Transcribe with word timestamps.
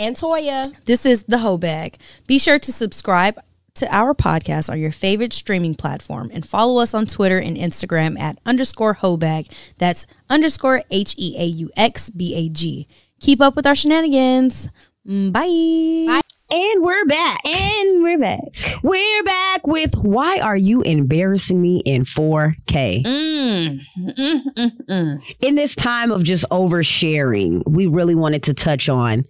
And 0.00 0.16
Toya. 0.16 0.64
This 0.86 1.04
is 1.04 1.24
the 1.24 1.36
Heaux 1.36 1.58
Bag. 1.58 1.98
Be 2.26 2.38
sure 2.38 2.58
to 2.58 2.72
subscribe 2.72 3.38
to 3.74 3.94
our 3.94 4.14
podcast 4.14 4.70
on 4.70 4.80
your 4.80 4.92
favorite 4.92 5.34
streaming 5.34 5.74
platform 5.74 6.30
and 6.32 6.44
follow 6.44 6.80
us 6.80 6.94
on 6.94 7.04
Twitter 7.04 7.36
and 7.36 7.54
Instagram 7.54 8.18
at 8.18 8.38
underscore 8.46 8.94
heauxbag. 8.94 9.52
That's 9.76 10.06
underscore 10.30 10.84
H 10.90 11.14
E 11.18 11.36
A 11.38 11.44
U 11.44 11.70
X 11.76 12.08
B 12.08 12.34
A 12.34 12.48
G. 12.48 12.88
Keep 13.20 13.42
up 13.42 13.54
with 13.56 13.66
our 13.66 13.74
shenanigans. 13.74 14.70
Mm, 15.06 15.32
Bye. 15.34 16.22
And 16.50 16.82
we're 16.82 17.04
back. 17.04 17.44
And 17.44 18.02
we're 18.02 18.18
back. 18.18 18.40
We're 18.82 19.22
back 19.24 19.66
with 19.66 19.94
Why 19.96 20.40
Are 20.40 20.56
You 20.56 20.80
Embarrassing 20.80 21.60
Me 21.60 21.82
in 21.84 22.04
4K? 22.04 23.04
Mm. 23.04 23.80
Mm, 23.98 24.40
mm, 24.56 24.70
mm. 24.88 25.22
In 25.40 25.56
this 25.56 25.76
time 25.76 26.10
of 26.10 26.24
just 26.24 26.46
oversharing, 26.50 27.62
we 27.68 27.86
really 27.86 28.14
wanted 28.14 28.42
to 28.44 28.54
touch 28.54 28.88
on 28.88 29.26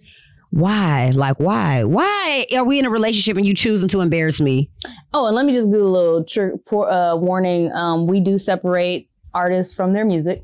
why? 0.51 1.09
Like, 1.13 1.39
why? 1.39 1.83
Why 1.83 2.45
are 2.55 2.63
we 2.63 2.77
in 2.79 2.85
a 2.85 2.89
relationship 2.89 3.35
and 3.37 3.45
you 3.45 3.53
choosing 3.53 3.89
to 3.89 4.01
embarrass 4.01 4.39
me? 4.39 4.69
Oh, 5.13 5.25
and 5.27 5.35
let 5.35 5.45
me 5.45 5.53
just 5.53 5.71
do 5.71 5.81
a 5.81 5.87
little 5.87 6.23
tr- 6.23 6.57
por- 6.65 6.89
uh, 6.91 7.15
warning. 7.15 7.71
Um, 7.73 8.05
we 8.07 8.19
do 8.19 8.37
separate 8.37 9.07
artists 9.33 9.73
from 9.73 9.93
their 9.93 10.03
music 10.05 10.43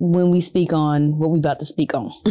when 0.00 0.30
we 0.30 0.40
speak 0.40 0.72
on 0.72 1.18
what 1.18 1.30
we 1.30 1.38
about 1.38 1.58
to 1.60 1.64
speak 1.66 1.94
on. 1.94 2.12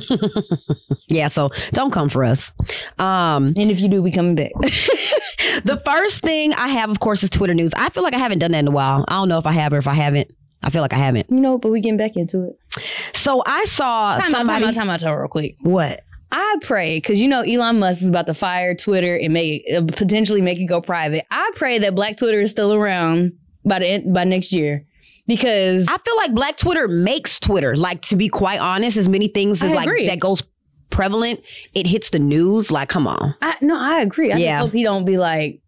Yeah, 1.09 1.29
so 1.29 1.49
don't 1.71 1.91
come 1.91 2.09
for 2.09 2.25
us. 2.25 2.51
Um, 2.99 3.53
And 3.55 3.71
if 3.71 3.79
you 3.79 3.87
do, 3.87 4.01
we 4.01 4.11
coming 4.11 4.35
back. 4.35 4.51
the 4.59 5.81
first 5.85 6.21
thing 6.21 6.53
I 6.53 6.67
have, 6.67 6.89
of 6.89 6.99
course, 6.99 7.23
is 7.23 7.29
Twitter 7.29 7.53
news. 7.53 7.73
I 7.77 7.87
feel 7.89 8.03
like 8.03 8.13
I 8.13 8.19
haven't 8.19 8.39
done 8.39 8.51
that 8.51 8.59
in 8.59 8.67
a 8.67 8.71
while. 8.71 9.05
I 9.07 9.13
don't 9.13 9.29
know 9.29 9.37
if 9.37 9.45
I 9.47 9.53
have 9.53 9.71
or 9.71 9.77
if 9.77 9.87
I 9.87 9.93
haven't. 9.93 10.33
I 10.63 10.69
feel 10.69 10.81
like 10.81 10.91
I 10.91 10.97
haven't. 10.97 11.27
you 11.29 11.37
know, 11.39 11.57
but 11.57 11.71
we 11.71 11.79
getting 11.79 11.97
back 11.97 12.17
into 12.17 12.43
it. 12.43 12.83
So 13.15 13.41
I 13.45 13.63
saw 13.65 14.15
Time 14.17 14.19
out, 14.19 14.31
somebody. 14.31 14.59
time 14.59 14.69
out, 14.69 14.73
time 14.75 14.89
out, 14.89 14.99
time 14.99 15.13
out 15.13 15.17
real 15.19 15.27
quick. 15.29 15.55
What? 15.61 16.01
I 16.31 16.55
pray 16.61 16.97
because 16.97 17.19
you 17.19 17.27
know 17.27 17.41
Elon 17.41 17.79
Musk 17.79 18.01
is 18.01 18.09
about 18.09 18.25
to 18.27 18.33
fire 18.33 18.75
Twitter 18.75 19.15
and 19.15 19.33
make 19.33 19.63
it, 19.65 19.75
uh, 19.75 19.85
potentially 19.95 20.41
make 20.41 20.59
it 20.59 20.65
go 20.65 20.81
private. 20.81 21.25
I 21.31 21.51
pray 21.55 21.79
that 21.79 21.95
Black 21.95 22.17
Twitter 22.17 22.41
is 22.41 22.51
still 22.51 22.73
around 22.73 23.31
by 23.65 23.79
the 23.79 23.87
end, 23.87 24.13
by 24.13 24.23
next 24.25 24.51
year 24.51 24.85
because 25.25 25.87
I 25.87 25.97
feel 25.97 26.17
like 26.17 26.33
Black 26.33 26.57
Twitter 26.57 26.87
makes 26.87 27.39
Twitter. 27.39 27.75
Like 27.75 28.01
to 28.03 28.15
be 28.15 28.27
quite 28.29 28.59
honest, 28.59 28.97
as 28.97 29.07
many 29.07 29.27
things 29.29 29.63
as 29.63 29.69
like 29.71 29.89
that 30.07 30.19
goes 30.19 30.43
prevalent, 30.89 31.41
it 31.73 31.87
hits 31.87 32.09
the 32.09 32.19
news. 32.19 32.71
Like, 32.71 32.89
come 32.89 33.07
on. 33.07 33.35
I 33.41 33.55
no, 33.61 33.77
I 33.79 34.01
agree. 34.01 34.31
I 34.33 34.37
Yeah. 34.37 34.59
just 34.59 34.65
hope 34.67 34.73
he 34.73 34.83
don't 34.83 35.05
be 35.05 35.17
like, 35.17 35.61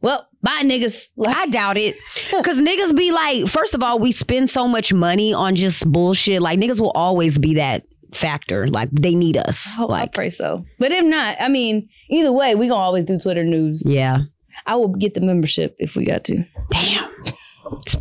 well, 0.00 0.28
bye 0.42 0.62
niggas. 0.62 1.08
Like, 1.16 1.36
I 1.36 1.46
doubt 1.46 1.76
it. 1.76 1.96
Cause 2.30 2.58
niggas 2.60 2.96
be 2.96 3.10
like, 3.12 3.46
first 3.48 3.74
of 3.74 3.82
all, 3.82 3.98
we 3.98 4.12
spend 4.12 4.48
so 4.50 4.68
much 4.68 4.92
money 4.92 5.32
on 5.34 5.56
just 5.56 5.90
bullshit. 5.90 6.40
Like 6.42 6.58
niggas 6.58 6.80
will 6.80 6.90
always 6.92 7.36
be 7.38 7.54
that 7.54 7.84
factor. 8.14 8.68
Like 8.68 8.88
they 8.92 9.14
need 9.14 9.36
us. 9.36 9.66
I 9.74 9.76
hope 9.80 9.90
I 9.90 10.00
like 10.00 10.14
pray 10.14 10.30
so. 10.30 10.64
But 10.78 10.92
if 10.92 11.04
not, 11.04 11.36
I 11.40 11.48
mean, 11.48 11.88
either 12.08 12.32
way, 12.32 12.54
we 12.54 12.68
gonna 12.68 12.80
always 12.80 13.04
do 13.04 13.18
Twitter 13.18 13.44
news. 13.44 13.82
yeah. 13.86 14.18
I 14.66 14.76
will 14.76 14.88
get 14.88 15.12
the 15.12 15.20
membership 15.20 15.76
if 15.78 15.94
we 15.94 16.06
got 16.06 16.24
to. 16.24 16.42
Damn. 16.70 17.10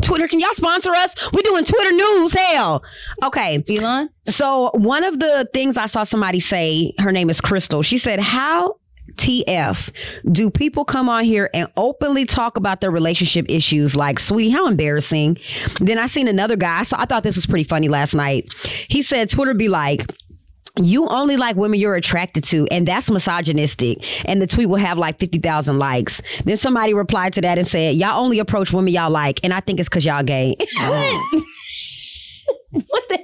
Twitter, 0.01 0.28
can 0.28 0.40
y'all 0.40 0.53
sponsor 0.53 0.91
us? 0.91 1.16
We're 1.34 1.41
doing 1.41 1.66
Twitter 1.66 1.91
news. 1.91 2.34
Hell. 2.34 2.84
Okay. 3.24 3.63
Elon, 3.68 4.09
So 4.25 4.69
one 4.74 5.03
of 5.03 5.19
the 5.19 5.50
things 5.53 5.78
I 5.78 5.88
saw 5.88 6.03
somebody 6.03 6.40
say, 6.40 6.94
her 7.00 7.12
name 7.12 7.30
is 7.30 7.41
Crystal. 7.41 7.81
She 7.81 7.97
said, 7.97 8.19
"How 8.19 8.75
TF 9.16 9.91
do 10.31 10.50
people 10.50 10.85
come 10.85 11.09
on 11.09 11.24
here 11.24 11.50
and 11.53 11.68
openly 11.78 12.25
talk 12.25 12.57
about 12.57 12.81
their 12.81 12.91
relationship 12.91 13.46
issues? 13.50 13.96
Like, 13.96 14.19
sweetie, 14.19 14.50
how 14.50 14.68
embarrassing." 14.68 15.38
Then 15.79 15.97
I 15.97 16.07
seen 16.07 16.28
another 16.28 16.56
guy. 16.56 16.84
So 16.84 16.96
I 17.00 17.06
thought 17.06 17.24
this 17.24 17.35
was 17.35 17.46
pretty 17.46 17.63
funny 17.63 17.90
last 17.90 18.13
night. 18.13 18.51
He 18.88 19.01
said, 19.01 19.29
"Twitter 19.29 19.53
be 19.53 19.69
like." 19.69 20.06
You 20.81 21.07
only 21.09 21.38
like 21.38 21.56
women 21.56 21.79
you're 21.79 21.94
attracted 21.94 22.44
to, 22.46 22.68
and 22.72 22.88
that's 22.88 23.12
misogynistic. 23.12 24.28
And 24.28 24.41
the 24.41 24.47
tweet 24.47 24.68
will 24.69 24.78
have 24.78 24.97
like 24.97 25.19
50,000 25.19 25.78
likes. 25.78 26.19
Then 26.45 26.57
somebody 26.57 26.95
replied 26.95 27.34
to 27.34 27.41
that 27.41 27.59
and 27.59 27.68
said, 27.68 27.94
Y'all 27.94 28.19
only 28.19 28.40
approach 28.40 28.74
women 28.74 28.91
y'all 28.91 29.12
like, 29.12 29.40
and 29.44 29.53
I 29.53 29.59
think 29.59 29.80
it's 29.80 29.88
because 29.88 30.03
y'all 30.03 30.24
gay. 30.24 30.56
Oh. 30.80 31.44
what 32.88 33.03
the? 33.09 33.19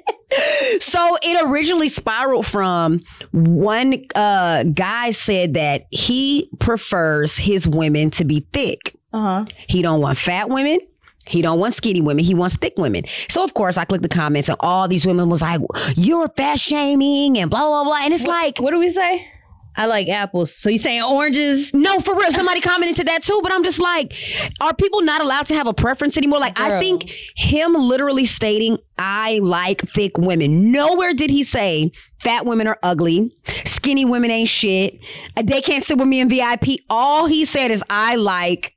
So 0.79 1.17
it 1.21 1.43
originally 1.43 1.89
spiraled 1.89 2.45
from 2.45 3.03
one 3.31 4.05
uh, 4.15 4.63
guy 4.63 5.11
said 5.11 5.55
that 5.55 5.85
he 5.91 6.49
prefers 6.59 7.35
his 7.37 7.67
women 7.67 8.09
to 8.11 8.25
be 8.25 8.45
thick. 8.53 8.95
Uh 9.11 9.19
huh. 9.21 9.45
He 9.67 9.81
don't 9.81 10.01
want 10.01 10.17
fat 10.17 10.49
women. 10.49 10.79
He 11.25 11.41
don't 11.41 11.59
want 11.59 11.73
skinny 11.73 12.01
women. 12.01 12.23
He 12.23 12.33
wants 12.33 12.55
thick 12.57 12.73
women. 12.77 13.03
So 13.29 13.43
of 13.43 13.53
course 13.53 13.77
I 13.77 13.85
clicked 13.85 14.03
the 14.03 14.09
comments 14.09 14.49
and 14.49 14.57
all 14.61 14.87
these 14.87 15.05
women 15.05 15.29
was 15.29 15.41
like, 15.41 15.61
"You're 15.95 16.27
fat 16.29 16.59
shaming" 16.59 17.37
and 17.37 17.49
blah 17.49 17.67
blah 17.67 17.83
blah. 17.83 17.99
And 18.01 18.13
it's 18.13 18.25
like, 18.27 18.59
What 18.59 18.71
do 18.71 18.79
we 18.79 18.89
say? 18.91 19.27
I 19.75 19.85
like 19.85 20.09
apples. 20.09 20.53
So 20.53 20.69
you 20.69 20.77
saying 20.77 21.03
oranges? 21.03 21.73
no, 21.73 21.99
for 21.99 22.15
real. 22.15 22.31
Somebody 22.31 22.61
commented 22.61 22.97
to 22.97 23.03
that 23.05 23.23
too, 23.23 23.39
but 23.41 23.51
I'm 23.51 23.63
just 23.63 23.79
like, 23.79 24.13
are 24.61 24.73
people 24.73 25.01
not 25.01 25.21
allowed 25.21 25.45
to 25.47 25.55
have 25.55 25.67
a 25.67 25.73
preference 25.73 26.17
anymore? 26.17 26.39
Like, 26.39 26.59
I 26.59 26.79
think 26.79 27.11
him 27.35 27.73
literally 27.73 28.25
stating, 28.25 28.77
I 28.97 29.39
like 29.41 29.81
thick 29.81 30.17
women. 30.17 30.71
Nowhere 30.71 31.13
did 31.13 31.29
he 31.29 31.43
say 31.43 31.91
fat 32.21 32.45
women 32.45 32.67
are 32.67 32.77
ugly, 32.83 33.31
skinny 33.65 34.05
women 34.05 34.29
ain't 34.31 34.49
shit, 34.49 34.99
they 35.41 35.61
can't 35.61 35.83
sit 35.83 35.97
with 35.97 36.07
me 36.07 36.19
in 36.19 36.29
VIP. 36.29 36.79
All 36.89 37.25
he 37.25 37.45
said 37.45 37.71
is, 37.71 37.83
I 37.89 38.15
like 38.15 38.75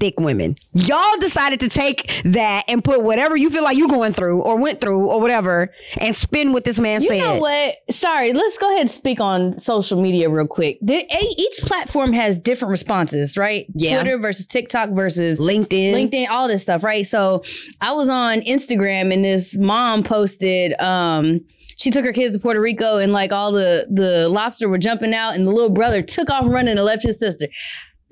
thick 0.00 0.18
women. 0.18 0.56
Y'all 0.72 1.18
decided 1.20 1.60
to 1.60 1.68
take 1.68 2.10
that 2.24 2.64
and 2.66 2.82
put 2.82 3.02
whatever 3.02 3.36
you 3.36 3.50
feel 3.50 3.62
like 3.62 3.76
you're 3.76 3.88
going 3.88 4.12
through 4.12 4.40
or 4.40 4.58
went 4.58 4.80
through 4.80 5.06
or 5.06 5.20
whatever 5.20 5.72
and 5.98 6.16
spin 6.16 6.52
what 6.52 6.64
this 6.64 6.80
man 6.80 7.02
You 7.02 7.08
said. 7.08 7.14
You 7.16 7.22
know 7.22 7.38
what? 7.38 7.76
Sorry, 7.90 8.32
let's 8.32 8.58
go 8.58 8.68
ahead 8.70 8.80
and 8.80 8.90
speak 8.90 9.20
on 9.20 9.60
social 9.60 10.00
media 10.00 10.28
real 10.28 10.46
quick. 10.46 10.78
The, 10.80 11.06
each 11.36 11.58
platform 11.62 12.12
has 12.12 12.38
different 12.38 12.70
responses, 12.70 13.36
right? 13.36 13.66
Yeah. 13.74 14.00
Twitter 14.00 14.18
versus 14.18 14.46
TikTok 14.46 14.90
versus 14.90 15.38
LinkedIn. 15.38 15.92
LinkedIn, 15.92 16.30
all 16.30 16.48
this 16.48 16.62
stuff, 16.62 16.82
right? 16.82 17.06
So 17.06 17.42
I 17.80 17.92
was 17.92 18.08
on 18.08 18.40
Instagram 18.40 19.12
and 19.12 19.24
this 19.24 19.56
mom 19.56 20.02
posted, 20.02 20.72
um, 20.80 21.40
she 21.76 21.90
took 21.90 22.04
her 22.04 22.12
kids 22.12 22.34
to 22.34 22.40
Puerto 22.40 22.60
Rico 22.60 22.98
and 22.98 23.10
like 23.10 23.32
all 23.32 23.52
the 23.52 23.86
the 23.90 24.28
lobster 24.28 24.68
were 24.68 24.76
jumping 24.76 25.14
out 25.14 25.34
and 25.34 25.46
the 25.46 25.50
little 25.50 25.70
brother 25.70 26.02
took 26.02 26.28
off 26.28 26.44
running 26.46 26.76
and 26.76 26.84
left 26.84 27.02
his 27.02 27.18
sister. 27.18 27.46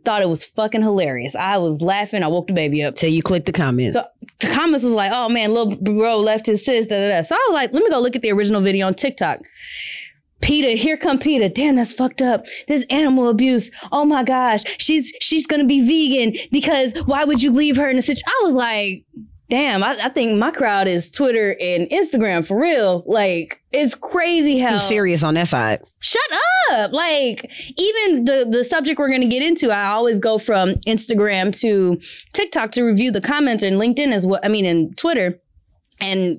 Thought 0.09 0.23
it 0.23 0.29
was 0.31 0.43
fucking 0.43 0.81
hilarious. 0.81 1.37
I 1.37 1.59
was 1.59 1.83
laughing. 1.83 2.23
I 2.23 2.29
woke 2.29 2.47
the 2.47 2.55
baby 2.55 2.83
up. 2.83 2.95
Till 2.95 3.11
you 3.11 3.23
click 3.23 3.45
the 3.45 3.53
comments. 3.53 3.95
So 3.95 4.03
the 4.41 4.47
comments 4.47 4.83
was 4.83 4.95
like, 4.95 5.13
"Oh 5.15 5.29
man, 5.29 5.53
little 5.53 5.77
bro 5.77 6.19
left 6.19 6.47
his 6.47 6.65
sis." 6.65 6.87
Da, 6.87 6.97
da, 6.97 7.09
da. 7.11 7.21
So 7.21 7.35
I 7.35 7.47
was 7.47 7.53
like, 7.53 7.75
"Let 7.75 7.83
me 7.83 7.91
go 7.91 8.01
look 8.01 8.17
at 8.17 8.23
the 8.23 8.33
original 8.33 8.63
video 8.63 8.87
on 8.87 8.95
TikTok." 8.95 9.41
Peter, 10.41 10.71
here 10.71 10.97
come 10.97 11.19
Peter. 11.19 11.51
Damn, 11.51 11.77
that's 11.77 11.93
fucked 11.93 12.23
up. 12.23 12.47
This 12.69 12.87
animal 12.89 13.29
abuse. 13.29 13.71
Oh 13.93 14.07
my 14.07 14.25
gosh, 14.25 14.63
she's 14.79 15.13
she's 15.21 15.47
gonna 15.47 15.67
be 15.67 15.87
vegan 15.87 16.41
because 16.51 16.95
why 17.05 17.25
would 17.25 17.43
you 17.43 17.51
leave 17.51 17.77
her 17.77 17.91
in 17.91 17.99
a 17.99 18.01
situation? 18.01 18.25
I 18.29 18.45
was 18.45 18.55
like, 18.55 19.05
damn. 19.49 19.83
I, 19.83 19.97
I 20.05 20.09
think 20.09 20.39
my 20.39 20.51
crowd 20.51 20.89
is 20.89 21.11
Twitter 21.11 21.57
and 21.61 21.89
Instagram 21.91 22.47
for 22.47 22.61
real. 22.61 23.03
Like 23.07 23.63
it's 23.73 23.95
crazy 23.95 24.59
how 24.59 24.75
Too 24.75 24.79
serious 24.81 25.23
on 25.23 25.35
that 25.35 25.49
side. 25.49 25.81
shut 26.01 26.23
up 26.73 26.93
like 26.93 27.51
even 27.77 28.25
the 28.25 28.47
the 28.51 28.63
subject 28.65 28.99
we're 28.99 29.09
going 29.09 29.21
to 29.23 29.27
get 29.27 29.43
into 29.43 29.71
i 29.71 29.87
always 29.87 30.19
go 30.19 30.37
from 30.39 30.71
instagram 30.87 31.59
to 31.59 31.99
tiktok 32.35 32.71
to 32.73 32.83
review 32.83 33.11
the 33.11 33.21
comments 33.23 33.63
and 33.63 33.77
linkedin 33.81 34.13
as 34.13 34.27
well 34.27 34.39
i 34.45 34.49
mean 34.49 34.67
and 34.67 34.97
twitter 34.99 35.41
and 36.01 36.39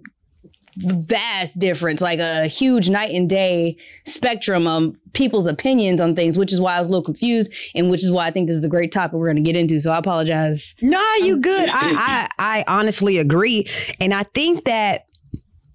vast 0.78 1.58
difference 1.60 2.02
like 2.02 2.20
a 2.20 2.48
huge 2.48 2.90
night 2.90 3.14
and 3.14 3.30
day 3.30 3.76
spectrum 4.06 4.68
of 4.68 4.96
people's 5.14 5.48
opinions 5.48 6.00
on 6.00 6.16
things 6.16 6.38
which 6.38 6.54
is 6.54 6.62
why 6.62 6.76
i 6.76 6.80
was 6.80 6.88
a 6.88 6.92
little 6.92 7.04
confused 7.04 7.52
and 7.76 7.90
which 7.90 8.04
is 8.04 8.12
why 8.12 8.28
i 8.28 8.32
think 8.32 8.48
this 8.48 8.56
is 8.56 8.64
a 8.64 8.70
great 8.70 8.92
topic 8.92 9.14
we're 9.14 9.26
going 9.26 9.36
to 9.36 9.42
get 9.42 9.56
into 9.56 9.80
so 9.80 9.92
i 9.92 9.98
apologize 9.98 10.76
No, 10.82 11.04
you 11.16 11.36
um, 11.36 11.42
good. 11.42 11.70
I, 11.72 12.30
I 12.38 12.60
I 12.60 12.64
honestly 12.68 13.18
agree, 13.18 13.68
and 14.00 14.14
I 14.14 14.24
think 14.24 14.66
that 14.66 15.06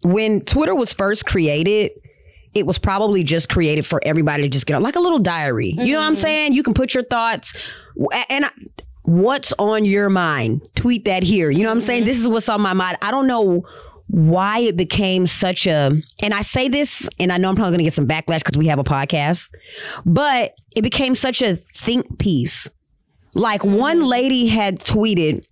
when 0.02 0.41
Twitter 0.43 0.75
was 0.75 0.93
first 0.93 1.26
created, 1.26 1.93
it 2.55 2.67
was 2.67 2.79
probably 2.79 3.23
just 3.23 3.49
created 3.49 3.87
for 3.87 4.00
everybody 4.05 4.43
to 4.43 4.49
just 4.49 4.67
get 4.67 4.75
on, 4.75 4.82
like 4.82 4.97
a 4.97 5.00
little 5.00 5.19
diary. 5.19 5.70
You 5.79 5.94
know 5.94 6.00
what 6.00 6.06
I'm 6.06 6.12
mm-hmm. 6.14 6.20
saying? 6.20 6.52
You 6.52 6.62
can 6.62 6.75
put 6.75 6.94
your 6.94 7.05
thoughts 7.05 7.73
and. 8.29 8.47
I, 8.47 8.50
What's 9.06 9.52
on 9.58 9.85
your 9.85 10.08
mind? 10.08 10.67
Tweet 10.76 11.05
that 11.05 11.23
here. 11.23 11.50
You 11.50 11.62
know 11.62 11.69
what 11.69 11.75
I'm 11.75 11.81
saying? 11.82 12.05
Mm-hmm. 12.05 12.08
This 12.08 12.20
is 12.20 12.26
what's 12.26 12.49
on 12.49 12.62
my 12.62 12.73
mind. 12.73 12.97
I 13.02 13.11
don't 13.11 13.26
know 13.26 13.62
why 14.14 14.61
it 14.61 14.76
became 14.76 15.26
such 15.26 15.66
a 15.66 15.90
and 16.22 16.34
I 16.34 16.43
say 16.43 16.69
this 16.69 17.08
and 17.19 17.32
I 17.32 17.37
know 17.37 17.49
I'm 17.49 17.56
probably 17.56 17.72
going 17.72 17.78
to 17.78 17.84
get 17.84 17.94
some 17.94 18.06
backlash 18.06 18.44
because 18.44 18.56
we 18.56 18.69
have 18.69 18.78
a 18.78 18.84
podcast, 18.84 19.49
but 20.06 20.55
it 20.76 20.82
became 20.82 21.16
such 21.16 21.43
a 21.43 21.56
think 21.56 22.20
piece. 22.20 22.70
Like 23.34 23.62
mm-hmm. 23.62 23.76
one 23.76 24.05
lady 24.05 24.46
had 24.46 24.78
tweeted 24.78 25.44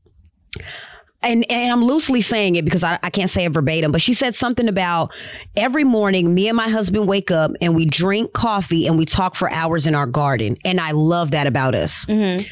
and, 1.24 1.44
and 1.50 1.72
I'm 1.72 1.84
loosely 1.84 2.20
saying 2.20 2.54
it 2.54 2.64
because 2.64 2.84
I, 2.84 3.00
I 3.02 3.10
can't 3.10 3.30
say 3.30 3.44
it 3.44 3.52
verbatim, 3.52 3.90
but 3.90 4.00
she 4.00 4.14
said 4.14 4.36
something 4.36 4.68
about 4.68 5.12
every 5.56 5.82
morning, 5.82 6.32
me 6.32 6.46
and 6.46 6.56
my 6.56 6.68
husband 6.68 7.08
wake 7.08 7.32
up 7.32 7.50
and 7.60 7.74
we 7.74 7.84
drink 7.84 8.32
coffee 8.32 8.86
and 8.86 8.96
we 8.96 9.06
talk 9.06 9.34
for 9.34 9.50
hours 9.50 9.88
in 9.88 9.96
our 9.96 10.06
garden. 10.06 10.56
And 10.64 10.78
I 10.78 10.92
love 10.92 11.32
that 11.32 11.48
about 11.48 11.74
us. 11.74 12.04
Mm-hmm. 12.06 12.46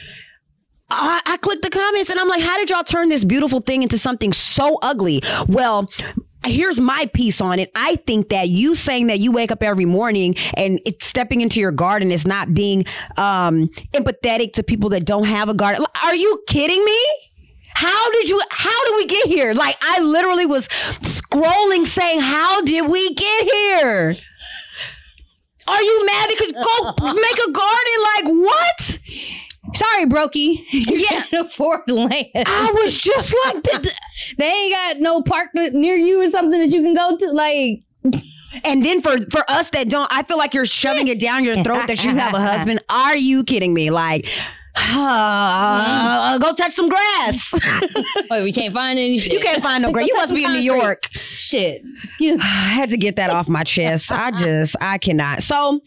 I, 0.90 1.20
I 1.24 1.36
clicked 1.38 1.62
the 1.62 1.70
comments 1.70 2.10
and 2.10 2.18
I'm 2.18 2.28
like, 2.28 2.42
how 2.42 2.56
did 2.56 2.70
y'all 2.70 2.84
turn 2.84 3.08
this 3.08 3.24
beautiful 3.24 3.60
thing 3.60 3.82
into 3.82 3.98
something 3.98 4.32
so 4.32 4.78
ugly? 4.82 5.22
Well, 5.48 5.90
here's 6.44 6.80
my 6.80 7.08
piece 7.14 7.40
on 7.40 7.58
it. 7.58 7.70
I 7.74 7.96
think 8.06 8.30
that 8.30 8.48
you 8.48 8.74
saying 8.74 9.08
that 9.08 9.18
you 9.18 9.32
wake 9.32 9.52
up 9.52 9.62
every 9.62 9.84
morning 9.84 10.34
and 10.54 10.80
it's 10.86 11.06
stepping 11.06 11.40
into 11.40 11.60
your 11.60 11.72
garden 11.72 12.10
is 12.10 12.26
not 12.26 12.54
being 12.54 12.84
um, 13.16 13.68
empathetic 13.92 14.52
to 14.54 14.62
people 14.62 14.90
that 14.90 15.04
don't 15.04 15.24
have 15.24 15.48
a 15.48 15.54
garden. 15.54 15.84
Are 16.02 16.14
you 16.14 16.42
kidding 16.48 16.84
me? 16.84 17.06
How 17.72 18.10
did 18.12 18.28
you 18.28 18.40
how 18.50 18.84
did 18.84 18.96
we 18.96 19.06
get 19.06 19.26
here? 19.26 19.54
Like 19.54 19.76
I 19.80 20.00
literally 20.00 20.44
was 20.44 20.68
scrolling 20.68 21.86
saying, 21.86 22.20
How 22.20 22.60
did 22.62 22.90
we 22.90 23.14
get 23.14 23.44
here? 23.44 24.16
Are 25.68 25.82
you 25.82 26.06
mad 26.06 26.28
because 26.30 26.52
go 26.52 27.12
make 27.14 27.38
a 27.38 27.52
garden? 27.52 27.94
Like 28.02 28.24
what? 28.24 28.98
Sorry, 29.74 30.06
Brokey. 30.06 30.64
You 30.72 30.84
Yeah. 30.96 31.22
can't 31.22 31.46
afford 31.46 31.80
land. 31.88 32.26
I 32.34 32.70
was 32.74 32.96
just 32.98 33.34
like, 33.44 33.62
th- 33.82 33.94
they 34.38 34.46
ain't 34.50 34.72
got 34.74 34.98
no 35.00 35.22
park 35.22 35.48
near 35.54 35.96
you 35.96 36.20
or 36.20 36.28
something 36.28 36.58
that 36.60 36.70
you 36.76 36.82
can 36.82 36.94
go 36.94 37.16
to. 37.16 37.30
Like, 37.32 37.82
And 38.64 38.84
then 38.84 39.00
for 39.02 39.18
for 39.30 39.44
us 39.48 39.70
that 39.70 39.88
don't, 39.88 40.10
I 40.12 40.22
feel 40.24 40.38
like 40.38 40.54
you're 40.54 40.66
shoving 40.66 41.08
it 41.08 41.20
down 41.20 41.44
your 41.44 41.62
throat 41.62 41.86
that 41.86 42.04
you 42.04 42.14
have 42.16 42.34
a 42.34 42.40
husband. 42.40 42.80
Are 42.90 43.16
you 43.16 43.44
kidding 43.44 43.72
me? 43.74 43.90
Like, 43.90 44.26
uh, 44.76 46.38
go 46.38 46.54
touch 46.54 46.72
some 46.72 46.88
grass. 46.88 47.54
wait, 48.30 48.42
we 48.42 48.52
can't 48.52 48.72
find 48.74 48.98
any 48.98 49.18
shit. 49.18 49.32
you 49.32 49.40
can't 49.40 49.62
find 49.62 49.82
no 49.82 49.92
grass. 49.92 50.06
You 50.08 50.16
must 50.16 50.34
be 50.34 50.44
in 50.44 50.52
New 50.52 50.60
York. 50.60 51.08
Shit. 51.12 51.82
I 52.20 52.34
had 52.74 52.90
to 52.90 52.96
get 52.96 53.16
that 53.16 53.30
off 53.30 53.48
my 53.48 53.64
chest. 53.64 54.10
I 54.12 54.30
just, 54.30 54.76
I 54.80 54.98
cannot. 54.98 55.42
So, 55.42 55.80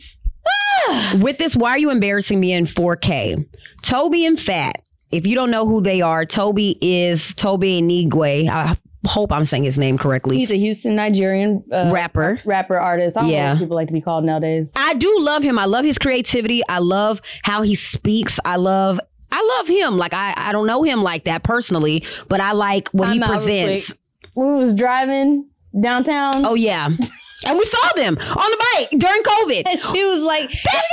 with 1.22 1.38
this, 1.38 1.56
why 1.56 1.72
are 1.72 1.80
you 1.80 1.90
embarrassing 1.90 2.40
me 2.40 2.54
in 2.54 2.66
4K? 2.66 3.48
Tobe 3.82 4.14
and 4.16 4.40
Fat. 4.40 4.84
If 5.12 5.28
you 5.28 5.36
don't 5.36 5.52
know 5.52 5.66
who 5.68 5.82
they 5.82 6.02
are, 6.02 6.26
Tobe 6.26 6.58
is 6.82 7.36
Tobe 7.36 7.62
Nwigwe. 7.62 8.50
I 8.50 8.76
hope 9.06 9.32
I'm 9.32 9.46
saying 9.46 9.64
his 9.64 9.78
name 9.78 9.98
correctly. 9.98 10.38
He's 10.38 10.50
a 10.50 10.58
Houston 10.58 10.96
Nigerian 10.96 11.64
uh, 11.72 11.92
Rapper. 11.94 12.40
rapper 12.46 12.80
artist. 12.80 13.18
I 13.18 13.22
don't 13.22 13.30
know 13.30 13.36
Yeah. 13.36 13.52
what 13.54 13.60
people 13.60 13.76
like 13.76 13.88
to 13.88 13.94
be 13.94 14.02
called 14.02 14.24
nowadays. 14.24 14.72
I 14.76 14.96
do 14.96 15.16
love 15.20 15.44
him. 15.44 15.60
I 15.60 15.66
love 15.66 15.86
his 15.86 15.98
creativity. 16.00 16.62
I 16.68 16.80
love 16.80 17.22
how 17.44 17.62
he 17.62 17.76
speaks. 17.76 18.40
I 18.46 18.56
love 18.56 19.00
I 19.32 19.56
love 19.58 19.68
him. 19.68 19.98
Like 19.98 20.14
I 20.14 20.34
I 20.38 20.52
don't 20.52 20.68
know 20.68 20.84
him 20.84 21.04
like 21.04 21.26
that 21.26 21.44
personally, 21.44 22.06
but 22.30 22.40
I 22.40 22.54
like 22.54 22.88
what 22.90 23.10
he 23.12 23.22
out 23.22 23.30
real 23.30 23.38
presents. 23.38 23.94
We 24.36 24.46
was 24.54 24.74
driving 24.74 25.48
downtown. 25.80 26.46
Oh 26.46 26.54
yeah. 26.56 26.90
And 27.46 27.58
we 27.58 27.66
saw 27.66 27.94
them 27.96 28.18
on 28.18 28.52
the 28.52 28.66
bike 28.76 28.90
during 28.92 29.24
COVID. 29.24 29.64
And 29.66 29.80
she 29.92 30.04
was 30.04 30.20
like, 30.20 30.50
That's 30.50 30.88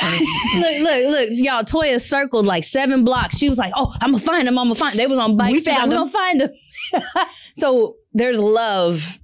them. 0.00 0.20
look, 0.56 0.80
look, 0.80 1.10
look, 1.10 1.28
y'all, 1.32 1.64
Toya 1.64 2.00
circled 2.00 2.46
like 2.46 2.64
seven 2.64 3.04
blocks. 3.04 3.38
She 3.38 3.48
was 3.48 3.58
like, 3.58 3.72
oh, 3.76 3.94
I'm 4.00 4.12
gonna 4.12 4.22
find 4.22 4.46
them, 4.46 4.58
I'm 4.58 4.66
gonna 4.66 4.74
find 4.74 4.92
them. 4.92 4.98
They 4.98 5.06
was 5.06 5.18
on 5.18 5.36
bikes. 5.36 5.52
We 5.52 5.72
like, 5.72 5.78
found 5.78 5.90
we 5.90 5.96
them. 5.96 6.08
gonna 6.08 6.10
find 6.12 6.40
them. 6.40 6.50
so 7.56 7.96
there's 8.12 8.38
love 8.38 9.18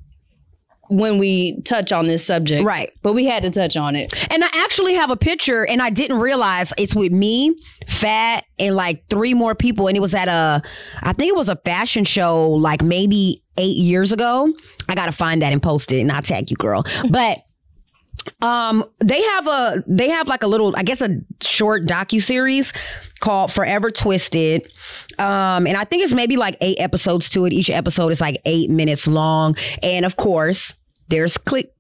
when 0.90 1.19
we 1.19 1.60
touch 1.62 1.92
on 1.92 2.06
this 2.06 2.25
subject. 2.25 2.64
Right. 2.64 2.92
But 3.02 3.12
we 3.12 3.25
had 3.25 3.44
to 3.44 3.50
touch 3.50 3.76
on 3.76 3.94
it. 3.94 4.12
And 4.31 4.44
I 4.44 4.48
actually 4.54 4.94
have 4.94 5.10
a 5.10 5.16
picture, 5.16 5.64
and 5.64 5.81
I 5.81 5.88
didn't 5.90 6.19
realize 6.19 6.72
it's 6.76 6.94
with 6.94 7.12
me, 7.12 7.56
Fat, 7.87 8.44
and 8.58 8.75
like 8.75 9.06
three 9.08 9.32
more 9.32 9.54
people. 9.54 9.87
And 9.87 9.96
it 9.96 10.00
was 10.00 10.14
at 10.14 10.28
a, 10.28 10.62
I 11.02 11.12
think 11.12 11.28
it 11.28 11.37
was 11.37 11.48
a 11.48 11.56
fashion 11.56 12.04
show, 12.04 12.50
like 12.50 12.82
maybe 12.82 13.42
eight 13.56 13.76
years 13.76 14.12
ago. 14.12 14.52
I 14.88 14.94
gotta 14.94 15.12
find 15.12 15.42
that 15.42 15.52
and 15.52 15.62
post 15.62 15.92
it, 15.92 16.00
and 16.00 16.10
I'll 16.10 16.22
tag 16.22 16.50
you, 16.50 16.56
girl. 16.56 16.84
But 17.10 17.38
um, 18.42 18.84
they 18.98 19.22
have 19.22 19.46
a, 19.46 19.84
they 19.87 20.08
have 20.10 20.28
like 20.28 20.42
a 20.42 20.46
little, 20.46 20.75
I 20.76 20.82
guess, 20.82 21.00
a 21.00 21.20
short 21.40 21.84
docu 21.84 22.22
series 22.22 22.72
called 23.20 23.52
Forever 23.52 23.90
Twisted. 23.90 24.70
Um, 25.20 25.67
and 25.67 25.76
I 25.76 25.84
think 25.84 26.02
it's 26.02 26.14
maybe 26.14 26.37
like 26.37 26.56
eight 26.61 26.78
episodes 26.81 27.28
to 27.31 27.44
it. 27.44 27.52
Each 27.52 27.70
episode 27.70 28.08
is 28.08 28.20
like 28.20 28.40
eight 28.46 28.70
minutes 28.70 29.06
long, 29.06 29.56
and 29.82 30.05
of 30.06 30.17
course, 30.17 30.75
there's 31.08 31.37
click 31.38 31.72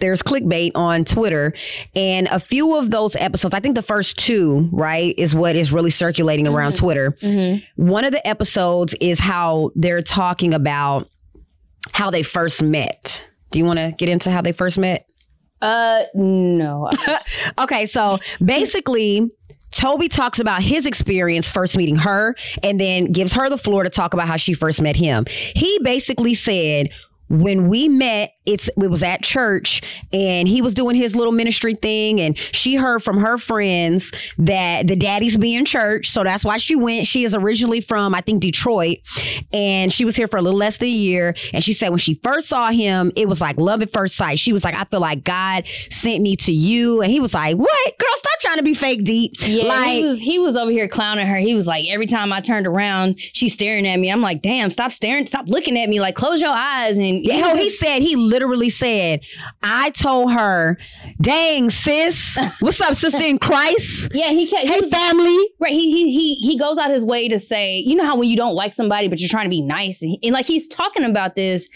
there's 0.00 0.22
clickbait 0.22 0.72
on 0.74 1.04
Twitter, 1.06 1.54
and 1.96 2.26
a 2.26 2.38
few 2.38 2.76
of 2.76 2.90
those 2.90 3.16
episodes, 3.16 3.54
I 3.54 3.60
think 3.60 3.74
the 3.74 3.80
first 3.82 4.18
two, 4.18 4.68
right, 4.70 5.14
is 5.16 5.34
what 5.34 5.56
is 5.56 5.72
really 5.72 5.88
circulating 5.90 6.46
around 6.46 6.76
Twitter. 6.76 7.16
One 7.76 8.04
of 8.04 8.12
the 8.12 8.26
episodes 8.28 8.94
is 9.00 9.18
how 9.18 9.70
they're 9.74 10.02
talking 10.02 10.52
about 10.52 11.08
how 11.92 12.10
they 12.10 12.22
first 12.22 12.62
met. 12.62 13.26
Do 13.50 13.58
you 13.58 13.64
want 13.64 13.78
to 13.78 13.92
get 13.96 14.10
into 14.10 14.30
how 14.30 14.42
they 14.42 14.52
first 14.52 14.76
met? 14.76 15.06
Uh, 15.62 16.02
no. 16.14 16.90
Okay, 17.58 17.86
so 17.86 18.18
basically, 18.44 19.30
Tobe 19.78 20.08
talks 20.10 20.40
about 20.40 20.60
his 20.60 20.86
experience 20.86 21.48
first 21.48 21.76
meeting 21.76 21.94
her 21.94 22.34
and 22.64 22.80
then 22.80 23.12
gives 23.12 23.32
her 23.34 23.48
the 23.48 23.56
floor 23.56 23.84
to 23.84 23.90
talk 23.90 24.12
about 24.12 24.26
how 24.26 24.36
she 24.36 24.52
first 24.52 24.82
met 24.82 24.96
him. 24.96 25.24
He 25.28 25.78
basically 25.84 26.34
said, 26.34 26.90
when 27.28 27.68
we 27.68 27.88
met, 27.88 28.32
it's 28.48 28.68
it 28.68 28.90
was 28.90 29.02
at 29.02 29.22
church 29.22 29.82
and 30.12 30.48
he 30.48 30.62
was 30.62 30.74
doing 30.74 30.96
his 30.96 31.14
little 31.14 31.32
ministry 31.32 31.74
thing 31.74 32.20
and 32.20 32.36
she 32.38 32.74
heard 32.74 33.02
from 33.02 33.18
her 33.18 33.38
friends 33.38 34.12
that 34.38 34.86
the 34.86 34.96
daddy's 34.96 35.36
be 35.36 35.54
in 35.54 35.64
church. 35.64 36.08
So 36.10 36.24
that's 36.24 36.44
why 36.44 36.56
she 36.56 36.74
went. 36.74 37.06
She 37.06 37.24
is 37.24 37.34
originally 37.34 37.80
from, 37.80 38.14
I 38.14 38.20
think, 38.20 38.40
Detroit. 38.42 38.98
And 39.52 39.92
she 39.92 40.04
was 40.04 40.16
here 40.16 40.28
for 40.28 40.38
a 40.38 40.42
little 40.42 40.58
less 40.58 40.78
than 40.78 40.88
a 40.88 40.90
year. 40.90 41.34
And 41.52 41.62
she 41.62 41.72
said 41.72 41.90
when 41.90 41.98
she 41.98 42.14
first 42.22 42.48
saw 42.48 42.70
him, 42.70 43.12
it 43.16 43.28
was 43.28 43.40
like 43.40 43.58
love 43.58 43.82
at 43.82 43.92
first 43.92 44.16
sight. 44.16 44.38
She 44.38 44.52
was 44.52 44.64
like, 44.64 44.74
I 44.74 44.84
feel 44.84 45.00
like 45.00 45.24
God 45.24 45.66
sent 45.90 46.22
me 46.22 46.36
to 46.36 46.52
you. 46.52 47.02
And 47.02 47.12
he 47.12 47.20
was 47.20 47.34
like, 47.34 47.56
What? 47.56 47.98
Girl, 47.98 48.08
stop 48.14 48.40
trying 48.40 48.56
to 48.56 48.62
be 48.62 48.74
fake 48.74 49.04
deep. 49.04 49.34
Yeah, 49.40 49.64
like 49.64 49.88
he 49.90 50.04
was 50.04 50.18
he 50.18 50.38
was 50.38 50.56
over 50.56 50.70
here 50.70 50.88
clowning 50.88 51.26
her. 51.26 51.36
He 51.36 51.54
was 51.54 51.66
like, 51.66 51.86
every 51.88 52.06
time 52.06 52.32
I 52.32 52.40
turned 52.40 52.66
around, 52.66 53.20
she's 53.20 53.52
staring 53.52 53.86
at 53.86 53.96
me. 53.98 54.10
I'm 54.10 54.22
like, 54.22 54.40
damn, 54.42 54.70
stop 54.70 54.92
staring, 54.92 55.26
stop 55.26 55.48
looking 55.48 55.78
at 55.78 55.88
me. 55.88 56.00
Like, 56.00 56.14
close 56.14 56.40
your 56.40 56.50
eyes. 56.50 56.96
And 56.96 57.24
Yeah, 57.24 57.34
hell, 57.34 57.56
he 57.56 57.68
said 57.68 58.00
he 58.00 58.16
literally 58.16 58.37
said, 58.70 59.20
"I 59.62 59.90
told 59.90 60.32
her, 60.32 60.78
dang 61.20 61.70
sis, 61.70 62.38
what's 62.60 62.80
up, 62.80 62.94
sister 62.94 63.22
in 63.24 63.38
Christ? 63.38 64.10
yeah, 64.14 64.30
he 64.30 64.46
he 64.46 64.56
Hey, 64.56 64.80
was- 64.80 64.90
family." 64.90 65.36
Right. 65.60 65.72
He 65.72 65.90
he 65.90 66.10
he 66.12 66.34
he 66.36 66.58
goes 66.58 66.78
out 66.78 66.90
his 66.90 67.04
way 67.04 67.28
to 67.28 67.38
say, 67.38 67.78
you 67.78 67.96
know 67.96 68.04
how 68.04 68.16
when 68.16 68.28
you 68.28 68.36
don't 68.36 68.54
like 68.54 68.72
somebody 68.74 69.08
but 69.08 69.18
you're 69.20 69.28
trying 69.28 69.44
to 69.46 69.50
be 69.50 69.60
nice 69.62 70.02
and, 70.02 70.16
and 70.22 70.32
like 70.32 70.46
he's 70.46 70.68
talking 70.68 71.04
about 71.04 71.34
this 71.36 71.68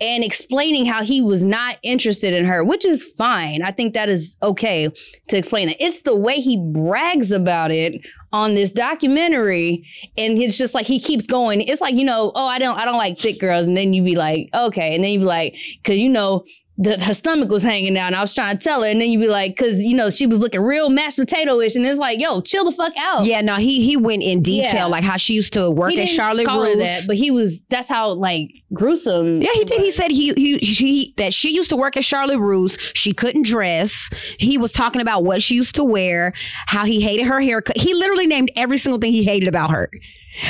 and 0.00 0.24
explaining 0.24 0.86
how 0.86 1.02
he 1.02 1.20
was 1.20 1.42
not 1.42 1.76
interested 1.82 2.34
in 2.34 2.44
her, 2.44 2.64
which 2.64 2.84
is 2.84 3.02
fine. 3.02 3.62
I 3.62 3.70
think 3.70 3.94
that 3.94 4.08
is 4.08 4.36
okay 4.42 4.88
to 5.28 5.36
explain 5.36 5.68
it. 5.68 5.76
It's 5.78 6.02
the 6.02 6.16
way 6.16 6.36
he 6.40 6.58
brags 6.72 7.30
about 7.30 7.70
it 7.70 8.06
on 8.32 8.54
this 8.54 8.72
documentary 8.72 9.86
and 10.18 10.38
it's 10.38 10.58
just 10.58 10.74
like 10.74 10.86
he 10.86 10.98
keeps 10.98 11.26
going. 11.26 11.60
It's 11.60 11.80
like, 11.80 11.94
you 11.94 12.04
know, 12.04 12.32
oh, 12.34 12.46
I 12.46 12.58
don't 12.58 12.76
I 12.76 12.84
don't 12.84 12.98
like 12.98 13.18
thick 13.18 13.38
girls 13.38 13.66
and 13.66 13.76
then 13.76 13.92
you 13.92 14.02
be 14.02 14.16
like, 14.16 14.48
okay, 14.52 14.94
and 14.94 15.04
then 15.04 15.12
you 15.12 15.18
be 15.20 15.24
like 15.24 15.56
cuz 15.84 15.96
you 15.96 16.08
know 16.08 16.44
the, 16.76 17.00
her 17.04 17.14
stomach 17.14 17.50
was 17.50 17.62
hanging 17.62 17.94
down. 17.94 18.14
I 18.14 18.20
was 18.20 18.34
trying 18.34 18.58
to 18.58 18.64
tell 18.64 18.82
her, 18.82 18.88
and 18.88 19.00
then 19.00 19.08
you'd 19.10 19.20
be 19.20 19.28
like, 19.28 19.56
because 19.56 19.82
you 19.84 19.96
know 19.96 20.10
she 20.10 20.26
was 20.26 20.40
looking 20.40 20.60
real 20.60 20.90
mashed 20.90 21.16
potato 21.16 21.60
ish, 21.60 21.76
and 21.76 21.86
it's 21.86 21.98
like, 21.98 22.18
yo, 22.18 22.40
chill 22.40 22.64
the 22.64 22.72
fuck 22.72 22.92
out. 22.98 23.24
Yeah, 23.26 23.40
no, 23.42 23.54
he 23.56 23.84
he 23.84 23.96
went 23.96 24.22
in 24.24 24.42
detail 24.42 24.72
Yeah. 24.74 24.84
like 24.86 25.04
how 25.04 25.16
she 25.16 25.34
used 25.34 25.52
to 25.52 25.70
work 25.70 25.92
He 25.92 26.02
at 26.02 26.08
Charlotte 26.08 26.46
call 26.46 26.62
her 26.64 26.70
Russe. 26.76 26.78
that, 26.78 27.02
but 27.06 27.16
he 27.16 27.30
was. 27.30 27.62
That's 27.70 27.88
how 27.88 28.10
like 28.10 28.50
gruesome. 28.72 29.40
yeah, 29.40 29.50
he 29.54 29.64
did. 29.64 29.80
He 29.80 29.92
said 29.92 30.10
he, 30.10 30.32
he 30.34 30.58
he 30.58 31.14
that 31.16 31.32
she 31.32 31.54
used 31.54 31.70
to 31.70 31.76
work 31.76 31.96
at 31.96 32.04
Charlotte 32.04 32.40
Russe. 32.40 32.76
She 32.94 33.12
couldn't 33.12 33.46
dress. 33.46 34.10
He 34.40 34.58
was 34.58 34.72
talking 34.72 35.00
about 35.00 35.22
what 35.22 35.42
she 35.42 35.54
used 35.54 35.76
to 35.76 35.84
wear, 35.84 36.32
how 36.66 36.84
he 36.84 37.00
hated 37.00 37.26
her 37.26 37.40
haircut. 37.40 37.76
He 37.78 37.94
literally 37.94 38.26
named 38.26 38.50
every 38.56 38.78
single 38.78 38.98
thing 39.00 39.12
he 39.12 39.22
hated 39.22 39.48
about 39.48 39.70
her. 39.70 39.88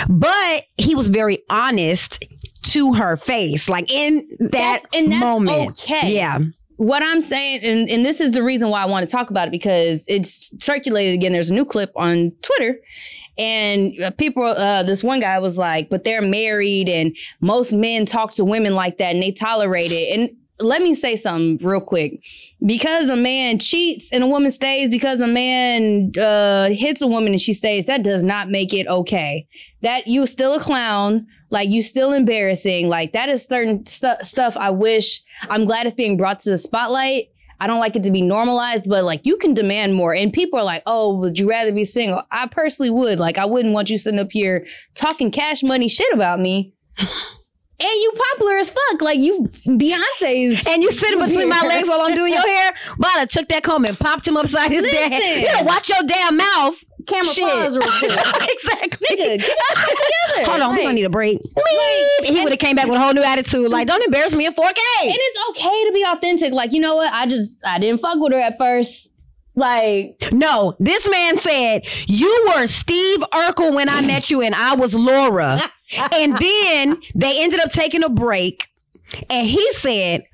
But 0.08 0.64
he 0.78 0.94
was 0.94 1.08
very 1.08 1.40
honest 1.50 2.24
to 2.64 2.92
her 2.94 3.16
face, 3.16 3.68
like 3.68 3.90
in 3.92 4.16
that 4.40 4.50
That's- 4.52 4.82
and 4.92 5.12
that's 5.12 5.20
moment. 5.20 5.82
okay. 5.82 6.14
Yeah. 6.14 6.38
What 6.76 7.02
I'm 7.04 7.20
saying, 7.20 7.62
and, 7.62 7.88
and 7.88 8.04
this 8.04 8.20
is 8.20 8.32
the 8.32 8.42
reason 8.42 8.68
why 8.68 8.82
I 8.82 8.86
want 8.86 9.08
to 9.08 9.12
talk 9.12 9.30
about 9.30 9.46
it 9.46 9.52
because 9.52 10.04
it's 10.08 10.52
circulated 10.64 11.14
again. 11.14 11.32
There's 11.32 11.50
a 11.50 11.54
new 11.54 11.64
clip 11.64 11.92
on 11.94 12.32
Twitter. 12.42 12.78
And 13.38 14.00
uh, 14.02 14.10
people, 14.12 14.44
uh, 14.44 14.82
this 14.84 15.02
one 15.04 15.20
guy 15.20 15.38
was 15.38 15.56
like, 15.58 15.88
but 15.88 16.04
they're 16.04 16.22
married, 16.22 16.88
and 16.88 17.16
most 17.40 17.72
men 17.72 18.06
talk 18.06 18.32
to 18.32 18.44
women 18.44 18.74
like 18.74 18.98
that 18.98 19.12
and 19.14 19.22
they 19.22 19.30
tolerate 19.32 19.92
it. 19.92 20.18
And 20.18 20.30
let 20.60 20.82
me 20.82 20.94
say 20.94 21.16
something 21.16 21.58
real 21.66 21.80
quick. 21.80 22.20
Because 22.64 23.08
a 23.08 23.16
man 23.16 23.58
cheats 23.58 24.12
and 24.12 24.22
a 24.22 24.26
woman 24.26 24.50
stays, 24.50 24.88
because 24.88 25.20
a 25.20 25.26
man 25.26 26.12
uh, 26.18 26.68
hits 26.68 27.02
a 27.02 27.06
woman 27.06 27.32
and 27.32 27.40
she 27.40 27.52
stays, 27.52 27.86
that 27.86 28.02
does 28.02 28.24
not 28.24 28.50
make 28.50 28.72
it 28.72 28.86
okay. 28.86 29.46
That 29.82 30.06
you 30.06 30.26
still 30.26 30.54
a 30.54 30.60
clown, 30.60 31.26
like 31.50 31.68
you 31.68 31.82
still 31.82 32.12
embarrassing. 32.12 32.88
Like 32.88 33.12
that 33.12 33.28
is 33.28 33.44
certain 33.44 33.86
stu- 33.86 34.22
stuff. 34.22 34.56
I 34.56 34.70
wish. 34.70 35.22
I'm 35.48 35.64
glad 35.64 35.86
it's 35.86 35.96
being 35.96 36.16
brought 36.16 36.38
to 36.40 36.50
the 36.50 36.58
spotlight. 36.58 37.28
I 37.60 37.66
don't 37.66 37.80
like 37.80 37.96
it 37.96 38.02
to 38.02 38.10
be 38.10 38.20
normalized, 38.20 38.88
but 38.88 39.04
like 39.04 39.20
you 39.24 39.36
can 39.36 39.54
demand 39.54 39.94
more. 39.94 40.14
And 40.14 40.32
people 40.32 40.58
are 40.58 40.64
like, 40.64 40.82
oh, 40.86 41.16
would 41.18 41.38
you 41.38 41.48
rather 41.48 41.72
be 41.72 41.84
single? 41.84 42.22
I 42.30 42.46
personally 42.48 42.90
would. 42.90 43.20
Like, 43.20 43.38
I 43.38 43.44
wouldn't 43.44 43.74
want 43.74 43.90
you 43.90 43.98
sitting 43.98 44.20
up 44.20 44.32
here 44.32 44.66
talking 44.94 45.30
cash 45.30 45.62
money 45.62 45.88
shit 45.88 46.12
about 46.12 46.40
me. 46.40 46.74
And 47.80 47.90
you 47.90 48.12
popular 48.32 48.56
as 48.58 48.70
fuck. 48.70 49.02
Like 49.02 49.18
you 49.18 49.48
Beyonce's 49.66 50.66
And 50.66 50.82
you 50.82 50.92
sitting 50.92 51.18
between 51.18 51.48
my 51.48 51.60
legs 51.62 51.88
while 51.88 52.00
I'm 52.02 52.14
doing 52.14 52.32
your 52.32 52.46
hair. 52.46 52.72
But 52.98 53.10
I 53.16 53.24
took 53.26 53.48
that 53.48 53.62
comb 53.64 53.84
and 53.84 53.98
popped 53.98 54.26
him 54.28 54.36
upside 54.36 54.70
his 54.70 54.84
damn 54.84 55.10
head. 55.10 55.40
You 55.40 55.46
gotta 55.46 55.64
watch 55.64 55.88
your 55.88 56.02
damn 56.06 56.36
mouth. 56.36 56.76
camera 57.06 57.26
Shit. 57.32 57.44
pause 57.48 57.72
real 57.76 57.82
quick. 57.98 58.48
exactly. 58.48 59.08
Nigga, 59.10 59.38
get 59.38 59.40
together. 59.40 60.50
Hold 60.50 60.60
on, 60.62 60.70
Like, 60.70 60.82
gonna 60.82 60.92
need 60.94 61.04
a 61.04 61.10
break. 61.10 61.38
like, 61.56 62.28
he 62.30 62.40
would 62.42 62.52
have 62.52 62.58
came 62.60 62.76
back 62.76 62.86
with 62.86 62.96
a 62.96 63.00
whole 63.02 63.12
new 63.12 63.22
attitude. 63.22 63.68
Like, 63.70 63.86
don't 63.88 64.02
embarrass 64.02 64.34
me 64.34 64.46
in 64.46 64.54
4K. 64.54 64.62
And 65.02 65.12
it's 65.16 65.38
okay 65.50 65.84
to 65.86 65.92
be 65.92 66.04
authentic. 66.06 66.52
Like, 66.52 66.72
you 66.72 66.80
know 66.80 66.94
what? 66.96 67.12
I 67.12 67.26
just 67.26 67.52
I 67.66 67.78
didn't 67.80 68.00
fuck 68.00 68.18
with 68.20 68.32
her 68.32 68.40
at 68.40 68.56
first. 68.56 69.10
Like, 69.56 70.18
No, 70.32 70.74
this 70.80 71.08
man 71.08 71.36
said 71.38 71.86
you 72.06 72.52
were 72.54 72.66
Steve 72.66 73.20
Urkel 73.32 73.74
when 73.74 73.88
I 73.88 74.00
met 74.00 74.30
you, 74.30 74.42
and 74.42 74.54
I 74.54 74.74
was 74.74 74.94
Laura. 74.94 75.62
and 76.12 76.36
then 76.38 77.00
they 77.14 77.42
ended 77.42 77.60
up 77.60 77.70
taking 77.70 78.02
a 78.02 78.08
break, 78.08 78.68
and 79.30 79.46
he 79.46 79.72
said, 79.72 80.24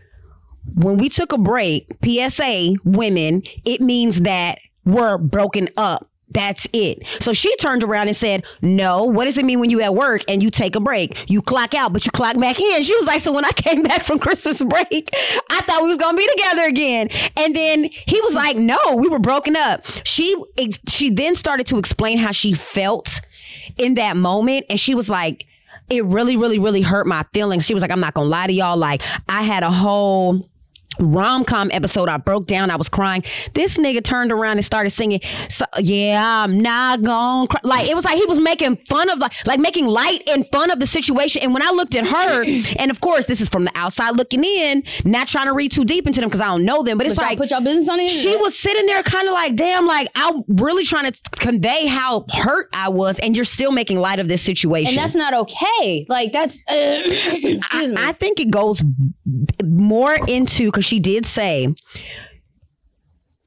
when 0.75 0.99
we 0.99 1.09
took 1.09 1.33
a 1.33 1.39
break, 1.39 1.89
PSA 2.05 2.75
women, 2.85 3.43
it 3.65 3.81
means 3.81 4.21
that 4.23 4.59
we're 4.85 5.19
broken 5.19 5.69
up. 5.77 6.10
That's 6.33 6.69
it. 6.73 7.07
So 7.21 7.33
she 7.33 7.55
turned 7.57 7.83
around 7.83 8.09
and 8.09 8.17
said, 8.17 8.45
No, 8.63 9.05
what 9.05 9.25
does 9.25 9.37
it 9.39 9.45
mean 9.45 9.61
when 9.61 9.71
you 9.71 9.81
at 9.81 9.95
work 9.95 10.23
and 10.29 10.43
you 10.43 10.51
take 10.51 10.77
a 10.77 10.81
break? 10.81 11.29
You 11.31 11.43
clock 11.43 11.75
out, 11.75 11.93
but 11.93 12.05
you 12.07 12.13
clock 12.13 12.39
back 12.39 12.61
in. 12.61 12.83
She 12.83 12.95
was 12.97 13.07
like, 13.07 13.21
So 13.21 13.33
when 13.33 13.45
I 13.45 13.51
came 13.57 13.83
back 13.83 14.05
from 14.05 14.19
Christmas 14.19 14.63
break, 14.63 15.11
I 15.51 15.61
thought 15.63 15.83
we 15.83 15.89
was 15.89 15.99
gonna 15.99 16.17
be 16.17 16.29
together 16.37 16.65
again. 16.65 17.09
And 17.37 17.55
then 17.55 17.85
he 17.85 18.21
was 18.21 18.35
like, 18.35 18.57
No, 18.57 18.79
we 18.97 19.09
were 19.09 19.19
broken 19.19 19.57
up. 19.57 19.85
She 20.05 20.37
she 20.89 21.11
then 21.11 21.35
started 21.35 21.67
to 21.67 21.79
explain 21.79 22.19
how 22.19 22.31
she 22.31 22.55
felt 22.55 23.21
in 23.77 23.95
that 23.95 24.17
moment. 24.17 24.67
And 24.71 24.79
she 24.79 24.95
was 24.95 25.11
like, 25.11 25.47
it 25.89 26.05
really, 26.05 26.37
really, 26.37 26.59
really 26.59 26.83
hurt 26.83 27.07
my 27.07 27.25
feelings. 27.35 27.67
She 27.67 27.75
was 27.75 27.83
like, 27.83 27.91
I'm 27.91 28.01
not 28.01 28.15
gonna 28.15 28.29
lie 28.29 28.47
to 28.47 28.53
y'all. 28.53 28.77
Like, 28.77 29.03
I 29.29 29.43
had 29.43 29.65
a 29.65 29.71
whole 29.71 30.49
rom 30.99 31.45
com 31.45 31.71
episode. 31.73 32.09
I 32.09 32.17
broke 32.17 32.47
down. 32.47 32.71
I 32.71 32.77
was 32.77 32.89
crying. 32.89 33.23
This 33.55 33.79
nigga 33.79 34.03
turned 34.03 34.33
around 34.33 34.57
and 34.57 34.65
started 34.65 34.91
singing. 34.91 35.21
So, 35.49 35.65
yeah, 35.79 36.43
I'm 36.45 36.61
not 36.61 37.03
gonna 37.03 37.47
cry. 37.49 37.61
Like 37.63 37.89
it 37.89 37.95
was 37.95 38.05
like 38.05 38.17
he 38.17 38.25
was 38.27 38.41
making 38.41 38.77
fun 38.89 39.09
of 39.11 39.19
like 39.19 39.33
like 39.47 39.61
making 39.61 39.87
light 39.87 40.29
and 40.29 40.47
fun 40.49 40.71
of 40.71 40.81
the 40.81 40.87
situation. 40.87 41.43
And 41.43 41.55
when 41.55 41.63
I 41.63 41.71
looked 41.71 41.95
at 41.95 42.07
her, 42.07 42.45
and 42.79 42.91
of 42.91 43.01
course 43.01 43.27
this 43.27 43.41
is 43.41 43.49
from 43.49 43.65
the 43.65 43.73
outside 43.75 44.17
looking 44.17 44.45
in, 44.45 44.83
not 45.05 45.29
trying 45.29 45.47
to 45.47 45.53
read 45.53 45.73
too 45.73 45.85
deep 45.85 46.07
into 46.07 46.21
them 46.21 46.29
because 46.29 46.41
I 46.41 46.47
don't 46.47 46.65
know 46.65 46.83
them. 46.83 46.99
But 46.99 47.07
it's 47.07 47.17
y'all- 47.17 47.27
like 47.27 47.39
put 47.39 47.51
your 47.51 47.61
business 47.61 47.89
on 47.89 47.99
the 47.99 48.09
she 48.09 48.37
was 48.37 48.59
sitting 48.59 48.87
there 48.87 49.03
kind 49.03 49.29
of 49.29 49.35
like, 49.35 49.57
damn, 49.57 49.87
like 49.87 50.09
I'm 50.15 50.43
really 50.49 50.85
trying 50.85 51.11
to 51.11 51.31
convey 51.33 51.87
how 51.87 52.25
hurt 52.33 52.69
I 52.73 52.89
was, 52.89 53.19
and 53.21 53.35
you're 53.37 53.45
still 53.45 53.71
making 53.73 54.01
light 54.01 54.19
of 54.19 54.29
this 54.29 54.43
situation. 54.43 54.89
and 54.89 54.99
that's 54.99 55.15
not 55.15 55.33
okay. 55.35 56.07
Like 56.09 56.33
that's 56.33 56.57
uh, 56.69 56.75
excuse 57.05 57.61
I, 57.73 57.87
me. 57.87 57.95
I 57.97 58.13
think 58.13 58.41
it 58.41 58.51
goes 58.51 58.83
more 59.65 60.17
into 60.27 60.67
because 60.67 60.85
she 60.91 60.99
did 60.99 61.25
say 61.25 61.73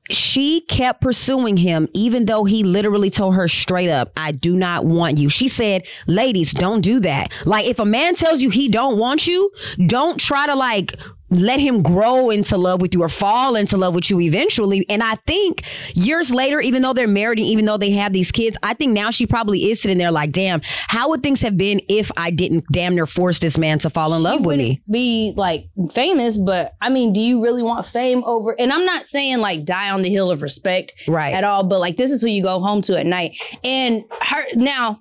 she 0.09 0.61
kept 0.61 1.01
pursuing 1.01 1.57
him 1.57 1.89
even 1.93 2.25
though 2.25 2.45
he 2.45 2.63
literally 2.63 3.09
told 3.09 3.35
her 3.35 3.49
straight 3.49 3.89
up 3.89 4.11
i 4.15 4.31
do 4.31 4.55
not 4.55 4.85
want 4.85 5.17
you. 5.17 5.27
She 5.29 5.49
said 5.49 5.85
ladies 6.07 6.53
don't 6.53 6.81
do 6.81 7.01
that. 7.01 7.33
Like 7.45 7.65
if 7.65 7.79
a 7.79 7.85
man 7.85 8.15
tells 8.15 8.41
you 8.41 8.49
he 8.49 8.69
don't 8.69 8.97
want 8.97 9.27
you 9.27 9.51
don't 9.85 10.17
try 10.17 10.45
to 10.45 10.55
like 10.55 10.95
let 11.39 11.59
him 11.59 11.81
grow 11.81 12.29
into 12.29 12.57
love 12.57 12.81
with 12.81 12.93
you 12.93 13.01
or 13.01 13.09
fall 13.09 13.55
into 13.55 13.77
love 13.77 13.95
with 13.95 14.09
you 14.09 14.19
eventually 14.19 14.85
and 14.89 15.01
i 15.03 15.15
think 15.27 15.63
years 15.95 16.31
later 16.33 16.59
even 16.59 16.81
though 16.81 16.93
they're 16.93 17.07
married 17.07 17.39
and 17.39 17.47
even 17.47 17.65
though 17.65 17.77
they 17.77 17.91
have 17.91 18.13
these 18.13 18.31
kids 18.31 18.57
i 18.63 18.73
think 18.73 18.93
now 18.93 19.09
she 19.09 19.25
probably 19.25 19.69
is 19.71 19.81
sitting 19.81 19.97
there 19.97 20.11
like 20.11 20.31
damn 20.31 20.61
how 20.87 21.09
would 21.09 21.21
things 21.23 21.41
have 21.41 21.57
been 21.57 21.81
if 21.89 22.11
i 22.17 22.29
didn't 22.29 22.63
damn 22.71 22.95
near 22.95 23.05
force 23.05 23.39
this 23.39 23.57
man 23.57 23.79
to 23.79 23.89
fall 23.89 24.13
in 24.13 24.21
love 24.23 24.41
you 24.41 24.47
with 24.47 24.57
me 24.57 24.81
be 24.89 25.33
like 25.35 25.65
famous, 25.91 26.37
but 26.37 26.73
I 26.81 26.89
mean, 26.89 27.13
do 27.13 27.19
you 27.21 27.41
really 27.43 27.63
want 27.63 27.87
fame 27.87 28.23
over? 28.25 28.51
And 28.59 28.71
I'm 28.71 28.85
not 28.85 29.07
saying 29.07 29.39
like 29.39 29.65
die 29.65 29.89
on 29.89 30.01
the 30.01 30.09
hill 30.09 30.29
of 30.31 30.41
respect 30.41 30.93
Right. 31.07 31.33
at 31.33 31.43
all, 31.43 31.67
but 31.67 31.79
like 31.79 31.95
this 31.95 32.11
is 32.11 32.21
who 32.21 32.27
you 32.27 32.43
go 32.43 32.59
home 32.59 32.81
to 32.83 32.97
at 32.99 33.05
night. 33.05 33.35
And 33.63 34.03
her 34.21 34.43
now, 34.55 34.99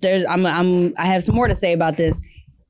there's 0.00 0.24
I'm 0.24 0.46
I'm 0.46 0.94
I 0.98 1.06
have 1.06 1.22
some 1.24 1.34
more 1.34 1.48
to 1.48 1.54
say 1.54 1.72
about 1.72 1.96
this. 1.96 2.20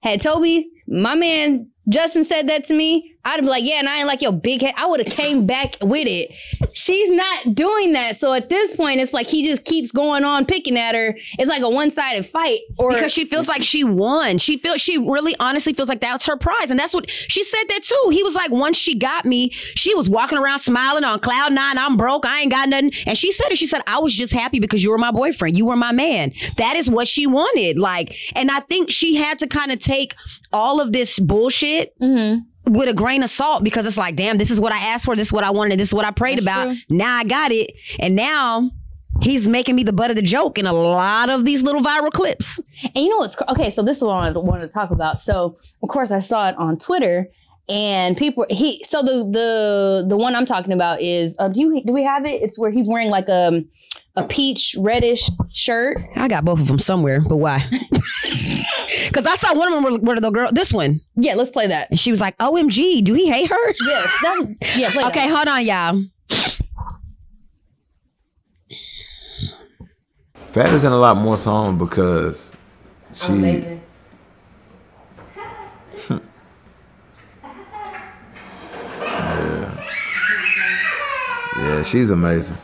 Had 0.02 0.20
Tobe, 0.20 0.64
my 0.88 1.14
man 1.14 1.68
Justin 1.90 2.24
said 2.24 2.48
that 2.48 2.64
to 2.64 2.74
me, 2.74 3.14
I'd 3.24 3.40
be 3.42 3.46
like, 3.46 3.64
yeah, 3.64 3.74
and 3.80 3.88
I 3.88 3.98
ain't 3.98 4.06
like 4.06 4.22
your 4.22 4.32
big 4.32 4.62
head. 4.62 4.74
I 4.76 4.86
would 4.86 5.00
have 5.00 5.14
came 5.14 5.46
back 5.46 5.76
with 5.82 6.08
it. 6.08 6.30
She's 6.72 7.10
not 7.10 7.54
doing 7.54 7.92
that. 7.92 8.18
So 8.18 8.32
at 8.32 8.48
this 8.48 8.74
point, 8.76 9.00
it's 9.00 9.12
like 9.12 9.26
he 9.26 9.44
just 9.46 9.64
keeps 9.64 9.92
going 9.92 10.24
on 10.24 10.46
picking 10.46 10.78
at 10.78 10.94
her. 10.94 11.14
It's 11.38 11.48
like 11.48 11.62
a 11.62 11.68
one-sided 11.68 12.26
fight. 12.26 12.60
Or 12.78 12.92
because 12.92 13.12
she 13.12 13.26
feels 13.26 13.46
like 13.46 13.62
she 13.62 13.84
won. 13.84 14.38
She 14.38 14.56
feels 14.56 14.80
she 14.80 14.96
really 14.96 15.36
honestly 15.38 15.72
feels 15.74 15.88
like 15.88 16.00
that's 16.00 16.24
her 16.26 16.36
prize, 16.36 16.70
and 16.70 16.80
that's 16.80 16.94
what 16.94 17.10
she 17.10 17.44
said 17.44 17.64
that 17.68 17.82
too. 17.82 18.08
He 18.10 18.22
was 18.22 18.34
like, 18.34 18.50
once 18.50 18.76
she 18.78 18.94
got 18.94 19.24
me, 19.26 19.50
she 19.50 19.94
was 19.94 20.08
walking 20.08 20.38
around 20.38 20.60
smiling 20.60 21.04
on 21.04 21.18
cloud 21.20 21.52
nine. 21.52 21.76
I'm 21.76 21.96
broke. 21.96 22.24
I 22.24 22.40
ain't 22.40 22.50
got 22.50 22.68
nothing. 22.68 22.92
And 23.06 23.18
she 23.18 23.32
said 23.32 23.50
it. 23.50 23.58
She 23.58 23.66
said 23.66 23.82
I 23.86 23.98
was 23.98 24.14
just 24.14 24.32
happy 24.32 24.60
because 24.60 24.82
you 24.82 24.90
were 24.90 24.98
my 24.98 25.10
boyfriend. 25.10 25.58
You 25.58 25.66
were 25.66 25.76
my 25.76 25.92
man. 25.92 26.32
That 26.56 26.76
is 26.76 26.88
what 26.88 27.06
she 27.06 27.26
wanted. 27.26 27.78
Like, 27.78 28.16
and 28.34 28.50
I 28.50 28.60
think 28.60 28.90
she 28.90 29.16
had 29.16 29.38
to 29.40 29.46
kind 29.46 29.70
of 29.72 29.78
take 29.78 30.14
all 30.52 30.80
of 30.80 30.92
this 30.92 31.18
bullshit. 31.18 31.92
Mhm. 32.00 32.46
With 32.70 32.88
a 32.88 32.94
grain 32.94 33.22
of 33.22 33.30
salt 33.30 33.64
because 33.64 33.86
it's 33.86 33.98
like, 33.98 34.14
damn, 34.16 34.38
this 34.38 34.50
is 34.50 34.60
what 34.60 34.72
I 34.72 34.78
asked 34.78 35.04
for, 35.04 35.16
this 35.16 35.28
is 35.28 35.32
what 35.32 35.44
I 35.44 35.50
wanted, 35.50 35.78
this 35.80 35.88
is 35.88 35.94
what 35.94 36.04
I 36.04 36.12
prayed 36.12 36.38
That's 36.38 36.46
about. 36.46 36.64
true. 36.64 36.76
Now 36.96 37.16
I 37.16 37.24
got 37.24 37.50
it. 37.50 37.72
And 37.98 38.14
now 38.14 38.70
he's 39.20 39.48
making 39.48 39.74
me 39.74 39.82
the 39.82 39.92
butt 39.92 40.10
of 40.10 40.16
the 40.16 40.22
joke 40.22 40.56
in 40.56 40.66
a 40.66 40.72
lot 40.72 41.30
of 41.30 41.44
these 41.44 41.62
little 41.62 41.82
viral 41.82 42.10
clips. 42.10 42.60
And 42.84 43.04
you 43.04 43.08
know 43.10 43.18
what's 43.18 43.34
cr- 43.34 43.44
okay? 43.48 43.70
So 43.70 43.82
this 43.82 43.96
is 43.96 44.04
what 44.04 44.12
I 44.14 44.30
wanted 44.30 44.62
to 44.62 44.72
talk 44.72 44.90
about. 44.92 45.18
So 45.20 45.58
of 45.82 45.88
course 45.88 46.10
I 46.10 46.20
saw 46.20 46.48
it 46.48 46.54
on 46.58 46.78
Twitter, 46.78 47.28
and 47.70 48.16
people 48.16 48.44
he 48.50 48.82
so 48.86 49.02
the 49.02 49.24
the 49.30 50.04
the 50.08 50.16
one 50.16 50.34
I'm 50.34 50.46
talking 50.46 50.72
about 50.72 51.00
is 51.00 51.36
uh, 51.38 51.48
do 51.48 51.60
you 51.60 51.82
do 51.84 51.92
we 51.92 52.02
have 52.04 52.26
it? 52.26 52.42
It's 52.42 52.58
where 52.58 52.70
he's 52.70 52.88
wearing 52.88 53.10
like 53.10 53.28
a 53.28 53.64
a 54.16 54.26
peach 54.26 54.74
reddish 54.78 55.30
shirt. 55.52 55.98
I 56.16 56.26
got 56.28 56.44
both 56.44 56.60
of 56.60 56.66
them 56.66 56.78
somewhere, 56.78 57.20
but 57.20 57.36
why? 57.36 57.64
Because 59.08 59.26
I 59.26 59.34
saw 59.36 59.54
one 59.54 59.68
of 59.68 59.74
them 59.74 59.82
where, 59.82 60.00
where 60.00 60.20
the 60.20 60.30
girl, 60.30 60.48
this 60.52 60.72
one, 60.72 61.00
Yeah, 61.16 61.34
let's 61.34 61.50
play 61.50 61.66
that. 61.66 61.90
and 61.90 61.98
she 61.98 62.10
was 62.12 62.20
like, 62.20 62.36
"OMG, 62.38 63.02
do 63.02 63.12
he 63.14 63.28
hate 63.28 63.48
her?" 63.50 63.72
Yes, 63.86 64.12
that's 64.22 64.58
yeah. 64.76 64.90
Play 64.92 65.04
Okay, 65.06 65.28
that. 65.28 65.34
hold 65.34 65.48
on, 65.48 65.64
y'all. 65.64 66.04
Fat 70.52 70.72
is 70.74 70.84
in 70.84 70.92
a 70.92 70.96
lot 70.98 71.16
more 71.16 71.36
songs 71.36 71.78
because 71.78 72.52
she. 73.12 73.79
Yeah. 79.38 79.86
Yeah, 81.58 81.82
she's 81.82 82.10
amazing. 82.10 82.56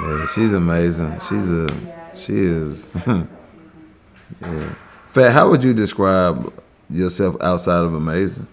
Yeah, 0.00 0.26
she's 0.26 0.52
amazing. 0.52 1.18
She's 1.20 1.50
a, 1.50 1.68
she 2.14 2.34
is. 2.34 2.92
yeah. 3.06 4.74
Fat, 5.10 5.32
how 5.32 5.48
would 5.50 5.64
you 5.64 5.72
describe 5.72 6.52
yourself 6.90 7.36
outside 7.40 7.82
of 7.84 7.94
amazing? 7.94 8.46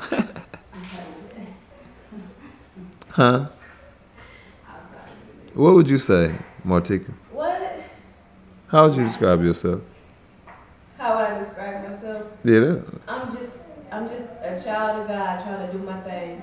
huh? 3.08 3.48
What 5.54 5.74
would 5.74 5.88
you 5.88 5.98
say, 5.98 6.34
Martika? 6.64 7.12
What? 7.32 7.80
How 8.68 8.88
would 8.88 8.96
you 8.96 9.04
describe 9.04 9.42
yourself? 9.42 9.80
How 10.98 11.16
would 11.16 11.26
I 11.26 11.38
describe 11.40 11.90
myself? 11.90 12.26
Yeah, 12.44 12.60
that, 12.60 12.84
I'm 13.08 13.36
just, 13.36 13.55
I'm 13.96 14.08
just 14.10 14.28
a 14.42 14.62
child 14.62 15.00
of 15.00 15.08
God 15.08 15.42
trying 15.42 15.66
to 15.66 15.72
do 15.72 15.78
my 15.78 15.98
thing. 16.02 16.42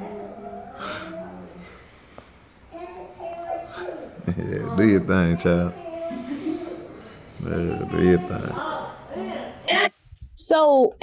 yeah, 4.27 4.75
do 4.75 4.87
your 4.87 5.01
thing, 5.01 5.37
child. 5.37 5.71
Yeah, 7.43 7.85
do 7.91 8.03
your 8.03 8.17
thing. 8.17 9.91
So 10.35 10.95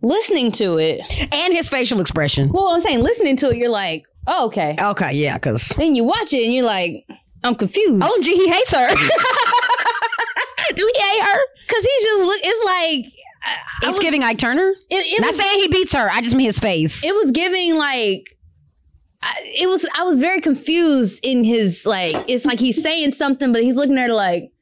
listening 0.00 0.50
to 0.52 0.78
it, 0.78 1.02
And 1.30 1.52
his 1.52 1.68
facial 1.68 2.00
expression. 2.00 2.48
well, 2.48 2.68
I'm 2.68 2.80
saying 2.80 3.00
listening 3.00 3.36
to 3.36 3.50
it, 3.50 3.58
you're 3.58 3.68
like, 3.68 4.06
oh, 4.26 4.46
okay. 4.46 4.76
Okay, 4.80 5.12
yeah, 5.12 5.34
because 5.34 5.68
Then 5.76 5.94
you 5.94 6.04
watch 6.04 6.32
it 6.32 6.42
and 6.42 6.54
you're 6.54 6.64
like, 6.64 7.06
I'm 7.44 7.54
confused. 7.54 8.02
Oh, 8.02 8.20
gee, 8.24 8.34
he 8.34 8.48
hates 8.48 8.72
her. 8.72 8.88
do 10.74 10.90
he 10.94 11.00
hate 11.02 11.22
her? 11.22 11.40
Cause 11.68 11.82
he's 11.84 12.02
just 12.02 12.22
look. 12.24 12.40
It's 12.42 12.64
like 12.64 13.12
I 13.44 13.54
It's 13.82 13.90
was- 13.90 13.98
giving 13.98 14.22
Ike 14.22 14.38
Turner. 14.38 14.72
It, 14.90 14.96
it 14.96 15.20
Not 15.20 15.28
was, 15.28 15.36
saying 15.36 15.60
he 15.60 15.68
beats 15.68 15.92
her. 15.94 16.08
I 16.10 16.20
just 16.20 16.34
mean 16.34 16.46
his 16.46 16.58
face. 16.58 17.04
it 17.04 17.14
was 17.14 17.30
giving 17.32 17.74
like. 17.74 18.24
I, 19.24 19.34
it 19.56 19.68
was. 19.68 19.86
I 19.96 20.02
was 20.04 20.18
very 20.18 20.40
confused 20.40 21.20
in 21.24 21.44
his 21.44 21.86
like. 21.86 22.16
It's 22.28 22.44
like 22.44 22.58
he's 22.58 22.82
saying 22.82 23.14
something, 23.14 23.52
but 23.52 23.62
he's 23.62 23.76
looking 23.76 23.96
at 23.96 24.08
her 24.08 24.12
like, 24.14 24.52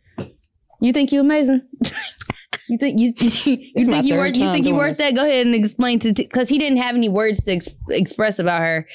"You 0.80 0.92
think 0.92 1.12
you're 1.12 1.22
amazing? 1.22 1.62
you 2.68 2.76
think 2.76 2.98
you 2.98 3.12
you 3.18 3.86
my 3.86 4.02
think 4.02 4.06
you 4.06 4.16
worth 4.16 4.36
you 4.36 4.50
think 4.52 4.66
you 4.66 4.74
worth 4.74 4.98
that? 4.98 5.14
Go 5.14 5.22
ahead 5.24 5.46
and 5.46 5.54
explain 5.54 5.98
to 6.00 6.12
because 6.12 6.50
he 6.50 6.58
didn't 6.58 6.76
have 6.76 6.94
any 6.94 7.08
words 7.08 7.42
to 7.44 7.52
ex- 7.52 7.70
express 7.88 8.38
about 8.38 8.60
her, 8.60 8.86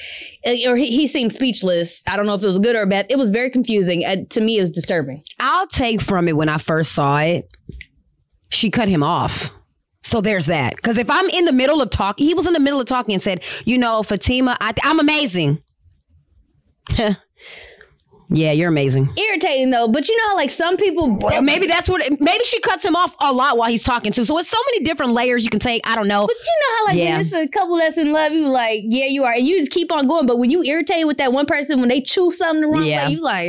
Uh, 0.46 0.70
or 0.70 0.76
he, 0.76 0.94
he 0.94 1.08
seemed 1.08 1.32
speechless. 1.32 2.00
I 2.06 2.16
don't 2.16 2.26
know 2.26 2.34
if 2.34 2.42
it 2.44 2.46
was 2.46 2.60
good 2.60 2.76
or 2.76 2.86
bad. 2.86 3.06
It 3.10 3.18
was 3.18 3.30
very 3.30 3.50
confusing. 3.50 4.04
Uh, 4.04 4.18
to 4.30 4.40
me, 4.40 4.58
it 4.58 4.60
was 4.60 4.70
disturbing. 4.70 5.24
I'll 5.40 5.66
take 5.66 6.00
from 6.00 6.28
it 6.28 6.36
when 6.36 6.48
I 6.48 6.58
first 6.58 6.92
saw 6.92 7.18
it. 7.18 7.48
She 8.50 8.70
cut 8.70 8.86
him 8.86 9.02
off. 9.02 9.52
So 10.06 10.20
there's 10.20 10.46
that. 10.46 10.76
Because 10.76 10.98
if 10.98 11.10
I'm 11.10 11.28
in 11.30 11.46
the 11.46 11.52
middle 11.52 11.82
of 11.82 11.90
talking, 11.90 12.26
he 12.26 12.32
was 12.32 12.46
in 12.46 12.52
the 12.52 12.60
middle 12.60 12.80
of 12.80 12.86
talking 12.86 13.12
and 13.12 13.20
said, 13.20 13.42
"You 13.64 13.76
know, 13.76 14.04
Fatima, 14.04 14.56
I, 14.60 14.72
I'm 14.84 15.00
amazing." 15.00 15.60
yeah, 18.28 18.52
you're 18.52 18.68
amazing. 18.68 19.12
Irritating 19.16 19.70
though, 19.70 19.88
but 19.88 20.08
you 20.08 20.16
know, 20.18 20.28
how, 20.28 20.36
like 20.36 20.50
some 20.50 20.76
people. 20.76 21.16
Well, 21.20 21.42
maybe 21.42 21.66
that's 21.66 21.88
what. 21.88 22.02
Maybe 22.20 22.44
she 22.44 22.60
cuts 22.60 22.84
him 22.84 22.94
off 22.94 23.16
a 23.20 23.32
lot 23.32 23.56
while 23.58 23.68
he's 23.68 23.82
talking 23.82 24.12
too. 24.12 24.24
So 24.24 24.38
it's 24.38 24.48
so 24.48 24.58
many 24.72 24.84
different 24.84 25.12
layers 25.12 25.42
you 25.42 25.50
can 25.50 25.58
take. 25.58 25.84
I 25.88 25.96
don't 25.96 26.06
know. 26.06 26.24
But 26.26 26.36
you 26.36 26.52
know 26.60 26.76
how 26.78 26.84
like 26.86 26.96
Yeah. 26.96 27.16
when 27.16 27.26
it's 27.26 27.34
a 27.34 27.48
couple 27.48 27.76
that's 27.76 27.98
in 27.98 28.12
love, 28.12 28.30
you 28.32 28.46
like, 28.48 28.82
yeah, 28.84 29.06
you 29.06 29.24
are, 29.24 29.32
and 29.32 29.44
you 29.46 29.58
just 29.58 29.72
keep 29.72 29.90
on 29.90 30.06
going. 30.06 30.26
But 30.26 30.38
when 30.38 30.50
you 30.50 30.62
irritate 30.62 31.06
with 31.06 31.18
that 31.18 31.32
one 31.32 31.46
person, 31.46 31.80
when 31.80 31.88
they 31.88 32.00
chew 32.00 32.30
something 32.30 32.60
the 32.62 32.68
wrong 32.68 32.84
Yeah. 32.86 33.06
way, 33.08 33.12
you 33.14 33.20
like, 33.22 33.48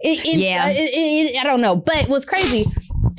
it, 0.00 0.24
it, 0.24 0.38
Yeah. 0.38 0.64
uh, 0.66 0.72
it- 0.74 1.36
I 1.38 1.44
don't 1.44 1.60
know. 1.60 1.76
But 1.76 2.08
what's 2.08 2.24
crazy? 2.24 2.64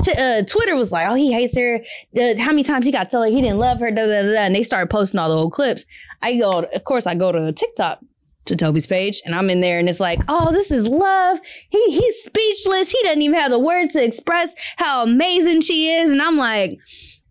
T- 0.03 0.13
uh, 0.13 0.43
Twitter 0.43 0.75
was 0.75 0.91
like, 0.91 1.07
oh, 1.09 1.15
he 1.15 1.31
hates 1.31 1.55
her. 1.57 1.81
Uh, 2.15 2.35
how 2.37 2.51
many 2.51 2.63
times 2.63 2.85
he 2.85 2.91
got 2.91 3.05
to 3.05 3.09
tell 3.09 3.21
her 3.23 3.29
he 3.29 3.41
didn't 3.41 3.59
love 3.59 3.79
her? 3.79 3.89
Da, 3.91 4.05
da, 4.05 4.21
da. 4.23 4.37
And 4.39 4.55
they 4.55 4.63
started 4.63 4.89
posting 4.89 5.19
all 5.19 5.29
the 5.29 5.35
old 5.35 5.53
clips. 5.53 5.85
I 6.21 6.37
go, 6.37 6.63
of 6.73 6.83
course, 6.83 7.07
I 7.07 7.15
go 7.15 7.31
to 7.31 7.51
TikTok 7.51 7.99
to 8.45 8.55
Tobe's 8.55 8.87
page, 8.87 9.21
and 9.25 9.35
I'm 9.35 9.49
in 9.49 9.59
there, 9.61 9.77
and 9.77 9.89
it's 9.89 9.99
like, 9.99 10.19
oh, 10.29 10.51
this 10.51 10.71
is 10.71 10.87
love. 10.87 11.37
He 11.69 11.83
he's 11.91 12.23
speechless. 12.23 12.89
He 12.91 12.99
doesn't 13.03 13.21
even 13.21 13.37
have 13.37 13.51
the 13.51 13.59
words 13.59 13.93
to 13.93 14.03
express 14.03 14.55
how 14.77 15.03
amazing 15.03 15.61
she 15.61 15.91
is. 15.91 16.11
And 16.11 16.21
I'm 16.21 16.37
like, 16.37 16.77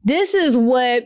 this 0.04 0.34
is 0.34 0.56
what 0.56 1.04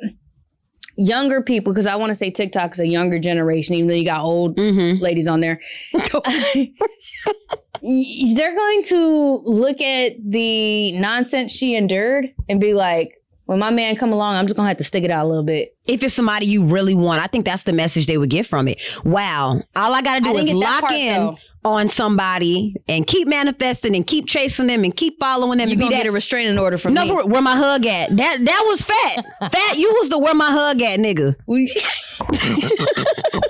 younger 0.97 1.41
people, 1.41 1.73
because 1.73 1.87
I 1.87 1.95
want 1.97 2.11
to 2.11 2.15
say 2.15 2.31
TikTok 2.31 2.73
is 2.73 2.81
a 2.81 2.87
younger 2.87 3.19
generation, 3.19 3.77
even 3.77 3.87
though 3.89 3.95
you 3.95 4.05
got 4.05 4.25
old 4.25 4.57
Mm-hmm. 4.57 5.03
ladies 5.03 5.29
on 5.29 5.41
there. 5.41 5.61
They're 7.83 8.55
going 8.57 8.83
to 8.85 9.43
look 9.45 9.81
at 9.81 10.15
the 10.25 10.99
nonsense 10.99 11.53
she 11.53 11.75
endured 11.75 12.33
and 12.49 12.61
be 12.61 12.75
like, 12.75 13.17
when 13.47 13.59
my 13.59 13.71
man 13.71 13.97
come 13.97 14.13
along, 14.13 14.37
I'm 14.37 14.47
just 14.47 14.55
gonna 14.57 14.69
have 14.69 14.79
to 14.79 14.85
stick 14.85 15.03
it 15.03 15.11
out 15.11 15.27
a 15.27 15.29
little 15.29 15.43
bit. 15.43 15.77
If 15.87 16.05
it's 16.05 16.15
somebody 16.15 16.47
you 16.47 16.63
really 16.65 16.95
want, 16.95 17.21
I 17.21 17.27
think 17.27 17.45
that's 17.45 17.65
the 17.65 17.73
message 17.73 18.07
they 18.07 18.17
would 18.17 18.31
get 18.31 18.47
from 18.47 18.69
it. 18.69 18.81
Wow, 19.05 19.61
all 19.75 19.93
I 19.93 20.03
got 20.03 20.15
to 20.15 20.21
do 20.21 20.33
didn't 20.35 20.49
is 20.51 20.55
lock 20.55 20.83
part, 20.83 20.93
in 20.93 21.15
though. 21.21 21.37
on 21.65 21.89
somebody 21.89 22.77
and 22.89 23.05
keep 23.09 23.27
manifesting 23.27 23.97
and 23.97 24.07
keep 24.07 24.29
chasing 24.29 24.69
them 24.69 24.85
and 24.85 24.97
keep 24.97 25.19
following 25.19 25.59
them. 25.59 25.67
You 25.69 25.73
and 25.73 25.79
be 25.81 25.85
gonna 25.85 25.97
that 25.97 26.03
get 26.05 26.09
a 26.09 26.13
restraining 26.13 26.57
order 26.61 26.79
from 26.79 26.95
No, 26.95 27.05
me. 27.07 27.11
where 27.25 27.43
my 27.43 27.57
hug 27.57 27.85
at? 27.87 28.17
That 28.17 28.39
that 28.45 28.65
was 28.69 28.83
fat. 28.83 29.25
fat, 29.53 29.79
you 29.79 29.91
was 29.99 30.11
the 30.11 30.19
where 30.21 30.35
my 30.35 30.53
hug 30.53 30.81
at, 30.83 31.01
nigga. 31.01 31.35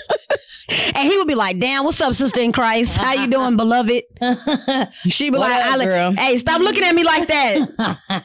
And 0.95 1.11
he 1.11 1.17
would 1.19 1.27
be 1.29 1.35
like, 1.35 1.59
"Damn, 1.59 1.85
what's 1.85 2.01
up, 2.01 2.15
sister 2.15 2.41
in 2.41 2.53
Christ? 2.53 2.97
How 2.97 3.13
you 3.13 3.27
doing, 3.29 3.57
beloved?" 3.57 4.03
She 5.07 5.31
be 5.31 5.39
What 5.39 5.51
like, 5.51 5.65
up, 5.65 5.79
li- 5.79 5.85
girl?" 5.85 6.13
"Hey, 6.13 6.37
stop 6.39 6.61
looking 6.61 6.85
at 6.85 6.95
me 6.95 7.05
like 7.05 7.29
that." 7.29 8.25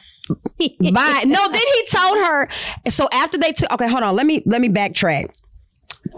Bye. 0.92 1.22
No, 1.26 1.48
then 1.50 1.62
he 1.74 1.86
told 1.90 2.18
her. 2.18 2.48
So 2.90 3.08
after 3.12 3.38
they 3.38 3.52
took, 3.52 3.70
okay, 3.72 3.88
hold 3.88 4.02
on. 4.02 4.16
Let 4.16 4.26
me 4.26 4.42
let 4.46 4.60
me 4.60 4.68
backtrack. 4.68 5.30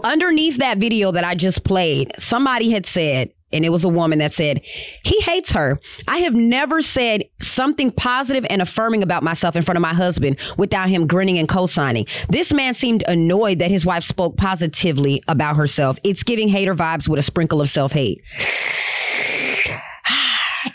Underneath 0.03 0.57
that 0.57 0.77
video 0.77 1.11
that 1.11 1.23
I 1.23 1.35
just 1.35 1.63
played, 1.63 2.11
somebody 2.17 2.71
had 2.71 2.85
said, 2.85 3.31
and 3.51 3.65
it 3.65 3.69
was 3.69 3.83
a 3.83 3.89
woman 3.89 4.19
that 4.19 4.33
said, 4.33 4.61
he 5.03 5.19
hates 5.21 5.51
her. 5.51 5.79
I 6.07 6.17
have 6.19 6.33
never 6.35 6.81
said 6.81 7.23
something 7.39 7.91
positive 7.91 8.45
and 8.49 8.61
affirming 8.61 9.03
about 9.03 9.23
myself 9.23 9.55
in 9.55 9.63
front 9.63 9.77
of 9.77 9.81
my 9.81 9.93
husband 9.93 10.37
without 10.57 10.89
him 10.89 11.07
grinning 11.07 11.37
and 11.37 11.47
co-signing. 11.47 12.05
This 12.29 12.53
man 12.53 12.73
seemed 12.73 13.03
annoyed 13.07 13.59
that 13.59 13.71
his 13.71 13.85
wife 13.85 14.03
spoke 14.03 14.37
positively 14.37 15.23
about 15.27 15.55
herself. 15.55 15.97
It's 16.03 16.23
giving 16.23 16.47
hater 16.47 16.75
vibes 16.75 17.09
with 17.09 17.19
a 17.19 17.23
sprinkle 17.23 17.61
of 17.61 17.69
self-hate. 17.69 18.21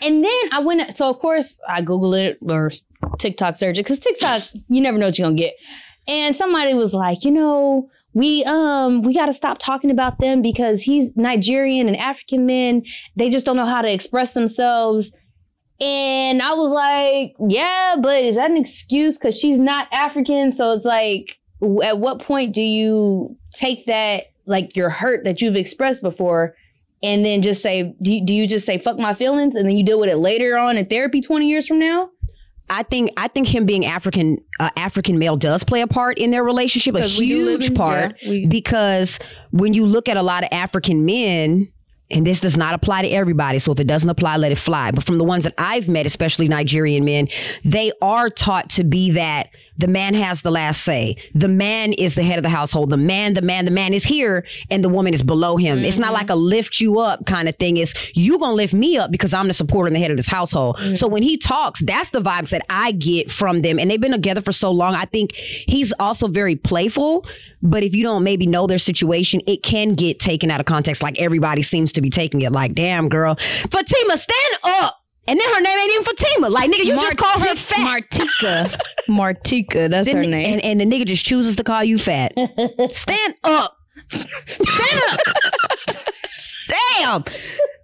and 0.03 0.25
then 0.25 0.41
I 0.53 0.61
went. 0.61 0.97
So 0.97 1.09
of 1.09 1.19
course 1.19 1.59
I 1.69 1.81
Google 1.81 2.15
it 2.15 2.39
or 2.43 2.71
TikTok 3.19 3.57
search 3.57 3.79
it 3.79 3.85
because 3.85 3.99
TikTok, 3.99 4.43
you 4.69 4.81
never 4.81 4.99
know 4.99 5.07
what 5.07 5.19
you're 5.19 5.27
gonna 5.27 5.37
get. 5.37 5.55
And 6.07 6.37
somebody 6.37 6.75
was 6.75 6.93
like, 6.93 7.25
you 7.25 7.31
know, 7.31 7.89
we 8.15 8.45
um 8.45 9.03
we 9.03 9.13
got 9.13 9.27
to 9.27 9.33
stop 9.33 9.59
talking 9.59 9.91
about 9.91 10.19
them 10.19 10.41
because 10.41 10.81
he's 10.81 11.15
Nigerian 11.17 11.89
and 11.89 11.97
African 11.97 12.47
men. 12.47 12.83
They 13.17 13.29
just 13.29 13.45
don't 13.45 13.57
know 13.57 13.67
how 13.67 13.83
to 13.83 13.93
express 13.93 14.33
themselves. 14.33 15.13
And 15.81 16.41
I 16.41 16.55
was 16.55 16.71
like, 16.71 17.35
yeah, 17.51 17.97
but 18.01 18.23
is 18.23 18.37
that 18.37 18.51
an 18.51 18.57
excuse? 18.57 19.19
Because 19.19 19.39
she's 19.39 19.59
not 19.59 19.89
African. 19.93 20.53
So 20.53 20.73
it's 20.73 20.85
like, 20.85 21.39
at 21.83 21.99
what 21.99 22.21
point 22.21 22.55
do 22.55 22.63
you 22.63 23.37
take 23.51 23.87
that, 23.87 24.27
like 24.47 24.77
your 24.77 24.89
hurt 24.89 25.25
that 25.25 25.43
you've 25.43 25.57
expressed 25.57 26.01
before, 26.01 26.55
and 27.03 27.25
then 27.25 27.43
just 27.43 27.61
say, 27.61 27.95
do 28.01 28.15
you, 28.15 28.25
do 28.25 28.33
you 28.35 28.47
just 28.47 28.65
say, 28.65 28.79
fuck 28.79 28.99
my 28.99 29.15
feelings? 29.15 29.57
And 29.57 29.69
then 29.69 29.77
you 29.77 29.85
deal 29.85 29.99
with 29.99 30.09
it 30.09 30.19
later 30.19 30.57
on 30.57 30.77
in 30.77 30.87
therapy 30.87 31.21
20 31.21 31.49
years 31.49 31.67
from 31.67 31.81
now? 31.81 32.09
I 32.71 32.83
think 32.83 33.11
I 33.17 33.29
think 33.29 33.47
him 33.49 33.67
being 33.67 33.85
African 33.85 34.39
uh, 34.59 34.71
African 34.77 35.19
male 35.19 35.37
does 35.37 35.65
play 35.65 35.83
a 35.83 35.87
part 35.87 36.19
in 36.19 36.31
their 36.31 36.43
relationship, 36.45 36.95
a 36.95 37.01
'Cause 37.01 37.19
we 37.19 37.29
do 37.29 37.45
live 37.45 37.61
huge 37.61 37.71
in- 37.71 37.77
part. 37.77 38.17
yeah, 38.23 38.31
we- 38.31 38.47
because 38.47 39.19
when 39.51 39.75
you 39.75 39.85
look 39.87 40.09
at 40.09 40.17
a 40.17 40.23
lot 40.23 40.43
of 40.45 40.49
African 40.51 41.05
men, 41.05 41.69
and 42.11 42.27
this 42.27 42.41
does 42.41 42.57
not 42.57 42.75
apply 42.75 43.03
to 43.03 43.09
everybody, 43.09 43.59
so 43.59 43.73
if 43.73 43.81
it 43.81 43.87
doesn't 43.87 44.09
apply, 44.11 44.37
let 44.37 44.53
it 44.53 44.59
fly. 44.59 44.91
But 44.93 45.05
from 45.05 45.19
the 45.19 45.25
ones 45.25 45.45
that 45.45 45.55
I've 45.59 45.89
met, 45.89 46.07
especially 46.07 46.49
Nigerian 46.49 47.05
men, 47.05 47.29
they 47.65 47.93
are 48.03 48.29
taught 48.31 48.71
to 48.71 48.85
be 48.85 49.11
that 49.13 49.49
the 49.77 49.89
man 49.89 50.15
has 50.15 50.43
the 50.43 50.51
last 50.51 50.83
say. 50.83 51.17
The 51.35 51.49
man 51.49 51.93
is 51.93 52.15
the 52.15 52.23
head 52.23 52.39
of 52.39 52.43
the 52.43 52.49
household. 52.49 52.91
The 52.91 52.97
man, 52.97 53.35
the 53.35 53.43
man, 53.43 53.65
the 53.65 53.71
man 53.71 53.93
is 53.93 54.05
here, 54.05 54.47
and 54.71 54.85
the 54.85 54.89
woman 54.89 55.15
is 55.15 55.23
below 55.23 55.57
him. 55.57 55.79
It's 55.79 55.99
not 55.99 56.13
like 56.13 56.31
a 56.31 56.35
mm-hmm. 56.35 56.43
lift 56.43 56.81
you 56.81 57.01
up 57.01 57.27
kind 57.27 57.49
of 57.49 57.57
thing. 57.57 57.77
It's 57.77 58.17
you 58.17 58.39
gonna 58.39 58.55
lift 58.55 58.75
me 58.75 58.97
up 58.97 59.11
because 59.11 59.35
I'm 59.35 59.49
the 59.49 59.55
supporter 59.55 59.89
and 59.89 59.97
the 59.97 60.01
head 60.01 60.11
of 60.11 60.17
this 60.17 60.29
household. 60.29 60.77
Mm. 60.79 60.99
So 60.99 61.09
when 61.09 61.23
he 61.23 61.37
talks, 61.37 61.83
that's 61.83 62.11
the 62.11 62.21
vibes 62.21 62.51
that 62.51 62.65
I 62.71 62.93
get 62.93 63.31
from 63.31 63.63
them. 63.63 63.79
And 63.79 63.91
they've 63.91 64.01
been 64.01 64.13
together 64.13 64.41
for 64.41 64.53
so 64.53 64.71
long. 64.71 64.95
I 64.95 65.05
think 65.07 65.33
he's 65.35 65.93
also 65.99 66.29
very 66.29 66.57
playful. 66.57 67.27
But 67.63 67.83
if 67.83 67.95
you 67.95 68.03
don't 68.03 68.23
maybe 68.23 68.47
know 68.47 68.67
their 68.67 68.79
situation, 68.79 69.41
it 69.47 69.63
can 69.63 69.95
get 69.95 70.21
taken 70.21 70.51
out 70.51 70.61
of 70.61 70.67
context. 70.67 71.03
Like 71.03 71.19
everybody 71.19 71.63
seems 71.63 71.93
to 71.93 72.03
be 72.03 72.11
taking 72.11 72.43
it. 72.43 72.53
Like, 72.53 72.75
damn, 72.75 73.09
girl, 73.09 73.37
Fatima, 73.37 74.19
stand 74.19 74.55
up. 74.63 75.04
And 75.27 75.41
then 75.41 75.55
her 75.55 75.61
name 75.61 75.79
ain't 75.79 75.93
even 75.93 76.05
Fatima. 76.05 76.49
Like, 76.51 76.71
nigga, 76.71 76.85
you 76.85 76.95
just 77.01 77.17
call 77.17 77.41
her 77.41 77.55
fat. 77.55 78.05
Martika. 78.11 78.81
Martika, 79.09 79.89
that's 79.91 80.11
her 80.11 80.23
name. 80.23 80.55
And, 80.55 80.63
and 80.63 80.81
the 80.81 80.85
nigga 80.85 81.07
just 81.07 81.25
chooses 81.25 81.57
to 81.57 81.65
call 81.65 81.83
you 81.83 81.97
fat. 81.99 82.33
Stand 82.93 83.35
up. 83.45 83.77
Stand 84.11 85.01
up. 85.11 85.21
Damn. 86.69 87.25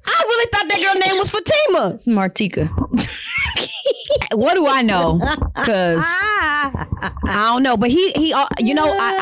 I 0.07 0.23
really 0.25 0.51
thought 0.53 0.69
that 0.69 0.81
girl 0.83 1.01
name 1.01 1.19
was 1.19 1.31
Fatima. 1.31 1.95
it's 1.95 2.07
Martika. 2.07 2.69
What 4.33 4.55
do 4.55 4.67
I 4.67 4.83
know? 4.83 5.19
Because 5.55 6.03
I 6.05 6.87
don't 7.25 7.63
know. 7.63 7.77
But 7.77 7.91
he, 7.91 8.13
he, 8.13 8.33
uh, 8.33 8.47
you 8.59 8.75
know, 8.75 8.93
I, 8.93 9.17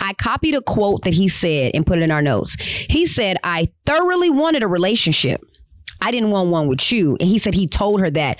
I, 0.00 0.08
I 0.08 0.12
copied 0.14 0.54
a 0.54 0.60
quote 0.62 1.02
that 1.02 1.12
he 1.12 1.28
said 1.28 1.72
and 1.74 1.86
put 1.86 1.98
it 1.98 2.02
in 2.02 2.10
our 2.10 2.22
notes. 2.22 2.56
He 2.60 3.06
said, 3.06 3.36
I 3.44 3.68
thoroughly 3.86 4.30
wanted 4.30 4.62
a 4.62 4.68
relationship. 4.68 5.44
I 6.00 6.10
didn't 6.10 6.30
want 6.30 6.50
one 6.50 6.68
with 6.68 6.92
you. 6.92 7.16
And 7.20 7.28
he 7.28 7.38
said 7.38 7.54
he 7.54 7.66
told 7.66 8.00
her 8.00 8.10
that. 8.10 8.38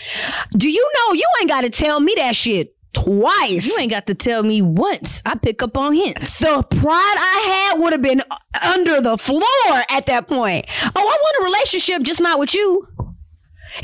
Do 0.52 0.68
you 0.70 0.90
know 0.94 1.14
you 1.14 1.26
ain't 1.40 1.50
got 1.50 1.62
to 1.62 1.70
tell 1.70 2.00
me 2.00 2.14
that 2.16 2.36
shit 2.36 2.74
twice? 2.92 3.66
You 3.66 3.76
ain't 3.78 3.90
got 3.90 4.06
to 4.06 4.14
tell 4.14 4.42
me 4.42 4.62
once. 4.62 5.22
I 5.24 5.36
pick 5.36 5.62
up 5.62 5.76
on 5.76 5.92
hints. 5.94 6.38
the 6.38 6.62
pride 6.62 7.16
I 7.18 7.70
had 7.72 7.82
would 7.82 7.92
have 7.92 8.02
been 8.02 8.22
under 8.62 9.00
the 9.00 9.18
floor 9.18 9.42
at 9.90 10.06
that 10.06 10.28
point. 10.28 10.66
Oh, 10.84 10.90
I 10.96 11.00
want 11.02 11.42
a 11.42 11.44
relationship, 11.44 12.02
just 12.02 12.20
not 12.20 12.38
with 12.38 12.54
you. 12.54 12.86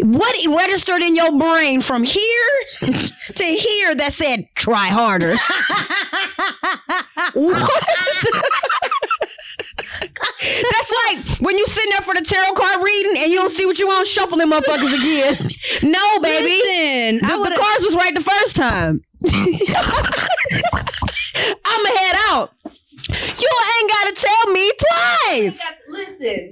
What 0.00 0.34
registered 0.46 1.02
in 1.02 1.14
your 1.14 1.36
brain 1.36 1.80
from 1.80 2.02
here 2.02 2.48
to 2.80 3.44
here 3.44 3.94
that 3.96 4.12
said 4.12 4.48
try 4.54 4.86
harder? 4.88 5.36
what? 7.34 7.70
That's 10.40 10.92
like 11.06 11.38
when 11.40 11.58
you 11.58 11.66
sitting 11.66 11.90
there 11.90 12.00
for 12.02 12.14
the 12.14 12.22
tarot 12.22 12.52
card 12.54 12.82
reading 12.82 13.22
and 13.22 13.30
you 13.30 13.38
don't 13.38 13.50
see 13.50 13.66
what 13.66 13.78
you 13.78 13.86
want, 13.88 14.06
shuffle 14.06 14.38
them 14.38 14.50
motherfuckers 14.52 14.92
again. 14.98 15.50
No, 15.82 16.18
baby. 16.20 16.48
Listen, 16.62 17.26
The, 17.26 17.48
the 17.50 17.56
cards 17.56 17.84
was 17.84 17.94
right 17.96 18.14
the 18.14 18.20
first 18.20 18.54
time. 18.56 19.02
I'ma 21.64 21.88
head 21.96 22.16
out. 22.28 22.50
You 23.08 23.48
ain't 23.48 23.90
gotta 23.90 24.12
tell 24.14 24.52
me 24.52 24.72
twice. 24.78 25.62
Listen, 25.88 26.50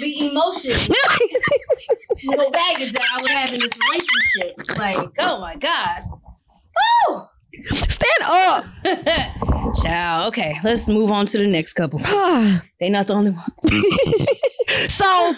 the 0.00 0.28
emotion, 0.30 0.72
the 0.72 2.50
baggage 2.52 2.92
that 2.92 3.02
I 3.16 3.22
would 3.22 3.30
have 3.30 3.52
in 3.52 3.60
this 3.60 3.70
relationship. 3.72 4.78
Like, 4.78 4.96
oh 5.20 5.40
my 5.40 5.56
God. 5.56 6.02
Woo! 7.08 7.22
Child. 9.82 10.28
Okay, 10.28 10.58
let's 10.64 10.88
move 10.88 11.10
on 11.10 11.26
to 11.26 11.38
the 11.38 11.46
next 11.46 11.74
couple. 11.74 11.98
they 12.80 12.88
not 12.88 13.06
the 13.06 13.14
only 13.14 13.30
one. 13.30 13.52
So 14.88 15.34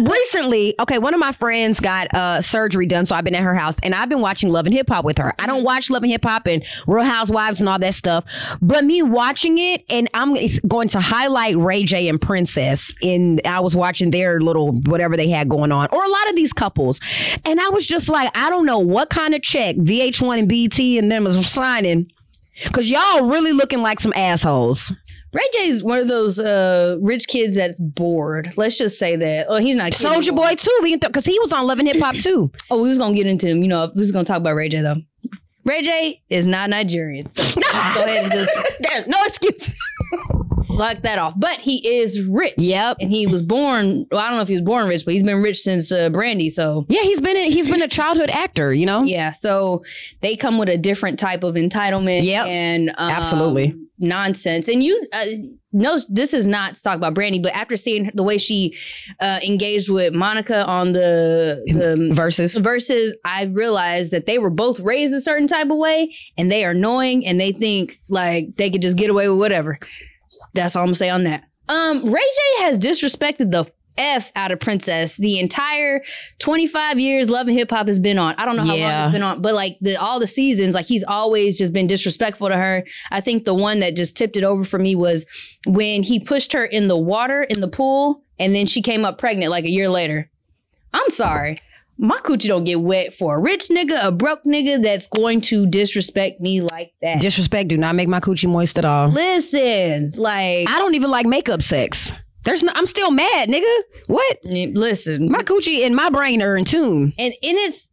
recently, 0.00 0.74
okay, 0.80 0.98
one 0.98 1.14
of 1.14 1.20
my 1.20 1.32
friends 1.32 1.80
got 1.80 2.12
uh, 2.14 2.40
surgery 2.40 2.86
done, 2.86 3.06
so 3.06 3.16
I've 3.16 3.24
been 3.24 3.34
at 3.34 3.42
her 3.42 3.54
house 3.54 3.78
and 3.82 3.94
I've 3.94 4.08
been 4.08 4.20
watching 4.20 4.50
Love 4.50 4.66
and 4.66 4.74
Hip 4.74 4.88
Hop 4.88 5.04
with 5.04 5.18
her. 5.18 5.32
I 5.38 5.46
don't 5.46 5.64
watch 5.64 5.90
Love 5.90 6.02
and 6.02 6.12
Hip 6.12 6.24
Hop 6.24 6.46
and 6.46 6.64
Real 6.86 7.04
Housewives 7.04 7.60
and 7.60 7.68
all 7.68 7.78
that 7.78 7.94
stuff, 7.94 8.24
but 8.60 8.84
me 8.84 9.02
watching 9.02 9.58
it 9.58 9.84
and 9.88 10.08
I'm 10.14 10.36
going 10.68 10.88
to 10.88 11.00
highlight 11.00 11.56
Ray 11.56 11.84
J 11.84 12.08
and 12.08 12.20
Princess. 12.20 12.92
In 13.00 13.40
I 13.44 13.60
was 13.60 13.74
watching 13.74 14.10
their 14.10 14.40
little 14.40 14.72
whatever 14.72 15.16
they 15.16 15.28
had 15.28 15.48
going 15.48 15.72
on, 15.72 15.88
or 15.90 16.04
a 16.04 16.08
lot 16.08 16.28
of 16.28 16.36
these 16.36 16.52
couples, 16.52 17.00
and 17.44 17.60
I 17.60 17.68
was 17.70 17.86
just 17.86 18.08
like, 18.08 18.36
I 18.36 18.50
don't 18.50 18.66
know 18.66 18.78
what 18.78 19.10
kind 19.10 19.34
of 19.34 19.42
check 19.42 19.76
VH1 19.76 20.38
and 20.40 20.48
BT 20.48 20.98
and 20.98 21.10
them 21.10 21.24
was 21.24 21.36
signing. 21.64 22.10
Cause 22.72 22.88
y'all 22.88 23.26
really 23.26 23.52
looking 23.52 23.80
like 23.80 23.98
some 23.98 24.12
assholes. 24.14 24.92
Ray 25.32 25.42
J's 25.54 25.82
one 25.82 25.98
of 25.98 26.06
those 26.06 26.38
uh, 26.38 26.96
rich 27.00 27.26
kids 27.26 27.56
that's 27.56 27.74
bored. 27.80 28.52
Let's 28.56 28.78
just 28.78 28.98
say 28.98 29.16
that. 29.16 29.46
Oh, 29.48 29.56
he's 29.56 29.74
not 29.74 29.90
Soulja. 29.90 30.36
Boy 30.36 30.54
too. 30.54 30.78
We 30.82 30.90
can 30.90 31.00
because 31.00 31.24
he 31.24 31.36
was 31.40 31.52
on 31.52 31.66
Love 31.66 31.80
and 31.80 31.88
Hip 31.88 32.00
Hop 32.00 32.14
too. 32.14 32.52
Oh, 32.70 32.80
we 32.80 32.88
was 32.88 32.98
gonna 32.98 33.16
get 33.16 33.26
into 33.26 33.48
him. 33.48 33.62
You 33.62 33.68
know, 33.68 33.90
we 33.94 33.98
was 33.98 34.12
gonna 34.12 34.24
talk 34.24 34.36
about 34.36 34.54
Ray 34.54 34.68
J 34.68 34.82
though. 34.82 34.94
Ray 35.64 35.82
J 35.82 36.22
is 36.28 36.46
not 36.46 36.70
Nigerian. 36.70 37.28
So 37.34 37.60
go 37.60 37.70
ahead 38.04 38.24
and 38.24 38.32
just 38.32 38.52
There's 38.80 39.06
no 39.08 39.18
excuse. 39.24 39.76
Lock 40.74 41.02
that 41.02 41.18
off. 41.18 41.34
But 41.36 41.58
he 41.58 41.86
is 41.98 42.22
rich. 42.22 42.54
Yep. 42.58 42.98
And 43.00 43.10
he 43.10 43.26
was 43.26 43.42
born. 43.42 44.06
Well, 44.10 44.20
I 44.20 44.28
don't 44.28 44.36
know 44.36 44.42
if 44.42 44.48
he 44.48 44.54
was 44.54 44.62
born 44.62 44.88
rich, 44.88 45.04
but 45.04 45.14
he's 45.14 45.22
been 45.22 45.42
rich 45.42 45.60
since 45.60 45.92
uh, 45.92 46.10
Brandy. 46.10 46.50
So 46.50 46.84
Yeah, 46.88 47.02
he's 47.02 47.20
been 47.20 47.36
a, 47.36 47.50
he's 47.50 47.68
been 47.68 47.82
a 47.82 47.88
childhood 47.88 48.30
actor. 48.30 48.72
You 48.72 48.86
know. 48.86 49.02
yeah, 49.02 49.30
so 49.30 49.82
they 50.20 50.36
come 50.36 50.58
with 50.58 50.68
a 50.68 50.78
different 50.78 51.18
type 51.18 51.42
of 51.42 51.54
entitlement. 51.54 52.22
Yep. 52.24 52.46
and 52.46 52.90
um, 52.96 53.10
Absolutely. 53.10 53.74
nonsense. 53.98 54.68
And 54.68 54.82
you 54.82 55.06
uh, 55.12 55.24
no, 55.74 55.98
this 56.08 56.32
is 56.32 56.46
not 56.46 56.76
to 56.76 56.82
talk 56.82 56.96
about 56.96 57.14
Brandy, 57.14 57.40
but 57.40 57.52
after 57.52 57.76
seeing 57.76 58.10
the 58.14 58.22
way 58.22 58.38
she 58.38 58.76
uh, 59.20 59.40
engaged 59.42 59.90
with 59.90 60.14
Monica 60.14 60.64
on 60.64 60.92
the 60.92 61.62
the 61.66 62.14
Verzuz. 62.14 62.56
Verzuz 62.60 63.10
I 63.24 63.44
realized 63.44 64.12
that 64.12 64.26
they 64.26 64.38
were 64.38 64.50
both 64.50 64.78
raised 64.78 65.12
a 65.12 65.20
certain 65.20 65.48
type 65.48 65.70
of 65.70 65.76
way 65.76 66.14
and 66.38 66.50
they 66.50 66.64
are 66.64 66.70
annoying 66.70 67.26
and 67.26 67.40
they 67.40 67.52
think 67.52 68.00
like 68.08 68.56
they 68.56 68.70
could 68.70 68.82
just 68.82 68.96
get 68.96 69.10
away 69.10 69.28
with 69.28 69.38
whatever. 69.38 69.78
That's 70.52 70.76
all 70.76 70.82
I'm 70.82 70.88
gonna 70.88 70.94
say 70.96 71.08
on 71.10 71.24
that. 71.24 71.44
Um, 71.68 72.04
Ray 72.12 72.20
J 72.58 72.62
has 72.64 72.78
disrespected 72.78 73.50
the 73.50 73.64
F 73.96 74.32
out 74.34 74.50
of 74.50 74.58
Princess 74.58 75.16
the 75.16 75.38
entire 75.38 76.02
25 76.40 76.98
years 76.98 77.30
Love 77.30 77.46
and 77.46 77.56
Hip 77.56 77.70
Hop 77.70 77.86
has 77.86 77.98
been 78.00 78.18
on. 78.18 78.34
I 78.38 78.44
don't 78.44 78.56
know 78.56 78.64
how 78.64 78.74
Yeah. 78.74 78.98
long 78.98 79.06
it's 79.06 79.12
been 79.14 79.22
on, 79.22 79.40
but 79.40 79.54
like 79.54 79.78
the 79.80 79.96
all 79.96 80.18
the 80.18 80.26
seasons, 80.26 80.74
like 80.74 80.84
he's 80.86 81.04
always 81.04 81.56
just 81.56 81.72
been 81.72 81.86
disrespectful 81.86 82.48
to 82.48 82.56
her. 82.56 82.84
I 83.12 83.20
think 83.20 83.44
the 83.44 83.54
one 83.54 83.80
that 83.80 83.94
just 83.96 84.16
tipped 84.16 84.36
it 84.36 84.42
over 84.44 84.64
for 84.64 84.78
me 84.80 84.96
was 84.96 85.24
when 85.66 86.02
he 86.02 86.18
pushed 86.18 86.52
her 86.52 86.64
in 86.64 86.88
the 86.88 86.96
water 86.98 87.44
in 87.44 87.60
the 87.60 87.68
pool 87.68 88.20
and 88.38 88.52
then 88.54 88.66
she 88.66 88.82
came 88.82 89.04
up 89.04 89.16
pregnant 89.18 89.50
like 89.52 89.64
a 89.64 89.70
year 89.70 89.88
later. 89.88 90.28
I'm 90.92 91.10
sorry. 91.10 91.60
My 91.96 92.18
coochie 92.18 92.48
don't 92.48 92.64
get 92.64 92.80
wet 92.80 93.14
for 93.14 93.36
a 93.36 93.38
rich 93.38 93.68
nigga, 93.68 94.04
a 94.04 94.10
broke 94.10 94.42
nigga 94.44 94.82
that's 94.82 95.06
going 95.06 95.40
to 95.42 95.64
disrespect 95.66 96.40
me 96.40 96.60
like 96.60 96.92
that. 97.02 97.20
Disrespect 97.20 97.68
do 97.68 97.76
not 97.76 97.94
make 97.94 98.08
my 98.08 98.20
coochie 98.20 98.48
moist 98.50 98.78
at 98.78 98.84
all. 98.84 99.08
listen, 99.08 100.12
like 100.16 100.68
I 100.68 100.78
don't 100.78 100.94
even 100.96 101.10
like 101.10 101.24
makeup 101.26 101.62
sex. 101.62 102.10
There's 102.42 102.62
no. 102.62 102.72
I'm 102.74 102.86
still 102.86 103.10
mad, 103.10 103.48
nigga. 103.48 103.76
What? 104.08 104.38
listen, 104.44 105.30
My 105.30 105.42
coochie 105.42 105.86
and 105.86 105.94
my 105.96 106.10
brain 106.10 106.42
are 106.42 106.56
in 106.56 106.64
tune. 106.64 107.12
and 107.18 107.32
and 107.42 107.58
it's 107.58 107.92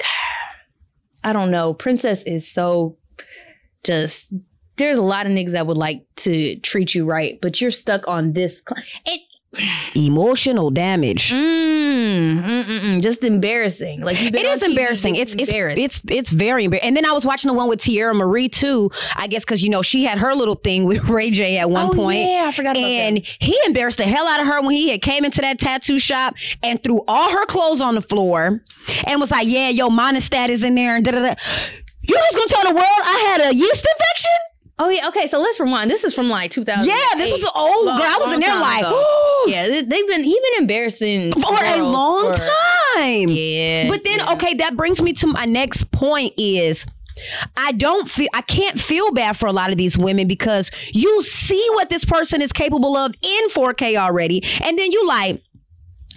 I 1.24 1.32
don't 1.32 1.50
know. 1.50 1.74
Princess 1.74 2.22
is 2.24 2.50
so 2.50 2.96
just. 3.84 4.34
There's 4.78 4.96
a 4.98 5.02
lot 5.02 5.26
of 5.26 5.32
niggas 5.32 5.52
that 5.52 5.66
would 5.66 5.76
like 5.76 6.04
to 6.16 6.56
treat 6.60 6.94
you 6.94 7.04
right, 7.04 7.38
but 7.42 7.60
you're 7.60 7.70
stuck 7.70 8.08
on 8.08 8.32
this. 8.32 8.62
cl- 8.66 8.82
It 9.04 9.20
Emotional 9.94 10.70
damage. 10.70 11.30
mm, 11.30 12.42
mm, 12.42 12.64
mm, 12.64 12.80
mm, 12.80 13.02
just 13.02 13.22
embarrassing. 13.22 14.00
Like 14.00 14.20
It 14.22 14.34
is 14.34 14.62
embarrassing. 14.62 15.16
It's 15.16 15.34
it's 15.34 15.52
it's 15.52 16.00
it's 16.08 16.30
very 16.30 16.64
embarrassing. 16.64 16.88
And 16.88 16.96
then 16.96 17.04
I 17.04 17.12
was 17.12 17.26
watching 17.26 17.48
the 17.50 17.52
one 17.52 17.68
with 17.68 17.80
Teairra 17.80 18.14
Mari 18.14 18.48
too. 18.48 18.90
I 19.16 19.26
guess 19.26 19.44
because 19.44 19.62
you 19.62 19.68
know 19.68 19.82
she 19.82 20.04
had 20.04 20.18
her 20.18 20.34
little 20.34 20.54
thing 20.54 20.86
with 20.86 21.04
Ray 21.10 21.30
J 21.30 21.58
at 21.58 21.68
one 21.68 21.90
oh, 21.90 21.92
point. 21.94 22.20
Yeah, 22.20 22.44
I 22.46 22.52
forgot 22.52 22.76
about 22.78 22.88
And 22.88 23.18
that. 23.18 23.26
he 23.40 23.58
embarrassed 23.66 23.98
the 23.98 24.04
hell 24.04 24.26
out 24.26 24.40
of 24.40 24.46
her 24.46 24.62
when 24.62 24.72
he 24.72 24.88
had 24.88 25.02
came 25.02 25.22
into 25.24 25.42
that 25.42 25.58
tattoo 25.58 25.98
shop 25.98 26.34
and 26.62 26.82
threw 26.82 27.02
all 27.06 27.30
her 27.30 27.44
clothes 27.44 27.82
on 27.82 27.94
the 27.94 28.02
floor 28.02 28.62
and 29.06 29.20
was 29.20 29.30
like, 29.30 29.46
"Yeah, 29.46 29.68
yo, 29.68 29.90
Monistat 29.90 30.48
is 30.48 30.64
in 30.64 30.74
there." 30.76 30.96
And 30.96 31.04
da 31.04 31.10
da 31.10 31.20
da. 31.20 31.34
You 32.04 32.14
just 32.16 32.34
gonna 32.36 32.46
tell 32.48 32.68
the 32.70 32.74
world 32.74 32.84
I 32.86 33.36
had 33.38 33.52
a 33.52 33.54
yeast 33.54 33.86
infection? 33.86 34.30
Oh 34.84 34.88
yeah, 34.88 35.08
okay. 35.08 35.26
So 35.28 35.38
let's 35.38 35.60
rewind. 35.60 35.90
This 35.90 36.02
is 36.04 36.12
from 36.14 36.28
like 36.28 36.50
2000. 36.50 36.84
Yeah, 36.84 36.94
this 37.16 37.30
was 37.30 37.44
an 37.44 37.50
old 37.54 37.86
girl. 37.86 38.02
I 38.02 38.18
was 38.20 38.32
in 38.32 38.40
there 38.40 38.58
like, 38.58 38.82
yeah, 39.46 39.68
they- 39.68 39.82
they've 39.84 40.06
been 40.08 40.24
he's 40.24 40.38
been 40.50 40.62
embarrassing 40.62 41.32
for 41.32 41.54
a 41.62 41.82
long 41.82 42.32
for- 42.32 42.38
time. 42.96 43.28
Yeah, 43.28 43.88
But 43.88 44.04
then, 44.04 44.18
yeah. 44.18 44.32
okay, 44.32 44.54
that 44.54 44.76
brings 44.76 45.00
me 45.00 45.12
to 45.14 45.26
my 45.28 45.44
next 45.44 45.90
point 45.92 46.34
is 46.36 46.84
I 47.56 47.72
don't 47.72 48.08
feel 48.10 48.28
I 48.34 48.40
can't 48.42 48.78
feel 48.80 49.12
bad 49.12 49.36
for 49.36 49.46
a 49.46 49.52
lot 49.52 49.70
of 49.70 49.76
these 49.76 49.96
women 49.96 50.26
because 50.26 50.70
you 50.92 51.22
see 51.22 51.66
what 51.74 51.88
this 51.88 52.04
person 52.04 52.42
is 52.42 52.52
capable 52.52 52.96
of 52.96 53.12
in 53.22 53.48
4K 53.50 53.96
already, 53.96 54.42
and 54.64 54.78
then 54.78 54.90
you 54.92 55.06
like, 55.06 55.42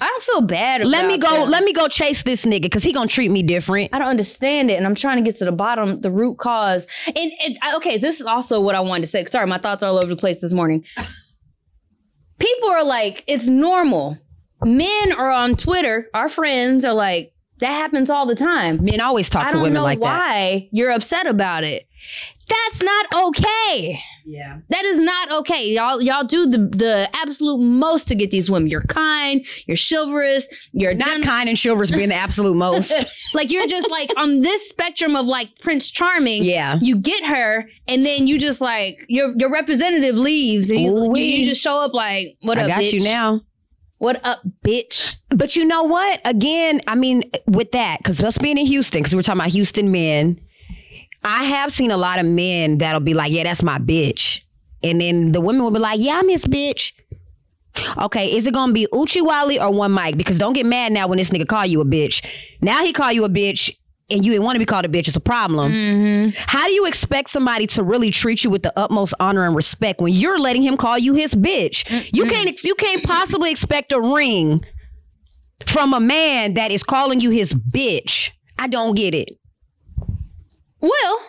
I 0.01 0.05
don't 0.07 0.23
feel 0.23 0.41
bad. 0.41 0.85
let 0.85 1.05
me 1.05 1.17
go, 1.17 1.29
them. 1.41 1.49
let 1.49 1.63
me 1.63 1.71
go 1.73 1.87
chase 1.87 2.23
this 2.23 2.45
nigga 2.45 2.63
because 2.63 2.83
he 2.83 2.91
gonna 2.93 3.07
treat 3.07 3.31
me 3.31 3.43
different. 3.43 3.91
I 3.93 3.99
don't 3.99 4.07
understand 4.09 4.69
it, 4.69 4.75
and 4.75 4.85
I'm 4.85 4.95
trying 4.95 5.17
to 5.17 5.23
get 5.23 5.37
to 5.39 5.45
the 5.45 5.51
bottom, 5.51 6.01
the 6.01 6.11
root 6.11 6.37
cause. 6.37 6.85
And, 7.07 7.31
and 7.43 7.57
I- 7.61 7.75
okay, 7.77 7.97
this 7.97 8.19
is 8.19 8.25
also 8.25 8.59
what 8.61 8.75
I 8.75 8.81
wanted 8.81 9.01
to 9.03 9.07
say. 9.07 9.25
Sorry, 9.25 9.47
my 9.47 9.57
thoughts 9.57 9.83
are 9.83 9.87
all 9.87 9.97
over 9.97 10.07
the 10.07 10.15
place 10.17 10.41
this 10.41 10.53
morning. 10.53 10.83
People 12.39 12.69
are 12.69 12.83
like, 12.83 13.23
it's 13.27 13.47
normal. 13.47 14.17
Men 14.63 15.11
are 15.13 15.29
on 15.31 15.55
Twitter. 15.55 16.09
Our 16.13 16.27
friends 16.29 16.83
are 16.85 16.93
like, 16.93 17.33
that 17.59 17.71
happens 17.71 18.09
all 18.09 18.25
the 18.25 18.35
time. 18.35 18.83
Men 18.83 18.99
always 18.99 19.29
talk 19.29 19.45
I 19.45 19.49
to 19.49 19.53
don't 19.53 19.63
women 19.63 19.81
like 19.83 19.99
that. 19.99 20.03
why 20.03 20.67
you're 20.71 20.91
upset 20.91 21.27
about 21.27 21.63
it. 21.63 21.87
That's 22.49 22.81
not 22.83 23.05
okay. 23.27 23.99
Yeah. 24.25 24.59
That 24.69 24.85
is 24.85 24.99
not 24.99 25.31
okay. 25.31 25.69
Y'all, 25.69 26.01
y'all 26.01 26.23
do 26.23 26.47
the 26.47 26.57
the 26.57 27.09
absolute 27.13 27.59
most 27.59 28.07
to 28.07 28.15
get 28.15 28.31
these 28.31 28.49
women. 28.49 28.69
You're 28.69 28.81
kind, 28.81 29.45
you're 29.67 29.77
chivalrous, 29.77 30.47
you're 30.71 30.95
Not 30.95 31.07
gen- 31.07 31.23
kind 31.23 31.47
and 31.47 31.61
chivalrous 31.61 31.91
being 31.91 32.09
the 32.09 32.15
absolute 32.15 32.55
most. 32.55 32.91
like 33.35 33.51
you're 33.51 33.67
just 33.67 33.89
like 33.91 34.09
on 34.17 34.41
this 34.41 34.67
spectrum 34.67 35.15
of 35.15 35.27
like 35.27 35.59
Prince 35.59 35.91
Charming. 35.91 36.43
Yeah. 36.43 36.79
You 36.81 36.95
get 36.95 37.23
her, 37.25 37.69
and 37.87 38.05
then 38.05 38.27
you 38.27 38.39
just 38.39 38.61
like 38.61 38.97
your 39.07 39.33
your 39.37 39.51
representative 39.51 40.17
leaves, 40.17 40.71
and 40.71 40.79
you, 40.79 41.15
you 41.15 41.45
just 41.45 41.61
show 41.61 41.81
up 41.83 41.93
like, 41.93 42.35
"What 42.41 42.57
I 42.57 42.63
up, 42.63 42.67
got 42.69 42.79
bitch? 42.81 42.93
you 42.93 43.03
now. 43.03 43.41
What 43.99 44.25
up, 44.25 44.39
bitch?" 44.63 45.17
But 45.29 45.55
you 45.55 45.65
know 45.65 45.83
what? 45.83 46.19
Again, 46.25 46.81
I 46.87 46.95
mean, 46.95 47.23
with 47.47 47.71
that, 47.73 47.99
because 47.99 48.21
us 48.23 48.37
being 48.39 48.57
in 48.57 48.65
Houston, 48.65 49.01
because 49.01 49.13
we 49.13 49.17
were 49.17 49.23
talking 49.23 49.41
about 49.41 49.51
Houston 49.51 49.91
men, 49.91 50.39
I 51.25 51.43
have 51.43 51.73
seen 51.73 51.91
a 51.91 51.97
lot 51.97 52.19
of 52.19 52.25
men 52.25 52.77
that'll 52.77 53.01
be 53.01 53.15
like, 53.15 53.31
yeah, 53.31 53.43
that's 53.43 53.63
my 53.63 53.79
bitch. 53.79 54.41
And 54.83 55.01
then 55.01 55.31
the 55.31 55.41
women 55.41 55.63
will 55.63 55.71
be 55.71 55.79
like, 55.79 55.99
yeah, 55.99 56.19
I'm 56.19 56.29
his 56.29 56.45
bitch. 56.45 56.93
Okay, 57.97 58.33
is 58.35 58.47
it 58.47 58.53
gonna 58.53 58.71
be 58.71 58.87
Uchi 58.93 59.21
Wally 59.21 59.59
or 59.59 59.71
one 59.71 59.91
Mike? 59.91 60.15
Because 60.15 60.37
don't 60.37 60.53
get 60.53 60.65
mad 60.65 60.93
now 60.93 61.07
when 61.07 61.17
this 61.17 61.31
nigga 61.31 61.47
call 61.47 61.65
you 61.65 61.81
a 61.81 61.85
bitch. 61.85 62.25
Now 62.61 62.85
he 62.85 62.93
call 62.93 63.11
you 63.11 63.25
a 63.25 63.29
bitch 63.29 63.75
and 64.09 64.23
you 64.23 64.31
didn't 64.31 64.45
want 64.45 64.55
to 64.55 64.59
be 64.59 64.65
called 64.65 64.85
a 64.85 64.87
bitch. 64.87 65.07
It's 65.07 65.17
a 65.17 65.19
problem. 65.19 65.71
Mm-hmm. 65.71 66.39
How 66.47 66.67
do 66.67 66.73
you 66.73 66.85
expect 66.85 67.29
somebody 67.29 67.65
to 67.67 67.83
really 67.83 68.11
treat 68.11 68.43
you 68.43 68.49
with 68.49 68.63
the 68.63 68.71
utmost 68.79 69.13
honor 69.19 69.45
and 69.45 69.55
respect 69.55 69.99
when 69.99 70.13
you're 70.13 70.39
letting 70.39 70.61
him 70.61 70.77
call 70.77 70.97
you 70.97 71.15
his 71.15 71.33
bitch? 71.33 72.09
You 72.13 72.25
can't 72.27 72.63
you 72.63 72.75
can't 72.75 73.03
possibly 73.03 73.51
expect 73.51 73.91
a 73.91 73.99
ring 73.99 74.63
from 75.65 75.93
a 75.93 75.99
man 75.99 76.53
that 76.53 76.71
is 76.71 76.83
calling 76.83 77.19
you 77.19 77.31
his 77.31 77.53
bitch. 77.53 78.29
I 78.59 78.67
don't 78.67 78.95
get 78.95 79.13
it. 79.13 79.37
Well, 80.89 81.19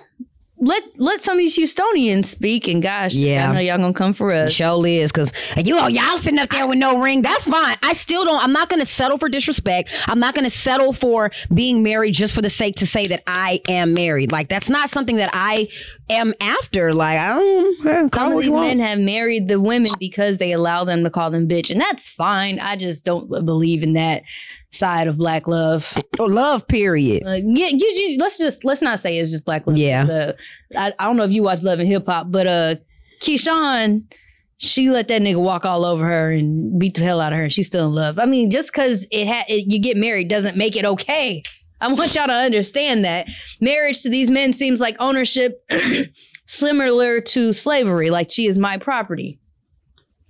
let 0.58 0.82
let 0.96 1.20
some 1.20 1.34
of 1.34 1.38
these 1.38 1.56
Houstonians 1.56 2.24
speak, 2.24 2.66
and 2.66 2.82
gosh, 2.82 3.12
Yeah. 3.12 3.50
I 3.50 3.54
know 3.54 3.60
y'all 3.60 3.76
gonna 3.76 3.92
come 3.92 4.14
for 4.14 4.32
us. 4.32 4.52
Show 4.52 4.84
is 5.02 5.12
because 5.12 5.30
you 5.56 5.76
all 5.78 5.90
y'all 5.90 6.16
sitting 6.16 6.38
up 6.38 6.48
there 6.48 6.66
with 6.66 6.78
no 6.78 6.98
ring. 6.98 7.20
That's 7.20 7.44
fine. 7.44 7.76
I 7.82 7.92
still 7.92 8.24
don't. 8.24 8.42
I'm 8.42 8.52
not 8.52 8.70
to 8.80 8.86
settle 8.86 9.18
for 9.18 9.28
disrespect. 9.28 9.90
I'm 10.08 10.18
not 10.18 10.34
to 10.44 10.50
settle 10.50 10.94
for 10.94 11.30
being 11.52 11.82
married 11.82 12.14
just 12.14 12.34
for 12.34 12.40
the 12.40 12.48
sake 12.48 12.76
to 12.76 12.86
say 12.86 13.06
that 13.08 13.22
I 13.26 13.60
am 13.68 13.92
married. 13.92 14.32
Like 14.32 14.48
that's 14.48 14.70
not 14.70 14.88
something 14.88 15.16
that 15.16 15.30
I 15.34 15.68
am 16.08 16.32
after. 16.40 16.94
Like 16.94 17.18
I 17.18 17.34
don't. 17.34 18.14
Some 18.14 18.32
of 18.32 18.40
these 18.42 18.50
men 18.50 18.78
have 18.78 18.98
married 18.98 19.48
the 19.48 19.60
women 19.60 19.92
because 19.98 20.38
they 20.38 20.52
allow 20.52 20.84
them 20.84 21.04
to 21.04 21.10
call 21.10 21.30
them 21.30 21.46
bitch, 21.46 21.70
and 21.70 21.80
that's 21.80 22.08
fine. 22.08 22.58
I 22.60 22.76
just 22.76 23.04
don't 23.04 23.28
believe 23.44 23.82
in 23.82 23.92
that 23.92 24.22
side 24.76 25.06
of 25.06 25.16
black 25.18 25.46
love. 25.48 25.92
Or 26.18 26.28
love. 26.28 26.66
Period. 26.68 27.22
Like, 27.24 27.44
yeah, 27.46 27.68
you, 27.68 28.16
let's 28.18 28.38
just 28.38 28.64
let's 28.64 28.82
not 28.82 29.00
say 29.00 29.18
it's 29.18 29.30
just 29.30 29.44
black 29.44 29.66
love. 29.66 29.76
Yeah. 29.76 30.04
The- 30.04 30.36
I, 30.76 30.92
I 30.98 31.04
don't 31.04 31.16
know 31.16 31.24
if 31.24 31.30
you 31.32 31.42
watch 31.42 31.62
Love 31.62 31.78
and 31.78 31.88
Hip 31.88 32.06
Hop, 32.06 32.30
but 32.30 32.46
uh, 32.46 32.74
Keyshawn, 33.20 34.04
she 34.58 34.90
let 34.90 35.08
that 35.08 35.22
nigga 35.22 35.40
walk 35.40 35.64
all 35.64 35.84
over 35.84 36.06
her 36.06 36.30
and 36.30 36.78
beat 36.78 36.94
the 36.94 37.02
hell 37.02 37.20
out 37.20 37.32
of 37.32 37.38
her, 37.38 37.44
and 37.44 37.52
she's 37.52 37.66
still 37.66 37.86
in 37.86 37.94
love. 37.94 38.18
I 38.18 38.24
mean, 38.24 38.50
just 38.50 38.72
because 38.72 39.06
it 39.10 39.26
had 39.26 39.44
it, 39.48 39.70
you 39.70 39.78
get 39.78 39.96
married 39.96 40.28
doesn't 40.28 40.56
make 40.56 40.76
it 40.76 40.84
okay. 40.84 41.42
I 41.80 41.92
want 41.92 42.14
y'all 42.14 42.26
to 42.26 42.32
understand 42.32 43.04
that 43.04 43.28
marriage 43.60 44.02
to 44.02 44.08
these 44.08 44.30
men 44.30 44.52
seems 44.52 44.80
like 44.80 44.96
ownership. 44.98 45.62
similar 46.46 47.20
to 47.20 47.52
slavery, 47.52 48.10
like 48.10 48.30
she 48.30 48.46
is 48.46 48.58
my 48.58 48.78
property. 48.78 49.38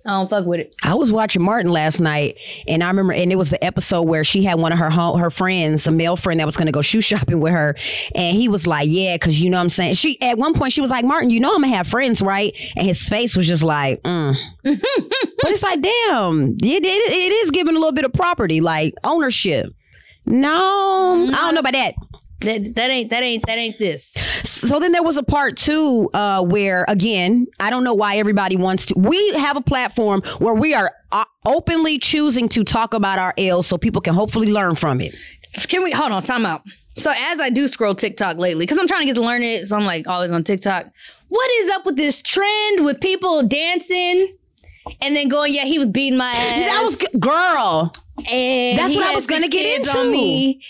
I 0.05 0.11
don't 0.11 0.29
fuck 0.29 0.45
with 0.45 0.61
it. 0.61 0.75
I 0.83 0.93
was 0.93 1.11
watching 1.11 1.41
Martin 1.41 1.69
last 1.69 1.99
night, 1.99 2.37
and 2.65 2.81
I 2.81 2.87
remember, 2.87 3.11
and 3.13 3.29
it 3.29 3.35
was 3.35 3.49
the 3.49 3.61
episode 3.61 4.03
where 4.03 4.23
she 4.23 4.41
had 4.41 4.57
one 4.57 4.71
of 4.71 4.79
her 4.79 4.89
home, 4.89 5.19
her 5.19 5.29
friends, 5.29 5.85
a 5.85 5.91
male 5.91 6.15
friend 6.15 6.39
that 6.39 6.45
was 6.45 6.55
going 6.55 6.67
to 6.67 6.71
go 6.71 6.81
shoe 6.81 7.01
shopping 7.01 7.41
with 7.41 7.51
her, 7.51 7.75
and 8.15 8.37
he 8.37 8.47
was 8.47 8.65
like, 8.65 8.87
"Yeah, 8.89 9.15
because 9.15 9.41
you 9.41 9.49
know 9.49 9.57
what 9.57 9.63
I'm 9.63 9.69
saying." 9.69 9.95
She 9.95 10.21
at 10.21 10.37
one 10.37 10.53
point 10.53 10.71
she 10.71 10.81
was 10.81 10.91
like, 10.91 11.03
"Martin, 11.03 11.29
you 11.29 11.39
know 11.39 11.53
I'm 11.53 11.61
gonna 11.61 11.75
have 11.75 11.87
friends, 11.87 12.21
right?" 12.21 12.53
And 12.77 12.87
his 12.87 13.07
face 13.09 13.35
was 13.35 13.47
just 13.47 13.63
like, 13.63 14.01
mm. 14.03 14.35
but 14.63 15.51
it's 15.51 15.63
like, 15.63 15.81
damn, 15.81 16.51
it, 16.51 16.85
it 16.85 16.85
it 16.85 17.31
is 17.33 17.51
giving 17.51 17.75
a 17.75 17.79
little 17.79 17.91
bit 17.91 18.05
of 18.05 18.13
property, 18.13 18.61
like 18.61 18.93
ownership. 19.03 19.73
No, 20.25 21.27
I 21.27 21.31
don't 21.31 21.53
know 21.53 21.59
about 21.59 21.73
that. 21.73 21.95
That 22.41 22.75
that 22.75 22.91
ain't 22.91 23.09
that 23.09 23.23
ain't 23.23 23.45
that 23.47 23.57
ain't 23.57 23.79
this. 23.79 24.13
So 24.43 24.79
then 24.79 24.91
there 24.91 25.01
was 25.03 25.17
a 25.17 25.23
part 25.23 25.57
two 25.57 26.09
uh, 26.13 26.43
where, 26.43 26.85
again, 26.87 27.47
I 27.59 27.69
don't 27.69 27.83
know 27.83 27.95
why 27.95 28.17
everybody 28.17 28.55
wants 28.55 28.85
to. 28.87 28.93
We 28.97 29.31
have 29.33 29.57
a 29.57 29.61
platform 29.61 30.21
where 30.37 30.53
we 30.53 30.73
are 30.75 30.91
uh, 31.11 31.25
openly 31.45 31.97
choosing 31.97 32.47
to 32.49 32.63
talk 32.63 32.93
about 32.93 33.17
our 33.17 33.33
ills 33.37 33.65
so 33.65 33.77
people 33.77 34.01
can 34.01 34.13
hopefully 34.13 34.51
learn 34.51 34.75
from 34.75 35.01
it. 35.01 35.15
Can 35.67 35.83
we 35.83 35.91
hold 35.91 36.11
on? 36.11 36.21
Time 36.21 36.45
out. 36.45 36.61
So 36.95 37.11
as 37.15 37.39
I 37.39 37.49
do 37.49 37.67
scroll 37.67 37.95
TikTok 37.95 38.37
lately, 38.37 38.65
because 38.65 38.77
I'm 38.77 38.87
trying 38.87 39.01
to 39.01 39.05
get 39.05 39.15
to 39.15 39.21
learn 39.21 39.41
it, 39.41 39.65
so 39.65 39.75
I'm 39.75 39.85
like 39.85 40.07
always 40.07 40.31
on 40.31 40.43
TikTok. 40.43 40.85
What 41.29 41.51
is 41.61 41.71
up 41.71 41.85
with 41.85 41.95
this 41.95 42.21
trend 42.21 42.85
with 42.85 42.99
people 43.01 43.43
dancing 43.43 44.35
and 45.01 45.15
then 45.15 45.27
going, 45.27 45.53
"Yeah, 45.53 45.65
he 45.65 45.79
was 45.79 45.89
beating 45.89 46.17
my 46.17 46.31
ass." 46.31 46.59
That 46.59 46.81
was 46.83 46.95
girl. 47.19 47.93
and 48.29 48.77
that's 48.79 48.95
what 48.95 49.05
I 49.05 49.15
was 49.15 49.25
gonna 49.27 49.47
get 49.47 49.79
into. 49.79 50.11
me. 50.11 50.61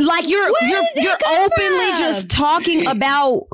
Like 0.00 0.28
you're 0.28 0.50
Where 0.60 0.68
you're 0.68 0.84
you're 0.96 1.18
openly 1.28 1.88
from? 1.90 1.98
just 1.98 2.30
talking 2.30 2.86
about 2.86 3.46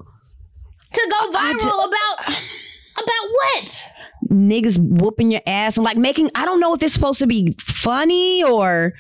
to 0.93 1.09
go 1.11 1.31
viral 1.33 1.87
about 1.89 2.29
about 2.29 3.31
what? 3.33 3.85
niggas 4.31 4.79
whooping 4.79 5.31
your 5.31 5.43
ass 5.47 5.77
and 5.77 5.85
like 5.85 5.97
making. 5.97 6.31
I 6.35 6.45
don't 6.45 6.59
know 6.59 6.75
if 6.75 6.83
it's 6.83 6.95
supposed 6.95 7.21
to 7.21 7.27
be 7.27 7.55
funny 7.61 8.43
or 8.43 8.93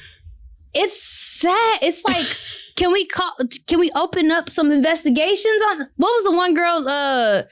It's 0.75 1.03
sad. 1.03 1.79
It's 1.83 2.05
like, 2.05 2.27
can 2.77 2.93
we 2.93 3.07
call? 3.07 3.33
Can 3.67 3.81
we 3.81 3.91
open 3.97 4.31
up 4.31 4.51
some 4.51 4.71
investigations 4.71 5.63
on 5.71 5.79
what 5.97 6.11
was 6.11 6.25
the 6.25 6.37
one 6.37 6.55
girl? 6.55 6.87
Uh, 6.87 7.43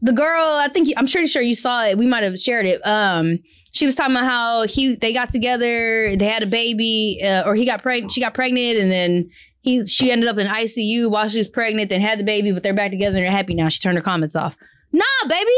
the 0.00 0.12
girl. 0.12 0.44
I 0.46 0.68
think 0.68 0.90
I'm 0.96 1.06
pretty 1.08 1.26
sure 1.26 1.42
you 1.42 1.54
saw 1.54 1.84
it. 1.86 1.98
We 1.98 2.06
might 2.06 2.22
have 2.22 2.38
shared 2.38 2.66
it. 2.66 2.80
Um, 2.86 3.40
she 3.72 3.86
was 3.86 3.94
talking 3.94 4.16
about 4.16 4.26
how 4.26 4.66
he 4.66 4.96
they 4.96 5.12
got 5.12 5.30
together, 5.30 6.16
they 6.16 6.26
had 6.26 6.42
a 6.42 6.46
baby, 6.46 7.20
uh, 7.22 7.42
or 7.46 7.54
he 7.54 7.64
got 7.64 7.82
pregnant. 7.82 8.12
She 8.12 8.20
got 8.20 8.34
pregnant, 8.34 8.78
and 8.78 8.90
then. 8.90 9.30
He, 9.60 9.84
she 9.86 10.12
ended 10.12 10.28
up 10.28 10.38
in 10.38 10.46
ICU 10.46 11.10
while 11.10 11.28
she 11.28 11.36
was 11.36 11.48
pregnant, 11.48 11.90
then 11.90 12.00
had 12.00 12.20
the 12.20 12.24
baby, 12.24 12.52
but 12.52 12.62
they're 12.62 12.72
back 12.72 12.92
together 12.92 13.16
and 13.16 13.24
they're 13.24 13.30
happy 13.30 13.54
now. 13.54 13.68
She 13.68 13.80
turned 13.80 13.98
her 13.98 14.02
comments 14.02 14.36
off. 14.36 14.56
Nah, 14.92 15.02
baby, 15.28 15.50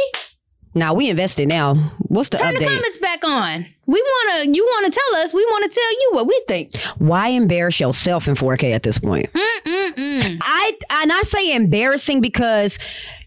now 0.75 0.94
we 0.94 1.11
invested. 1.11 1.49
Now 1.49 1.75
what's 2.03 2.29
the 2.29 2.38
turn 2.38 2.55
the 2.55 2.64
comments 2.64 2.99
back 2.99 3.25
on. 3.25 3.66
We 3.87 4.05
wanna, 4.29 4.53
you 4.53 4.68
wanna 4.75 4.90
tell 4.90 5.16
us, 5.16 5.35
we 5.35 5.44
wanna 5.51 5.68
tell 5.68 5.90
you 5.90 6.11
what 6.12 6.29
we 6.29 6.42
think. 6.46 6.77
Why 6.99 7.29
embarrass 7.29 7.81
yourself 7.81 8.29
in 8.29 8.37
4K 8.37 8.73
at 8.73 8.85
this 8.85 8.99
point? 8.99 9.33
Mm-mm-mm. 9.33 10.38
I 10.40 10.79
and 11.03 11.12
I 11.12 11.23
say 11.23 11.55
embarrassing 11.55 12.20
because 12.20 12.79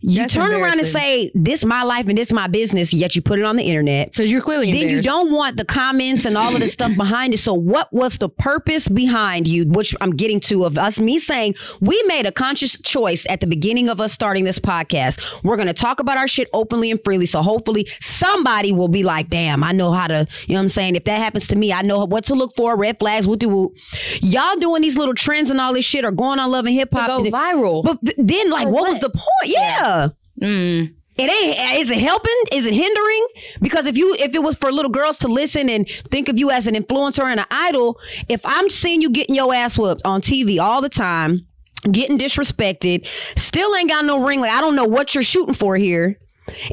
you 0.05 0.19
That's 0.19 0.33
turn 0.33 0.53
around 0.53 0.79
and 0.79 0.87
say 0.87 1.31
this 1.33 1.63
my 1.63 1.83
life 1.83 2.09
and 2.09 2.17
this 2.17 2.33
my 2.33 2.47
business, 2.47 2.93
yet 2.93 3.15
you 3.15 3.21
put 3.21 3.39
it 3.39 3.45
on 3.45 3.55
the 3.55 3.63
internet. 3.63 4.11
Because 4.11 4.29
you're 4.29 4.41
clearly 4.41 4.69
Then 4.71 4.89
you 4.89 5.01
don't 5.01 5.31
want 5.31 5.55
the 5.55 5.63
comments 5.63 6.25
and 6.25 6.37
all 6.37 6.53
of 6.53 6.59
the 6.59 6.67
stuff 6.67 6.91
behind 6.97 7.33
it. 7.33 7.37
So 7.37 7.53
what 7.53 7.91
was 7.93 8.17
the 8.17 8.27
purpose 8.27 8.89
behind 8.89 9.47
you? 9.47 9.65
Which 9.65 9.95
I'm 10.01 10.11
getting 10.11 10.41
to 10.41 10.65
of 10.65 10.77
us 10.77 10.99
me 10.99 11.19
saying 11.19 11.55
we 11.79 12.01
made 12.07 12.25
a 12.25 12.33
conscious 12.33 12.77
choice 12.81 13.25
at 13.29 13.39
the 13.39 13.47
beginning 13.47 13.87
of 13.87 14.01
us 14.01 14.11
starting 14.11 14.43
this 14.43 14.59
podcast. 14.59 15.41
We're 15.41 15.55
gonna 15.57 15.73
talk 15.73 16.01
about 16.01 16.17
our 16.17 16.27
shit 16.27 16.49
openly 16.51 16.91
and 16.91 16.99
freely. 17.05 17.25
So 17.25 17.41
hopefully 17.41 17.87
somebody 18.01 18.73
will 18.73 18.89
be 18.89 19.03
like, 19.03 19.29
damn, 19.29 19.63
I 19.63 19.71
know 19.71 19.91
how 19.91 20.07
to, 20.07 20.27
you 20.47 20.53
know 20.53 20.59
what 20.59 20.63
I'm 20.63 20.69
saying? 20.69 20.97
If 20.97 21.05
that 21.05 21.19
happens 21.19 21.47
to 21.47 21.55
me, 21.55 21.71
I 21.71 21.81
know 21.81 22.03
what 22.03 22.25
to 22.25 22.35
look 22.35 22.53
for, 22.55 22.75
red 22.75 22.99
flags, 22.99 23.25
what 23.25 23.39
do 23.39 23.73
y'all 24.21 24.55
doing 24.57 24.81
these 24.81 24.97
little 24.97 25.13
trends 25.13 25.49
and 25.49 25.61
all 25.61 25.73
this 25.73 25.85
shit 25.85 26.03
are 26.03 26.11
going 26.11 26.39
on 26.39 26.51
love 26.51 26.65
and 26.65 26.75
hip 26.75 26.89
hop. 26.91 27.07
go 27.07 27.23
viral. 27.31 27.83
But 27.83 28.01
th- 28.03 28.15
then, 28.17 28.49
like, 28.49 28.67
what, 28.67 28.87
was 28.87 28.99
the 28.99 29.09
point? 29.09 29.23
Yeah. 29.45 29.92
Mm. 30.41 30.95
It 31.15 31.29
ain't. 31.29 31.79
Is 31.79 31.91
it 31.91 31.99
helping? 31.99 32.33
Is 32.51 32.65
it 32.65 32.73
hindering? 32.73 33.27
Because 33.61 33.85
if 33.85 33.95
you, 33.97 34.15
if 34.15 34.33
it 34.33 34.41
was 34.41 34.55
for 34.55 34.71
little 34.71 34.89
girls 34.91 35.19
to 35.19 35.27
listen 35.27 35.69
and 35.69 35.87
think 35.87 36.27
of 36.27 36.39
you 36.39 36.49
as 36.49 36.65
an 36.65 36.73
influencer 36.73 37.23
and 37.23 37.39
an 37.39 37.45
idol, 37.51 37.99
if 38.29 38.41
I'm 38.43 38.69
seeing 38.69 39.01
you 39.01 39.11
getting 39.11 39.35
your 39.35 39.53
ass 39.53 39.77
whooped 39.77 40.01
on 40.05 40.21
TV 40.21 40.59
all 40.59 40.81
the 40.81 40.89
time, 40.89 41.45
getting 41.91 42.17
disrespected, 42.17 43.05
still 43.37 43.75
ain't 43.75 43.89
got 43.89 44.05
no 44.05 44.25
ring. 44.25 44.39
Like 44.39 44.51
I 44.51 44.61
don't 44.61 44.75
know 44.75 44.85
what 44.85 45.13
you're 45.13 45.23
shooting 45.23 45.53
for 45.53 45.77
here. 45.77 46.17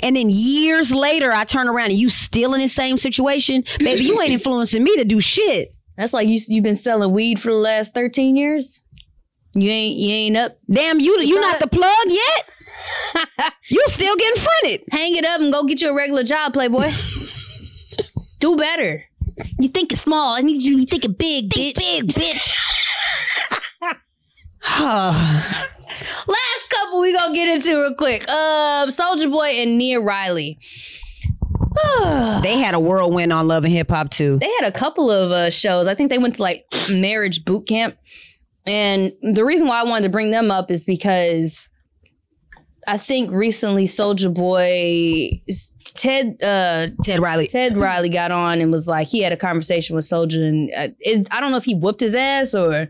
And 0.02 0.16
then 0.16 0.30
years 0.30 0.92
later, 0.92 1.32
I 1.32 1.44
turn 1.44 1.68
around 1.68 1.90
and 1.90 1.98
you 1.98 2.08
still 2.08 2.54
in 2.54 2.60
the 2.60 2.68
same 2.68 2.98
situation, 2.98 3.64
baby. 3.78 4.04
You 4.04 4.20
ain't 4.20 4.32
influencing 4.32 4.82
me 4.82 4.96
to 4.96 5.04
do 5.04 5.20
shit. 5.20 5.74
That's 5.96 6.12
like 6.12 6.28
you. 6.28 6.38
You've 6.48 6.64
been 6.64 6.74
selling 6.74 7.12
weed 7.12 7.38
for 7.40 7.48
the 7.48 7.58
last 7.58 7.92
thirteen 7.92 8.36
years. 8.36 8.82
You 9.54 9.70
ain't. 9.70 9.98
You 9.98 10.14
ain't 10.14 10.36
up. 10.36 10.58
Damn, 10.70 11.00
you 11.00 11.20
you 11.20 11.40
not 11.40 11.60
the 11.60 11.66
plug 11.66 12.06
yet. 12.06 13.52
you 13.68 13.82
still 13.88 14.16
getting 14.16 14.42
fronted. 14.42 14.82
Hang 14.90 15.16
it 15.16 15.24
up 15.24 15.40
and 15.40 15.52
go 15.52 15.64
get 15.64 15.80
you 15.80 15.90
a 15.90 15.94
regular 15.94 16.22
job, 16.22 16.52
Playboy. 16.52 16.92
Do 18.38 18.56
better. 18.56 19.02
You 19.58 19.68
think 19.68 19.92
it's 19.92 20.02
small. 20.02 20.34
I 20.34 20.40
need 20.40 20.62
you. 20.62 20.78
You 20.78 20.86
think 20.86 21.04
it 21.04 21.18
big, 21.18 21.50
bitch. 21.50 21.76
Big 21.76 22.08
bitch. 22.08 22.56
Last 24.80 26.70
couple 26.70 27.00
we 27.00 27.16
gonna 27.16 27.34
get 27.34 27.48
into 27.48 27.80
real 27.80 27.94
quick. 27.94 28.28
Um, 28.28 28.88
Soulja 28.88 29.30
Boy 29.30 29.48
and 29.48 29.78
Nia 29.78 30.00
Riley. 30.00 30.58
they 32.42 32.58
had 32.58 32.74
a 32.74 32.80
whirlwind 32.80 33.32
on 33.32 33.48
Love 33.48 33.64
and 33.64 33.72
Hip 33.72 33.90
Hop 33.90 34.10
too. 34.10 34.38
they 34.38 34.50
had 34.60 34.64
a 34.64 34.72
couple 34.72 35.10
of 35.10 35.32
uh, 35.32 35.50
shows. 35.50 35.86
I 35.86 35.94
think 35.94 36.10
they 36.10 36.18
went 36.18 36.36
to 36.36 36.42
like 36.42 36.66
marriage 36.90 37.44
boot 37.44 37.66
camp. 37.66 37.96
And 38.66 39.12
the 39.22 39.44
reason 39.44 39.66
why 39.66 39.80
I 39.80 39.84
wanted 39.84 40.04
to 40.04 40.10
bring 40.10 40.30
them 40.30 40.50
up 40.50 40.70
is 40.70 40.84
because 40.84 41.68
I 42.86 42.96
think 42.96 43.30
recently 43.30 43.84
Soulja 43.84 44.32
Boy 44.32 45.40
Ted 45.94 46.42
uh 46.42 46.88
Ted 47.04 47.20
Riley. 47.20 47.48
Ted 47.48 47.76
Riley 47.76 48.08
got 48.08 48.30
on 48.30 48.60
and 48.60 48.70
was 48.70 48.86
like 48.86 49.08
he 49.08 49.22
had 49.22 49.32
a 49.32 49.36
conversation 49.36 49.96
with 49.96 50.04
Soulja 50.04 50.46
and 50.46 50.70
uh, 50.76 50.94
it, 51.00 51.26
I 51.30 51.40
don't 51.40 51.50
know 51.50 51.56
if 51.56 51.64
he 51.64 51.74
whooped 51.74 52.00
his 52.00 52.14
ass 52.14 52.54
or 52.54 52.88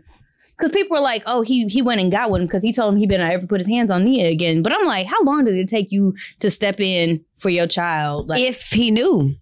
because 0.57 0.71
people 0.71 0.95
were 0.95 1.01
like, 1.01 1.23
oh, 1.25 1.41
he 1.41 1.67
he 1.67 1.81
went 1.81 2.01
and 2.01 2.11
got 2.11 2.29
one 2.29 2.45
because 2.45 2.63
he 2.63 2.71
told 2.73 2.93
him 2.93 2.99
he 2.99 3.07
better 3.07 3.23
not 3.23 3.31
ever 3.31 3.47
put 3.47 3.59
his 3.59 3.67
hands 3.67 3.89
on 3.91 4.03
Nia 4.03 4.29
again. 4.29 4.61
But 4.61 4.73
I'm 4.73 4.85
like, 4.85 5.07
how 5.07 5.21
long 5.23 5.45
did 5.45 5.55
it 5.55 5.69
take 5.69 5.91
you 5.91 6.15
to 6.39 6.51
step 6.51 6.79
in 6.79 7.23
for 7.39 7.49
your 7.49 7.67
child? 7.67 8.27
Like 8.27 8.41
if 8.41 8.69
he 8.69 8.91
knew 8.91 9.35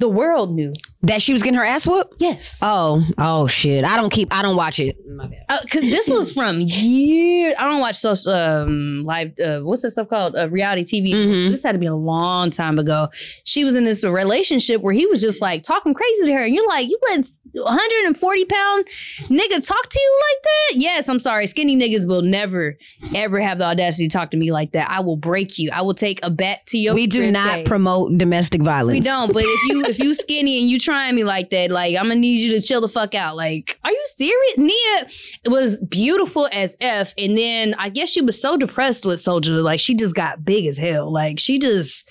the 0.00 0.08
world 0.08 0.50
knew. 0.50 0.72
that 1.02 1.22
she 1.22 1.32
was 1.32 1.42
getting 1.42 1.56
her 1.58 1.64
ass 1.64 1.86
whooped. 1.86 2.14
Yes. 2.18 2.58
Oh, 2.62 3.02
oh 3.18 3.46
shit! 3.46 3.84
I 3.84 3.96
don't 3.96 4.10
keep. 4.10 4.34
I 4.34 4.42
don't 4.42 4.56
watch 4.56 4.78
it. 4.80 4.96
because 4.98 5.32
Uh, 5.48 5.60
Cause 5.70 5.82
this 5.82 6.08
was 6.08 6.32
from 6.32 6.60
years. 6.60 7.54
I 7.58 7.64
don't 7.64 7.80
watch 7.80 7.96
social 7.96 8.32
um, 8.32 9.02
live. 9.04 9.32
Uh, 9.38 9.60
what's 9.60 9.82
that 9.82 9.90
stuff 9.92 10.08
called? 10.08 10.34
Uh, 10.36 10.50
reality 10.50 10.84
TV. 10.84 11.14
Mhm. 11.14 11.50
This 11.52 11.62
had 11.62 11.72
to 11.72 11.78
be 11.78 11.86
a 11.86 11.94
long 11.94 12.50
time 12.50 12.78
ago. 12.78 13.08
She 13.44 13.64
was 13.64 13.74
in 13.76 13.84
this 13.84 14.04
relationship 14.04 14.82
where 14.82 14.92
he 14.92 15.06
was 15.06 15.20
just 15.22 15.40
like 15.40 15.62
talking 15.62 15.94
crazy 15.94 16.26
to 16.26 16.32
her, 16.34 16.42
and 16.44 16.54
you're 16.54 16.66
like, 16.68 16.88
you 16.88 16.98
let 17.10 17.24
140 17.52 18.44
pound 18.46 18.86
nigga 19.28 19.66
talk 19.66 19.88
to 19.88 20.00
you 20.00 20.18
like 20.28 20.42
that? 20.44 20.72
Yes, 20.76 21.08
I'm 21.08 21.18
sorry. 21.18 21.46
Skinny 21.46 21.76
niggas 21.76 22.06
will 22.06 22.22
never 22.22 22.76
ever 23.14 23.40
have 23.40 23.58
the 23.58 23.64
audacity 23.64 24.08
to 24.08 24.12
talk 24.12 24.30
to 24.32 24.36
me 24.36 24.52
like 24.52 24.72
that. 24.72 24.90
I 24.90 25.00
will 25.00 25.16
break 25.16 25.58
you. 25.58 25.70
I 25.72 25.82
will 25.82 25.94
take 25.94 26.20
a 26.22 26.30
bat 26.30 26.66
to 26.68 26.78
your. 26.78 26.94
We 26.94 27.06
do 27.06 27.30
not 27.30 27.50
cage. 27.56 27.66
promote 27.66 28.16
domestic 28.18 28.62
violence. 28.62 28.96
We 28.98 29.00
don't. 29.00 29.32
But 29.32 29.44
if 29.46 29.62
you 29.68 29.82
if 29.90 29.98
you 29.98 30.14
skinny 30.14 30.60
and 30.60 30.70
you 30.70 30.78
trying 30.78 31.14
me 31.14 31.24
like 31.24 31.50
that, 31.50 31.70
like 31.70 31.96
I'm 31.96 32.04
gonna 32.04 32.14
need 32.16 32.40
you 32.40 32.52
to 32.52 32.66
chill 32.66 32.80
the 32.80 32.88
fuck 32.88 33.14
out. 33.14 33.36
Like, 33.36 33.78
are 33.84 33.90
you 33.90 34.04
serious? 34.14 34.56
Nia 34.56 35.06
was 35.50 35.78
beautiful 35.80 36.48
as 36.52 36.76
f, 36.80 37.12
and 37.18 37.36
then 37.36 37.74
I 37.78 37.88
guess 37.90 38.08
she 38.08 38.20
was 38.22 38.40
so 38.40 38.56
depressed 38.56 39.04
with 39.04 39.18
Soulja, 39.20 39.62
like 39.62 39.80
she 39.80 39.94
just 39.94 40.14
got 40.14 40.44
big 40.44 40.66
as 40.66 40.76
hell. 40.76 41.12
Like 41.12 41.38
she 41.38 41.58
just, 41.58 42.10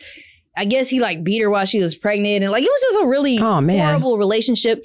I 0.56 0.65
guess 0.65 0.88
he 0.89 1.00
like 1.00 1.24
beat 1.24 1.39
her 1.42 1.50
while 1.50 1.65
she 1.65 1.80
was 1.80 1.96
pregnant, 1.96 2.44
and 2.44 2.52
like 2.52 2.63
it 2.63 2.70
was 2.70 2.82
just 2.82 3.04
a 3.04 3.08
really 3.08 3.39
Oh, 3.39 3.62
horrible 3.88 4.18
relationship. 4.18 4.84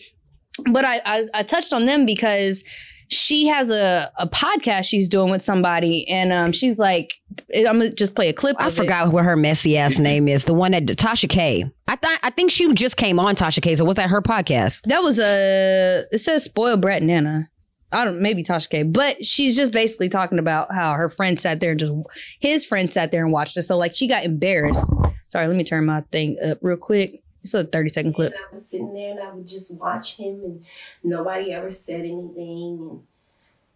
But 0.73 0.85
I, 0.85 1.01
I 1.05 1.25
I 1.35 1.43
touched 1.43 1.73
on 1.73 1.85
them 1.87 2.07
because 2.07 2.65
she 3.09 3.47
has 3.47 3.71
a, 3.71 4.11
a 4.19 4.29
podcast 4.29 4.85
she's 4.85 5.09
doing 5.09 5.31
with 5.31 5.43
somebody, 5.43 6.09
and 6.09 6.33
um 6.33 6.53
she's 6.53 6.79
like, 6.79 7.15
I'm 7.55 7.65
gonna 7.79 7.93
just 7.93 8.15
play 8.15 8.29
a 8.29 8.33
clip. 8.33 8.57
I 8.59 8.69
of 8.69 8.73
it. 8.73 8.77
forgot 8.77 9.13
what 9.13 9.25
her 9.25 9.37
messy 9.37 9.77
ass 9.79 9.99
name 9.99 10.29
is. 10.29 10.45
The 10.45 10.55
one 10.55 10.73
that 10.73 10.87
Tasha 10.87 11.29
K. 11.29 11.65
I 11.89 11.97
thought. 11.97 12.19
I 12.23 12.31
think 12.31 12.51
she 12.51 12.73
just 12.75 12.97
came 12.97 13.19
on 13.19 13.37
Tasha 13.37 13.63
K. 13.63 13.75
So 13.77 13.85
was 13.85 13.97
that 13.97 14.11
her 14.11 14.23
podcast? 14.23 14.83
That 14.83 15.03
was 15.03 15.19
a. 15.19 16.05
It 16.13 16.19
says 16.19 16.45
spoiled 16.45 16.81
brat 16.81 17.03
Nana. 17.03 17.49
I 17.93 18.05
don't 18.05 18.21
maybe 18.21 18.43
Tasha 18.43 18.69
K, 18.69 18.83
but 18.83 19.25
she's 19.25 19.57
just 19.57 19.71
basically 19.71 20.09
talking 20.09 20.39
about 20.39 20.73
how 20.73 20.95
her 20.95 21.09
friend 21.09 21.39
sat 21.39 21.61
there 21.61 21.71
and 21.71 21.81
just 21.81 21.93
his 22.41 22.65
friend 22.65 22.91
sat 22.91 23.13
there 23.13 23.23
and 23.23 23.33
watched 23.33 23.57
it. 23.57 23.63
So 23.63 23.77
like 23.77 23.95
she 23.95 24.09
got 24.09 24.25
embarrassed. 24.25 24.85
Sorry, 25.29 25.47
let 25.47 25.57
me 25.57 25.65
turn 25.65 25.87
my 25.87 26.03
thing 26.13 26.37
up 26.45 26.59
real 26.63 26.77
quick. 26.77 27.24
It's 27.45 27.55
a 27.55 27.63
thirty 27.65 27.91
second 27.91 28.15
clip. 28.15 28.33
And 28.33 28.41
I 28.51 28.55
was 28.55 28.67
sitting 28.67 28.93
there 28.95 29.11
and 29.13 29.21
I 29.21 29.31
would 29.31 29.47
just 29.47 29.73
watch 29.75 30.17
him 30.17 30.43
and 30.43 30.65
nobody 31.03 31.53
ever 31.53 31.71
said 31.71 32.01
anything 32.01 32.79
and 32.81 33.03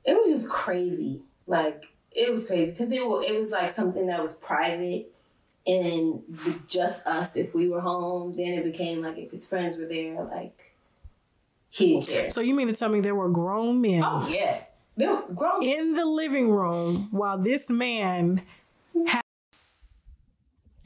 it 0.04 0.14
was 0.14 0.28
just 0.28 0.48
crazy. 0.50 1.20
Like 1.46 1.85
it 2.12 2.31
was 2.33 2.46
crazy 2.46 2.72
because 2.72 2.90
it 2.90 3.07
wa- 3.07 3.18
it 3.20 3.38
was 3.38 3.52
like 3.52 3.68
something 3.68 4.07
that 4.07 4.20
was 4.22 4.35
private 4.35 5.12
and 5.66 6.22
just 6.66 7.07
us 7.07 7.37
if 7.37 7.54
we 7.54 7.68
were 7.68 7.81
home. 7.83 8.35
Then 8.35 8.54
it 8.54 8.64
became 8.64 9.02
like 9.02 9.18
if 9.18 9.31
his 9.31 9.46
friends 9.46 9.76
were 9.76 9.85
there, 9.87 10.24
like 10.24 10.72
he 11.68 11.94
didn't 12.00 12.09
care. 12.09 12.31
So 12.31 12.40
you 12.40 12.54
mean 12.54 12.68
to 12.68 12.74
tell 12.74 12.88
me 12.88 13.00
there 13.00 13.14
were 13.14 13.28
grown 13.28 13.83
men 13.83 14.02
Oh 14.02 14.26
yeah, 14.28 14.62
they 14.96 15.07
were 15.07 15.24
grown. 15.35 15.62
in 15.62 15.92
the 15.92 16.07
living 16.07 16.50
room 16.50 17.09
while 17.11 17.37
this 17.38 17.68
man 17.68 18.40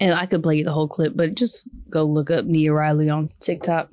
And 0.00 0.14
I 0.14 0.26
could 0.26 0.42
play 0.42 0.56
you 0.56 0.64
the 0.64 0.72
whole 0.72 0.88
clip, 0.88 1.12
but 1.14 1.34
just 1.34 1.68
go 1.88 2.04
look 2.04 2.30
up 2.30 2.44
Nia 2.44 2.72
Riley 2.72 3.08
on 3.08 3.30
TikTok. 3.40 3.88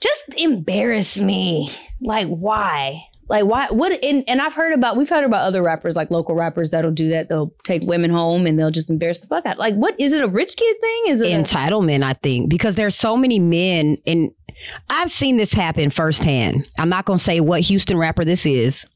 Just 0.00 0.34
embarrass 0.36 1.16
me. 1.18 1.70
Like 2.00 2.28
why? 2.28 3.02
Like 3.28 3.44
why? 3.44 3.66
What? 3.70 3.92
And, 4.02 4.24
and 4.28 4.40
I've 4.40 4.54
heard 4.54 4.72
about 4.72 4.96
we've 4.96 5.08
heard 5.08 5.24
about 5.24 5.42
other 5.42 5.62
rappers 5.62 5.96
like 5.96 6.10
local 6.10 6.34
rappers 6.34 6.70
that'll 6.70 6.90
do 6.90 7.10
that. 7.10 7.28
They'll 7.28 7.52
take 7.64 7.82
women 7.82 8.10
home 8.10 8.46
and 8.46 8.58
they'll 8.58 8.70
just 8.70 8.88
embarrass 8.90 9.18
the 9.18 9.26
fuck 9.26 9.46
out. 9.46 9.58
Like 9.58 9.74
what? 9.74 9.94
Is 9.98 10.12
it 10.12 10.22
a 10.22 10.28
rich 10.28 10.56
kid 10.56 10.76
thing? 10.80 11.02
Is 11.08 11.22
it? 11.22 11.30
entitlement 11.30 12.02
i 12.02 12.12
think 12.12 12.50
because 12.50 12.76
there's 12.76 12.96
so 12.96 13.16
many 13.16 13.38
men 13.38 13.96
and 14.06 14.30
i've 14.88 15.12
seen 15.12 15.36
this 15.36 15.52
happen 15.52 15.90
firsthand 15.90 16.68
i'm 16.78 16.88
not 16.88 17.04
going 17.04 17.16
to 17.16 17.22
say 17.22 17.40
what 17.40 17.60
houston 17.60 17.96
rapper 17.96 18.24
this 18.24 18.44
is 18.44 18.86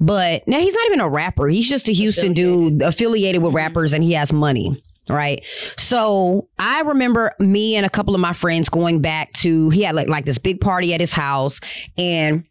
but 0.00 0.46
now 0.46 0.58
he's 0.58 0.74
not 0.74 0.86
even 0.86 1.00
a 1.00 1.08
rapper 1.08 1.48
he's 1.48 1.68
just 1.68 1.88
a 1.88 1.92
houston 1.92 2.32
dude 2.32 2.82
affiliated 2.82 3.42
with 3.42 3.50
mm-hmm. 3.50 3.56
rappers 3.56 3.92
and 3.92 4.02
he 4.02 4.12
has 4.12 4.32
money 4.32 4.80
right 5.08 5.44
so 5.76 6.48
i 6.58 6.80
remember 6.80 7.32
me 7.40 7.76
and 7.76 7.84
a 7.84 7.90
couple 7.90 8.14
of 8.14 8.20
my 8.20 8.32
friends 8.32 8.68
going 8.68 9.00
back 9.00 9.30
to 9.32 9.70
he 9.70 9.82
had 9.82 9.94
like, 9.94 10.08
like 10.08 10.24
this 10.24 10.38
big 10.38 10.60
party 10.60 10.94
at 10.94 11.00
his 11.00 11.12
house 11.12 11.60
and 11.98 12.44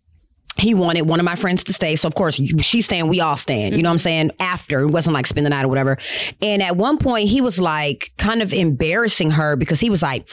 he 0.57 0.73
wanted 0.73 1.07
one 1.07 1.19
of 1.19 1.23
my 1.23 1.35
friends 1.35 1.63
to 1.63 1.73
stay. 1.73 1.95
So 1.95 2.07
of 2.07 2.15
course 2.15 2.35
she's 2.35 2.85
staying, 2.85 3.07
we 3.07 3.19
all 3.19 3.37
stand. 3.37 3.75
You 3.75 3.81
know 3.81 3.89
what 3.89 3.93
I'm 3.93 3.97
mm-hmm. 3.97 4.03
saying? 4.03 4.31
After 4.39 4.81
it 4.81 4.91
wasn't 4.91 5.15
like 5.15 5.25
spend 5.25 5.45
the 5.45 5.49
night 5.49 5.65
or 5.65 5.67
whatever. 5.67 5.97
And 6.41 6.61
at 6.61 6.77
one 6.77 6.97
point 6.97 7.27
he 7.29 7.41
was 7.41 7.59
like 7.59 8.11
kind 8.17 8.41
of 8.41 8.53
embarrassing 8.53 9.31
her 9.31 9.55
because 9.55 9.79
he 9.79 9.89
was 9.89 10.03
like, 10.03 10.27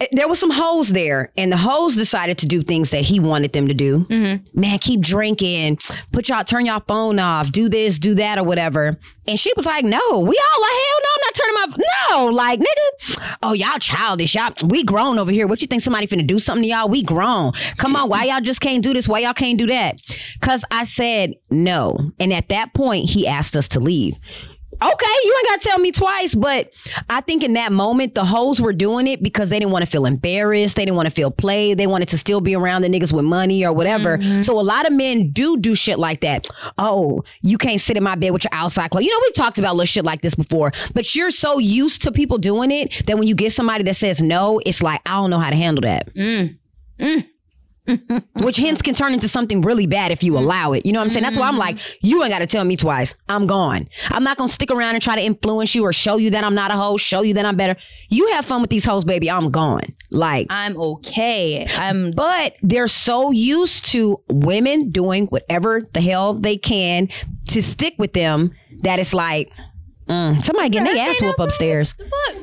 Eh, 0.00 0.06
there 0.12 0.28
was 0.28 0.38
some 0.38 0.50
hoes 0.50 0.90
there, 0.90 1.30
and 1.36 1.52
the 1.52 1.56
hoes 1.56 1.96
decided 1.96 2.38
to 2.38 2.46
do 2.46 2.62
things 2.62 2.90
that 2.90 3.02
he 3.02 3.20
wanted 3.20 3.52
them 3.52 3.68
to 3.68 3.74
do. 3.74 4.00
Mm-hmm. 4.06 4.60
Man, 4.60 4.78
keep 4.78 5.00
drinking, 5.00 5.78
put 6.12 6.28
y'all, 6.28 6.44
turn 6.44 6.66
y'all 6.66 6.82
phone 6.86 7.18
off, 7.18 7.52
do 7.52 7.68
this, 7.68 7.98
do 7.98 8.14
that, 8.14 8.38
or 8.38 8.44
whatever. 8.44 8.98
And 9.26 9.38
she 9.38 9.52
was 9.56 9.66
like, 9.66 9.84
"No, 9.84 9.98
we 9.98 10.12
all 10.14 10.60
like 10.60 10.72
hell 10.72 11.00
no, 11.00 11.08
I'm 11.14 11.20
not 11.22 11.34
turning 11.34 11.54
my 11.54 11.84
no, 12.10 12.26
like 12.26 12.60
nigga. 12.60 13.36
Oh, 13.42 13.52
y'all 13.52 13.78
childish, 13.78 14.34
y'all. 14.34 14.52
We 14.64 14.82
grown 14.82 15.18
over 15.18 15.30
here. 15.30 15.46
What 15.46 15.62
you 15.62 15.68
think 15.68 15.82
somebody 15.82 16.06
finna 16.06 16.26
do 16.26 16.38
something 16.40 16.62
to 16.64 16.68
y'all? 16.68 16.88
We 16.88 17.02
grown. 17.02 17.52
Come 17.78 17.96
on, 17.96 18.08
why 18.08 18.24
y'all 18.24 18.40
just 18.40 18.60
can't 18.60 18.82
do 18.82 18.92
this? 18.92 19.08
Why 19.08 19.20
y'all 19.20 19.32
can't 19.32 19.58
do 19.58 19.66
that? 19.68 19.96
Cause 20.40 20.64
I 20.70 20.84
said 20.84 21.34
no, 21.50 21.96
and 22.18 22.32
at 22.32 22.48
that 22.48 22.74
point 22.74 23.08
he 23.08 23.26
asked 23.26 23.56
us 23.56 23.68
to 23.68 23.80
leave 23.80 24.18
okay, 24.82 25.14
you 25.24 25.36
ain't 25.38 25.48
got 25.48 25.60
to 25.60 25.68
tell 25.68 25.78
me 25.78 25.90
twice. 25.92 26.34
But 26.34 26.70
I 27.10 27.20
think 27.20 27.42
in 27.42 27.54
that 27.54 27.72
moment, 27.72 28.14
the 28.14 28.24
hoes 28.24 28.60
were 28.60 28.72
doing 28.72 29.06
it 29.06 29.22
because 29.22 29.50
they 29.50 29.58
didn't 29.58 29.72
want 29.72 29.84
to 29.84 29.90
feel 29.90 30.06
embarrassed. 30.06 30.76
They 30.76 30.84
didn't 30.84 30.96
want 30.96 31.08
to 31.08 31.14
feel 31.14 31.30
played. 31.30 31.78
They 31.78 31.86
wanted 31.86 32.08
to 32.10 32.18
still 32.18 32.40
be 32.40 32.54
around 32.54 32.82
the 32.82 32.88
niggas 32.88 33.12
with 33.12 33.24
money 33.24 33.64
or 33.64 33.72
whatever. 33.72 34.18
Mm-hmm. 34.18 34.42
So 34.42 34.58
a 34.58 34.62
lot 34.62 34.86
of 34.86 34.92
men 34.92 35.30
do 35.30 35.56
do 35.56 35.74
shit 35.74 35.98
like 35.98 36.20
that. 36.20 36.46
Oh, 36.78 37.22
you 37.42 37.58
can't 37.58 37.80
sit 37.80 37.96
in 37.96 38.02
my 38.02 38.14
bed 38.14 38.30
with 38.30 38.44
your 38.44 38.54
outside 38.54 38.90
clothes. 38.90 39.04
You 39.04 39.10
know, 39.10 39.20
we've 39.22 39.34
talked 39.34 39.58
about 39.58 39.76
little 39.76 39.86
shit 39.86 40.04
like 40.04 40.22
this 40.22 40.34
before, 40.34 40.72
but 40.94 41.14
you're 41.14 41.30
so 41.30 41.58
used 41.58 42.02
to 42.02 42.12
people 42.12 42.38
doing 42.38 42.70
it 42.70 43.06
that 43.06 43.18
when 43.18 43.26
you 43.26 43.34
get 43.34 43.52
somebody 43.52 43.84
that 43.84 43.94
says 43.94 44.22
no, 44.22 44.60
it's 44.64 44.82
like, 44.82 45.00
I 45.06 45.12
don't 45.12 45.30
know 45.30 45.40
how 45.40 45.50
to 45.50 45.56
handle 45.56 45.82
that. 45.82 46.14
Mm. 46.14 46.58
Mm. 46.98 47.28
Which 48.42 48.56
hence 48.56 48.80
can 48.80 48.94
turn 48.94 49.12
into 49.12 49.28
something 49.28 49.60
really 49.60 49.86
bad 49.86 50.10
if 50.10 50.22
you 50.22 50.38
allow 50.38 50.72
it. 50.72 50.86
You 50.86 50.92
know 50.92 51.00
what 51.00 51.04
I'm 51.04 51.10
saying? 51.10 51.24
That's 51.24 51.36
why 51.36 51.48
I'm 51.48 51.58
like, 51.58 51.78
you 52.02 52.22
ain't 52.22 52.32
got 52.32 52.38
to 52.38 52.46
tell 52.46 52.64
me 52.64 52.76
twice. 52.76 53.14
I'm 53.28 53.46
gone. 53.46 53.88
I'm 54.08 54.24
not 54.24 54.36
gonna 54.38 54.48
stick 54.48 54.70
around 54.70 54.94
and 54.94 55.02
try 55.02 55.14
to 55.14 55.20
influence 55.22 55.74
you 55.74 55.84
or 55.84 55.92
show 55.92 56.16
you 56.16 56.30
that 56.30 56.44
I'm 56.44 56.54
not 56.54 56.70
a 56.70 56.74
hoe, 56.74 56.96
show 56.96 57.22
you 57.22 57.34
that 57.34 57.44
I'm 57.44 57.56
better. 57.56 57.76
You 58.08 58.28
have 58.32 58.44
fun 58.46 58.60
with 58.62 58.70
these 58.70 58.84
hoes, 58.84 59.04
baby. 59.04 59.30
I'm 59.30 59.50
gone. 59.50 59.84
Like, 60.10 60.46
I'm 60.50 60.76
okay. 60.76 61.66
I'm 61.76 62.12
but 62.12 62.54
they're 62.62 62.86
so 62.86 63.30
used 63.32 63.84
to 63.86 64.20
women 64.30 64.90
doing 64.90 65.26
whatever 65.26 65.82
the 65.92 66.00
hell 66.00 66.34
they 66.34 66.56
can 66.56 67.08
to 67.48 67.62
stick 67.62 67.94
with 67.98 68.12
them 68.14 68.52
that 68.82 68.98
it's 68.98 69.12
like, 69.14 69.52
mm, 70.08 70.42
somebody 70.42 70.70
getting 70.70 70.94
their 70.94 71.08
ass 71.08 71.20
whooped 71.20 71.38
upstairs. 71.38 71.94
fuck. 71.98 72.36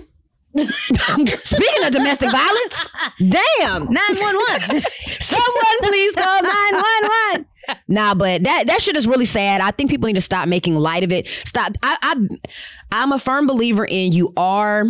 Speaking 1.44 1.84
of 1.86 1.92
domestic 1.94 2.30
violence, 2.32 2.90
damn. 3.18 3.86
911. 3.92 4.84
Someone 5.20 5.78
please 5.80 6.16
call 6.16 6.42
911. 6.42 7.46
Nah, 7.88 8.14
but 8.14 8.44
that 8.44 8.68
that 8.68 8.82
shit 8.82 8.98
is 8.98 9.08
really 9.08 9.26
sad. 9.26 9.62
I 9.62 9.72
think 9.72 9.90
people 9.90 10.08
need 10.08 10.14
to 10.14 10.22
stop 10.22 10.48
making 10.48 10.76
light 10.76 11.04
of 11.04 11.12
it. 11.12 11.28
Stop. 11.28 11.74
I, 11.84 11.98
I 12.02 12.28
I'm 12.92 13.12
a 13.12 13.20
firm 13.20 13.48
believer 13.48 13.86
in 13.86 14.12
you 14.12 14.34
are 14.36 14.86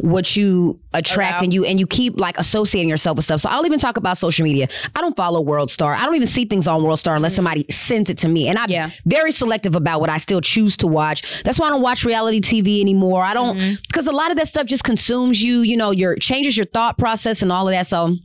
what 0.00 0.34
you 0.36 0.80
attract 0.94 1.42
and 1.42 1.52
you 1.52 1.64
and 1.64 1.78
you 1.78 1.86
keep 1.86 2.18
like 2.18 2.38
associating 2.38 2.88
yourself 2.88 3.16
with 3.16 3.24
stuff. 3.26 3.40
So 3.40 3.50
I'll 3.50 3.66
even 3.66 3.78
talk 3.78 3.96
about 3.98 4.16
social 4.16 4.42
media. 4.44 4.68
I 4.96 5.00
don't 5.00 5.16
follow 5.16 5.40
World 5.40 5.70
Star. 5.70 5.94
I 5.94 6.06
don't 6.06 6.14
even 6.14 6.26
see 6.28 6.44
things 6.46 6.66
on 6.66 6.82
World 6.82 6.98
Star 6.98 7.14
unless 7.14 7.34
somebody 7.34 7.66
sends 7.70 8.08
it 8.08 8.16
to 8.18 8.28
me. 8.28 8.48
And 8.48 8.58
I'm 8.58 8.70
Yeah. 8.70 8.90
very 9.04 9.32
selective 9.32 9.74
about 9.76 10.00
what 10.00 10.08
I 10.08 10.16
still 10.16 10.40
choose 10.40 10.76
to 10.78 10.86
watch. 10.86 11.42
That's 11.42 11.58
why 11.58 11.66
I 11.66 11.70
don't 11.70 11.82
watch 11.82 12.04
reality 12.04 12.40
TV 12.40 12.80
anymore. 12.80 13.22
I 13.22 13.34
don't 13.34 13.78
because 13.86 14.06
a 14.06 14.12
lot 14.12 14.30
of 14.30 14.36
that 14.38 14.48
stuff 14.48 14.66
just 14.66 14.84
consumes 14.84 15.42
you, 15.42 15.60
you 15.60 15.76
know, 15.76 15.90
your 15.90 16.16
changes 16.16 16.56
your 16.56 16.66
thought 16.66 16.96
process 16.96 17.42
and 17.42 17.52
all 17.52 17.68
of 17.68 17.72
that. 17.74 17.86
So 17.86 18.16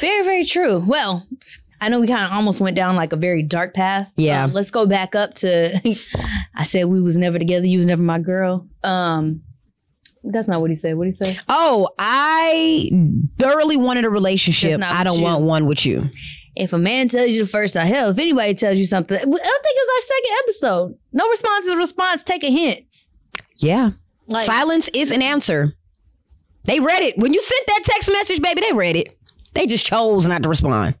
Very, 0.00 0.22
very 0.24 0.44
true. 0.44 0.82
Well, 0.86 1.26
I 1.80 1.88
know 1.88 2.00
we 2.00 2.06
kind 2.06 2.24
of 2.24 2.32
almost 2.32 2.60
went 2.60 2.76
down 2.76 2.96
like 2.96 3.12
a 3.12 3.16
very 3.16 3.42
dark 3.42 3.74
path. 3.74 4.10
Yeah. 4.16 4.44
Um, 4.44 4.52
let's 4.52 4.70
go 4.70 4.86
back 4.86 5.14
up 5.14 5.34
to 5.36 5.80
I 6.54 6.64
said 6.64 6.84
we 6.86 7.00
was 7.00 7.16
never 7.16 7.38
together, 7.38 7.66
you 7.66 7.78
was 7.78 7.86
never 7.86 8.02
my 8.02 8.18
girl. 8.20 8.66
Um 8.84 9.42
that's 10.32 10.48
not 10.48 10.60
what 10.60 10.70
he 10.70 10.76
said. 10.76 10.96
What 10.96 11.04
did 11.04 11.14
he 11.14 11.16
say? 11.16 11.38
Oh, 11.48 11.88
I 11.98 12.88
hmm. 12.90 13.20
thoroughly 13.38 13.76
wanted 13.76 14.04
a 14.04 14.10
relationship. 14.10 14.78
Just 14.78 14.92
I 14.92 15.04
don't 15.04 15.18
you. 15.18 15.24
want 15.24 15.44
one 15.44 15.66
with 15.66 15.84
you. 15.86 16.08
If 16.56 16.72
a 16.72 16.78
man 16.78 17.08
tells 17.08 17.30
you 17.30 17.44
the 17.44 17.48
first 17.48 17.74
time, 17.74 17.86
hell, 17.86 18.10
if 18.10 18.18
anybody 18.18 18.54
tells 18.54 18.78
you 18.78 18.84
something, 18.84 19.16
I 19.16 19.20
think 19.20 19.32
it 19.32 19.36
was 19.36 19.90
our 19.94 20.00
second 20.00 20.38
episode. 20.42 20.98
No 21.12 21.28
response 21.28 21.66
is 21.66 21.74
a 21.74 21.76
response. 21.76 22.24
Take 22.24 22.42
a 22.42 22.50
hint. 22.50 22.84
Yeah. 23.56 23.90
Like- 24.26 24.46
Silence 24.46 24.88
is 24.92 25.12
an 25.12 25.22
answer. 25.22 25.74
They 26.64 26.80
read 26.80 27.02
it. 27.02 27.16
When 27.16 27.32
you 27.32 27.40
sent 27.40 27.66
that 27.66 27.82
text 27.84 28.10
message, 28.12 28.42
baby, 28.42 28.60
they 28.60 28.72
read 28.72 28.96
it. 28.96 29.16
They 29.54 29.66
just 29.66 29.86
chose 29.86 30.26
not 30.26 30.42
to 30.42 30.48
respond. 30.48 30.96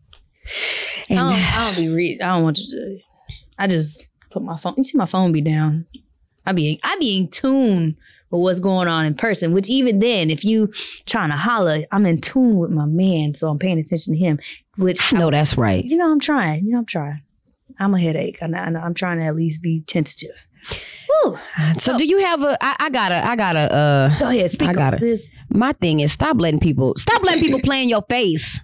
I 1.10 1.14
don't, 1.14 1.32
I 1.34 1.64
don't 1.66 1.76
be 1.76 1.88
read. 1.88 2.22
I 2.22 2.34
don't 2.34 2.44
want 2.44 2.56
to. 2.56 2.98
I 3.58 3.66
just 3.66 4.10
put 4.30 4.42
my 4.42 4.56
phone. 4.56 4.74
You 4.76 4.84
see 4.84 4.96
my 4.96 5.06
phone 5.06 5.32
be 5.32 5.42
down. 5.42 5.86
I 6.46 6.52
be 6.52 6.80
I 6.82 6.96
be 6.98 7.18
in 7.18 7.28
tune 7.28 7.96
with 8.30 8.42
what's 8.42 8.60
going 8.60 8.88
on 8.88 9.04
in 9.04 9.14
person. 9.14 9.52
Which 9.52 9.68
even 9.68 9.98
then, 10.00 10.30
if 10.30 10.44
you 10.44 10.72
trying 11.06 11.30
to 11.30 11.36
holler, 11.36 11.84
I'm 11.92 12.06
in 12.06 12.20
tune 12.20 12.56
with 12.56 12.70
my 12.70 12.86
man, 12.86 13.34
so 13.34 13.48
I'm 13.48 13.58
paying 13.58 13.78
attention 13.78 14.14
to 14.14 14.18
him. 14.18 14.38
Which 14.76 15.12
I 15.12 15.18
know 15.18 15.30
that's 15.30 15.56
right. 15.56 15.84
you 15.84 15.96
know, 15.96 16.10
I'm 16.10 16.20
trying. 16.20 16.64
You 16.64 16.72
know, 16.72 16.78
I'm 16.78 16.86
trying. 16.86 17.22
I'm 17.80 17.94
a 17.94 18.00
headache. 18.00 18.38
and 18.40 18.56
I, 18.56 18.66
and 18.66 18.76
I'm 18.76 18.94
trying 18.94 19.18
to 19.18 19.24
at 19.24 19.36
least 19.36 19.62
be 19.62 19.80
tentative. 19.82 20.34
Woo. 21.24 21.38
So 21.78 21.96
do 21.96 22.04
you 22.04 22.18
have 22.18 22.42
a 22.42 22.56
I, 22.60 22.76
I 22.80 22.90
gotta 22.90 23.24
I 23.26 23.36
gotta 23.36 23.72
uh 23.72 24.18
Go 24.18 24.28
ahead. 24.28 24.50
Speak 24.50 24.68
I 24.68 24.72
got 24.72 24.94
it. 24.94 25.00
this. 25.00 25.28
my 25.50 25.72
thing 25.74 26.00
is 26.00 26.12
stop 26.12 26.38
letting 26.38 26.60
people 26.60 26.94
stop 26.96 27.22
letting 27.22 27.42
people 27.42 27.60
play 27.60 27.82
in 27.82 27.88
your 27.88 28.02
face. 28.08 28.60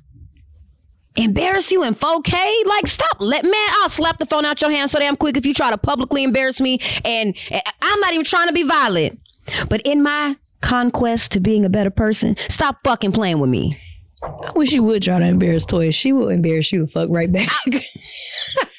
Embarrass 1.16 1.70
you 1.70 1.84
in 1.84 1.94
4K? 1.94 2.64
Like 2.66 2.88
stop 2.88 3.16
let 3.20 3.44
man, 3.44 3.68
I'll 3.76 3.88
slap 3.88 4.18
the 4.18 4.26
phone 4.26 4.44
out 4.44 4.60
your 4.60 4.70
hand 4.70 4.90
so 4.90 4.98
damn 4.98 5.16
quick 5.16 5.36
if 5.36 5.46
you 5.46 5.54
try 5.54 5.70
to 5.70 5.78
publicly 5.78 6.24
embarrass 6.24 6.60
me. 6.60 6.80
And 7.04 7.36
and 7.50 7.62
I'm 7.80 8.00
not 8.00 8.12
even 8.12 8.24
trying 8.24 8.48
to 8.48 8.52
be 8.54 8.64
violent. 8.64 9.20
But 9.68 9.82
in 9.84 10.02
my 10.02 10.36
conquest 10.60 11.32
to 11.32 11.40
being 11.40 11.64
a 11.64 11.68
better 11.70 11.90
person, 11.90 12.36
stop 12.48 12.78
fucking 12.84 13.12
playing 13.12 13.40
with 13.40 13.50
me. 13.50 13.78
I 14.22 14.52
wish 14.54 14.72
you 14.72 14.82
would 14.84 15.02
try 15.02 15.18
to 15.18 15.26
embarrass 15.26 15.66
Toya. 15.66 15.92
She 15.92 16.12
will 16.12 16.28
embarrass 16.28 16.72
you. 16.72 16.86
Fuck 16.86 17.08
right 17.10 17.30
back. 17.30 17.50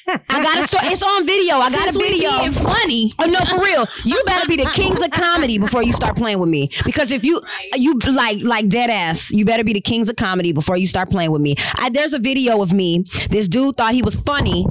I 0.08 0.42
got 0.42 0.58
a 0.58 0.66
story. 0.66 0.88
It's 0.88 1.02
on 1.02 1.26
video. 1.26 1.56
I 1.56 1.70
got 1.70 1.94
a 1.94 1.98
video. 1.98 2.52
funny. 2.52 3.12
Oh 3.18 3.26
no, 3.26 3.40
for 3.40 3.62
real. 3.62 3.86
You 4.04 4.22
better 4.24 4.48
be 4.48 4.56
the 4.56 4.70
kings 4.70 5.02
of 5.02 5.10
comedy 5.10 5.58
before 5.58 5.82
you 5.82 5.92
start 5.92 6.16
playing 6.16 6.38
with 6.38 6.48
me. 6.48 6.70
Because 6.84 7.10
if 7.12 7.24
you 7.24 7.40
you 7.74 7.98
like 8.12 8.42
like 8.42 8.68
dead 8.68 8.90
ass, 8.90 9.30
you 9.30 9.44
better 9.44 9.64
be 9.64 9.72
the 9.72 9.80
kings 9.80 10.08
of 10.08 10.16
comedy 10.16 10.52
before 10.52 10.76
you 10.76 10.86
start 10.86 11.10
playing 11.10 11.30
with 11.32 11.42
me. 11.42 11.56
I, 11.74 11.90
there's 11.90 12.12
a 12.12 12.18
video 12.18 12.62
of 12.62 12.72
me. 12.72 13.04
This 13.30 13.48
dude 13.48 13.76
thought 13.76 13.94
he 13.94 14.02
was 14.02 14.16
funny, 14.16 14.66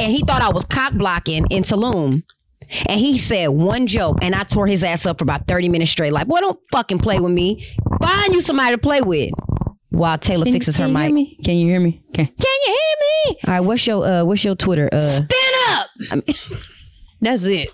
and 0.00 0.12
he 0.12 0.22
thought 0.22 0.42
I 0.42 0.50
was 0.50 0.64
cock 0.64 0.92
blocking 0.94 1.46
in 1.50 1.62
Tulum. 1.62 2.22
And 2.88 2.98
he 3.00 3.18
said 3.18 3.48
one 3.48 3.86
joke, 3.86 4.18
and 4.22 4.34
I 4.34 4.42
tore 4.44 4.66
his 4.66 4.82
ass 4.84 5.06
up 5.06 5.18
for 5.18 5.24
about 5.24 5.46
30 5.46 5.68
minutes 5.68 5.90
straight. 5.90 6.12
Like, 6.12 6.26
boy, 6.26 6.40
don't 6.40 6.58
fucking 6.72 6.98
play 6.98 7.20
with 7.20 7.32
me. 7.32 7.64
Find 8.02 8.34
you 8.34 8.40
somebody 8.40 8.74
to 8.74 8.78
play 8.78 9.00
with. 9.00 9.30
While 9.90 10.18
Taylor 10.18 10.44
fixes 10.44 10.76
her 10.76 10.86
Can 10.86 10.94
hear 10.96 11.04
mic. 11.06 11.14
me? 11.14 11.38
Can 11.44 11.56
you 11.56 11.66
hear 11.68 11.80
me? 11.80 12.02
Okay. 12.10 12.26
Can 12.26 12.34
you 12.66 12.66
hear 12.66 13.32
me? 13.34 13.38
All 13.46 13.52
right, 13.54 13.60
what's 13.60 13.86
your 13.86 14.04
uh 14.06 14.24
what's 14.24 14.44
your 14.44 14.54
Twitter? 14.54 14.90
Uh 14.92 14.98
Spin 14.98 15.28
up. 15.70 15.88
I 16.10 16.14
mean, 16.16 16.24
That's 17.22 17.44
it. 17.44 17.70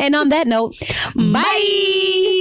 and 0.00 0.16
on 0.16 0.30
that 0.30 0.48
note, 0.48 0.74
bye. 1.14 2.31